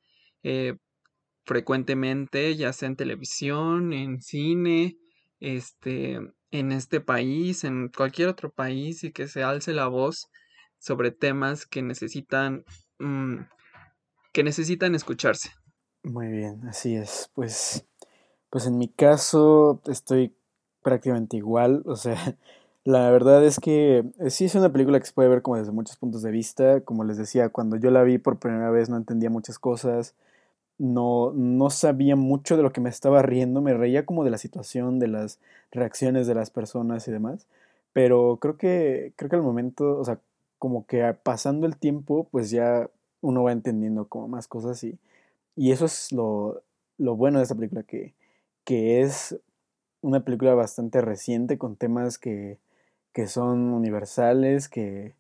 eh, 0.43 0.77
frecuentemente, 1.45 2.57
ya 2.57 2.73
sea 2.73 2.89
en 2.89 2.97
televisión, 2.97 3.93
en 3.93 4.21
cine, 4.21 4.97
este, 5.41 6.19
en 6.51 6.73
este 6.73 7.01
país, 7.01 7.65
en 7.65 7.89
cualquier 7.89 8.29
otro 8.29 8.51
país, 8.51 9.05
y 9.05 9.13
que 9.13 9.29
se 9.29 9.43
alce 9.43 9.73
la 9.73 9.89
voz 9.89 10.29
sobre 10.79 11.11
temas 11.11 11.67
que 11.67 11.83
necesitan, 11.83 12.65
mm, 12.99 13.41
que 14.33 14.45
necesitan 14.45 14.95
escucharse. 14.95 15.51
Muy 16.03 16.29
bien, 16.29 16.67
así 16.69 16.95
es. 16.95 17.31
Pues, 17.35 17.87
pues 18.51 18.67
en 18.67 18.79
mi 18.79 18.89
caso 18.89 19.83
estoy 19.87 20.35
prácticamente 20.83 21.37
igual. 21.37 21.83
O 21.87 21.97
sea, 21.97 22.39
la 22.89 23.11
verdad 23.11 23.45
es 23.45 23.61
que 23.61 24.05
eh, 24.19 24.31
sí 24.31 24.47
es 24.47 24.55
una 24.55 24.73
película 24.73 24.99
que 24.99 25.05
se 25.07 25.13
puede 25.13 25.29
ver 25.29 25.43
como 25.43 25.59
desde 25.59 25.73
muchos 25.73 25.97
puntos 25.99 26.23
de 26.23 26.31
vista. 26.31 26.81
Como 26.81 27.05
les 27.05 27.19
decía, 27.19 27.51
cuando 27.51 27.77
yo 27.77 27.91
la 27.91 28.03
vi 28.03 28.17
por 28.19 28.39
primera 28.39 28.71
vez 28.71 28.89
no 28.89 28.97
entendía 28.97 29.29
muchas 29.29 29.59
cosas. 29.59 30.15
No, 30.79 31.33
no 31.35 31.71
sabía 31.71 32.17
mucho 32.17 32.57
de 32.57 32.63
lo 32.63 32.73
que 32.73 32.81
me 32.81 32.91
estaba 32.91 33.23
riendo, 33.23 33.61
me 33.63 33.75
reía 33.75 34.07
como 34.07 34.25
de 34.25 34.31
la 34.31 34.39
situación, 34.39 34.99
de 35.01 35.09
las 35.09 35.41
reacciones 35.73 36.27
de 36.27 36.35
las 36.37 36.51
personas 36.51 37.09
y 37.09 37.13
demás, 37.13 37.47
pero 37.93 38.39
creo 38.41 38.57
que, 38.59 39.13
creo 39.17 39.31
que 39.31 39.37
al 39.37 39.43
momento, 39.43 39.99
o 39.99 40.05
sea, 40.05 40.21
como 40.59 40.87
que 40.87 41.15
pasando 41.25 41.67
el 41.67 41.77
tiempo, 41.79 42.29
pues 42.31 42.51
ya 42.51 42.91
uno 43.23 43.45
va 43.45 43.53
entendiendo 43.53 44.07
como 44.09 44.29
más 44.29 44.49
cosas 44.49 44.85
y, 44.85 44.99
y 45.57 45.73
eso 45.73 45.87
es 45.87 46.13
lo, 46.13 46.63
lo 46.99 47.17
bueno 47.17 47.39
de 47.39 47.45
esta 47.45 47.57
película, 47.57 47.83
que, 47.85 48.15
que 48.65 49.03
es 49.03 49.37
una 50.03 50.21
película 50.25 50.55
bastante 50.55 51.01
reciente 51.03 51.59
con 51.59 51.77
temas 51.77 52.19
que, 52.19 52.59
que 53.19 53.27
son 53.27 53.73
universales, 53.73 54.69
que, 54.69 55.13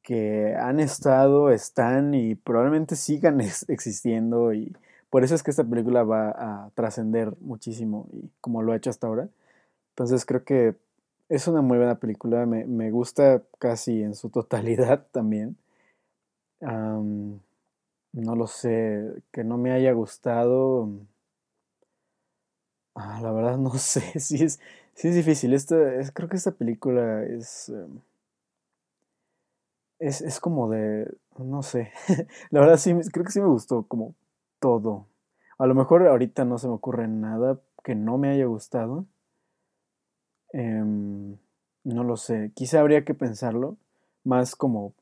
que 0.00 0.54
han 0.54 0.78
estado, 0.78 1.50
están 1.50 2.14
y 2.14 2.36
probablemente 2.36 2.94
sigan 2.94 3.40
existiendo 3.66 4.52
y 4.52 4.76
por 5.10 5.24
eso 5.24 5.34
es 5.34 5.42
que 5.42 5.50
esta 5.50 5.64
película 5.64 6.04
va 6.04 6.28
a 6.28 6.70
trascender 6.76 7.34
muchísimo 7.40 8.06
y 8.12 8.30
como 8.40 8.62
lo 8.62 8.70
ha 8.70 8.76
hecho 8.76 8.90
hasta 8.90 9.08
ahora. 9.08 9.28
Entonces 9.90 10.24
creo 10.24 10.44
que 10.44 10.76
es 11.28 11.48
una 11.48 11.62
muy 11.62 11.78
buena 11.78 11.96
película, 11.96 12.46
me, 12.46 12.90
gusta 12.92 13.42
casi 13.58 14.04
en 14.04 14.14
su 14.14 14.30
totalidad 14.30 15.04
también. 15.10 15.56
no 16.60 17.40
lo 18.36 18.46
sé, 18.46 19.20
que 19.32 19.42
no 19.42 19.58
me 19.58 19.72
haya 19.72 19.90
gustado. 19.90 20.88
Ah, 22.94 23.18
la 23.20 23.32
verdad 23.32 23.58
no 23.58 23.74
sé, 23.78 24.20
sí 24.20 24.44
es, 24.44 24.60
sí 24.94 25.08
es 25.08 25.14
difícil. 25.14 25.54
Esta, 25.54 25.94
es, 25.94 26.10
creo 26.12 26.28
que 26.28 26.36
esta 26.36 26.52
película 26.52 27.24
es... 27.24 27.68
Em, 27.68 28.00
es, 29.98 30.20
es 30.20 30.40
como 30.40 30.68
de, 30.68 31.16
no 31.38 31.62
sé, 31.62 31.92
la 32.50 32.60
verdad 32.60 32.76
sí, 32.76 32.92
creo 33.12 33.24
que 33.24 33.32
sí 33.32 33.40
me 33.40 33.46
gustó 33.48 33.84
como 33.84 34.14
todo. 34.58 35.06
A 35.58 35.66
lo 35.66 35.74
mejor 35.74 36.06
ahorita 36.06 36.44
no 36.44 36.58
se 36.58 36.68
me 36.68 36.74
ocurre 36.74 37.08
nada 37.08 37.60
que 37.82 37.94
no 37.94 38.18
me 38.18 38.30
haya 38.30 38.46
gustado. 38.46 39.06
Em, 40.52 41.36
no 41.84 42.04
lo 42.04 42.16
sé, 42.16 42.52
quizá 42.54 42.80
habría 42.80 43.04
que 43.04 43.14
pensarlo 43.14 43.76
más 44.24 44.56
como, 44.56 44.94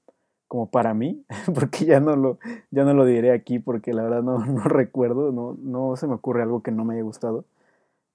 como 0.49 0.71
para 0.71 0.95
mí, 0.95 1.25
porque 1.55 1.85
ya 1.85 2.01
no, 2.01 2.17
lo, 2.17 2.39
ya 2.71 2.85
no 2.85 2.95
lo 2.95 3.05
diré 3.05 3.33
aquí 3.33 3.59
porque 3.59 3.93
la 3.93 4.03
verdad 4.03 4.23
no, 4.23 4.39
no 4.47 4.65
recuerdo, 4.65 5.33
no, 5.33 5.57
no 5.61 5.97
se 5.97 6.07
me 6.07 6.15
ocurre 6.15 6.43
algo 6.43 6.63
que 6.63 6.73
no 6.73 6.85
me 6.85 6.95
haya 6.95 7.03
gustado. 7.03 7.45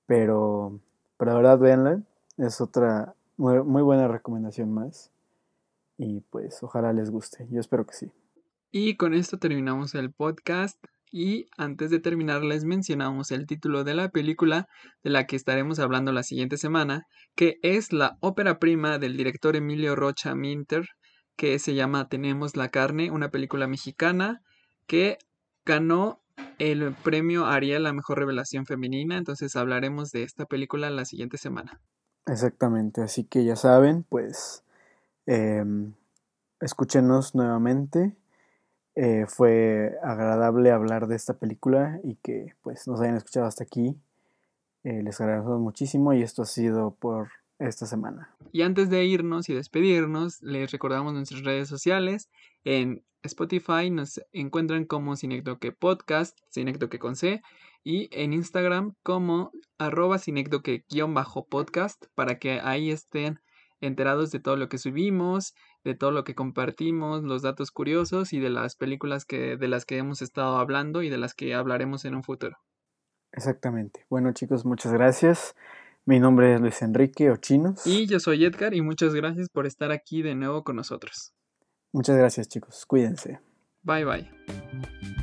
Pero, 0.08 0.80
pero 1.18 1.32
la 1.32 1.38
verdad, 1.38 1.60
véanla, 1.60 2.02
es 2.38 2.62
otra 2.62 3.16
muy, 3.38 3.62
muy 3.64 3.82
buena 3.82 4.08
recomendación 4.08 4.74
más. 4.74 5.12
Y 5.98 6.22
pues 6.30 6.62
ojalá 6.62 6.94
les 6.94 7.10
guste. 7.10 7.48
Yo 7.50 7.60
espero 7.60 7.86
que 7.86 7.94
sí. 7.94 8.12
Y 8.72 8.96
con 8.98 9.14
esto 9.14 9.38
terminamos 9.40 9.96
el 9.96 10.12
podcast. 10.12 10.84
Y 11.10 11.48
antes 11.58 11.90
de 11.90 12.00
terminar 12.00 12.44
les 12.44 12.66
mencionamos 12.66 13.32
el 13.32 13.48
título 13.48 13.84
de 13.84 13.96
la 13.96 14.10
película 14.10 14.68
de 15.04 15.10
la 15.10 15.26
que 15.26 15.38
estaremos 15.38 15.80
hablando 15.80 16.12
la 16.12 16.22
siguiente 16.22 16.58
semana, 16.58 17.08
que 17.34 17.60
es 17.62 17.94
la 17.94 18.18
ópera 18.20 18.60
prima 18.60 19.00
del 19.00 19.16
director 19.16 19.56
Emilio 19.56 19.96
Rocha 19.96 20.36
Minter, 20.36 20.90
que 21.38 21.60
se 21.60 21.76
llama 21.76 22.10
Tenemos 22.10 22.58
la 22.58 22.70
carne, 22.70 23.10
una 23.10 23.32
película 23.32 23.68
mexicana 23.68 24.42
que 24.86 25.18
ganó 25.66 26.22
el 26.60 26.94
premio 26.94 27.46
Ariel 27.46 27.84
la 27.84 27.94
mejor 27.94 28.20
revelación 28.20 28.66
femenina, 28.66 29.18
entonces 29.18 29.56
hablaremos 29.56 30.12
de 30.12 30.24
esta 30.24 30.46
película 30.46 30.90
la 30.90 31.06
siguiente 31.06 31.38
semana. 31.38 31.80
Exactamente, 32.26 33.02
así 33.02 33.24
que 33.24 33.46
ya 33.46 33.56
saben, 33.56 34.04
pues 34.04 34.64
Em, 35.28 35.94
escúchenos 36.62 37.36
nuevamente. 37.36 38.16
Eh, 38.96 39.26
fue 39.28 39.98
agradable 40.02 40.72
hablar 40.72 41.08
de 41.08 41.16
esta 41.16 41.36
película 41.36 42.00
y 42.04 42.16
que 42.16 42.56
pues 42.64 42.88
nos 42.88 43.02
hayan 43.02 43.18
escuchado 43.18 43.46
hasta 43.46 43.64
aquí. 43.64 43.96
Eh, 44.84 45.04
les 45.04 45.20
agradecemos 45.22 45.60
muchísimo 45.60 46.14
y 46.14 46.24
esto 46.24 46.44
ha 46.44 46.46
sido 46.46 46.92
por 46.96 47.30
esta 47.60 47.86
semana. 47.86 48.36
Y 48.52 48.62
antes 48.62 48.90
de 48.90 49.06
irnos 49.06 49.50
y 49.50 49.54
despedirnos, 49.54 50.42
les 50.42 50.72
recordamos 50.72 51.14
nuestras 51.14 51.44
redes 51.44 51.68
sociales. 51.68 52.30
En 52.64 53.04
Spotify 53.24 53.90
nos 53.90 54.22
encuentran 54.32 54.86
como 54.86 55.16
Cinecdoque 55.16 55.72
Podcast, 55.72 56.38
Cinecdoque 56.52 57.00
con 57.00 57.16
C, 57.16 57.42
y 57.84 58.10
en 58.12 58.34
Instagram 58.34 58.96
como 59.04 59.52
arroba 59.78 60.18
Cinecdoque-podcast 60.18 62.06
para 62.16 62.38
que 62.38 62.60
ahí 62.62 62.92
estén 62.92 63.40
enterados 63.80 64.32
de 64.32 64.40
todo 64.40 64.56
lo 64.56 64.70
que 64.70 64.78
subimos, 64.78 65.54
de 65.84 65.96
todo 65.96 66.12
lo 66.12 66.24
que 66.24 66.36
compartimos, 66.36 67.24
los 67.24 67.44
datos 67.44 67.72
curiosos 67.72 68.34
y 68.34 68.40
de 68.40 68.50
las 68.50 68.76
películas 68.76 69.26
que, 69.26 69.56
de 69.56 69.68
las 69.68 69.86
que 69.86 69.98
hemos 69.98 70.22
estado 70.22 70.58
hablando 70.58 71.02
y 71.02 71.10
de 71.10 71.18
las 71.18 71.34
que 71.34 71.54
hablaremos 71.54 72.04
en 72.06 72.16
un 72.16 72.24
futuro. 72.24 72.58
Exactamente. 73.32 74.06
Bueno 74.10 74.34
chicos, 74.34 74.66
muchas 74.66 74.92
gracias. 74.92 75.56
Mi 76.08 76.22
nombre 76.22 76.54
es 76.54 76.62
Luis 76.62 76.82
Enrique 76.84 77.30
Ochinos. 77.30 77.86
Y 77.86 78.08
yo 78.08 78.22
soy 78.22 78.46
Edgar 78.46 78.74
y 78.74 78.82
muchas 78.82 79.14
gracias 79.14 79.50
por 79.50 79.68
estar 79.68 79.92
aquí 79.92 80.22
de 80.22 80.36
nuevo 80.36 80.64
con 80.64 80.78
nosotros. 80.78 81.34
Muchas 81.92 82.16
gracias 82.16 82.48
chicos, 82.48 82.86
cuídense. 82.86 83.42
Bye 83.84 84.06
bye. 84.06 85.17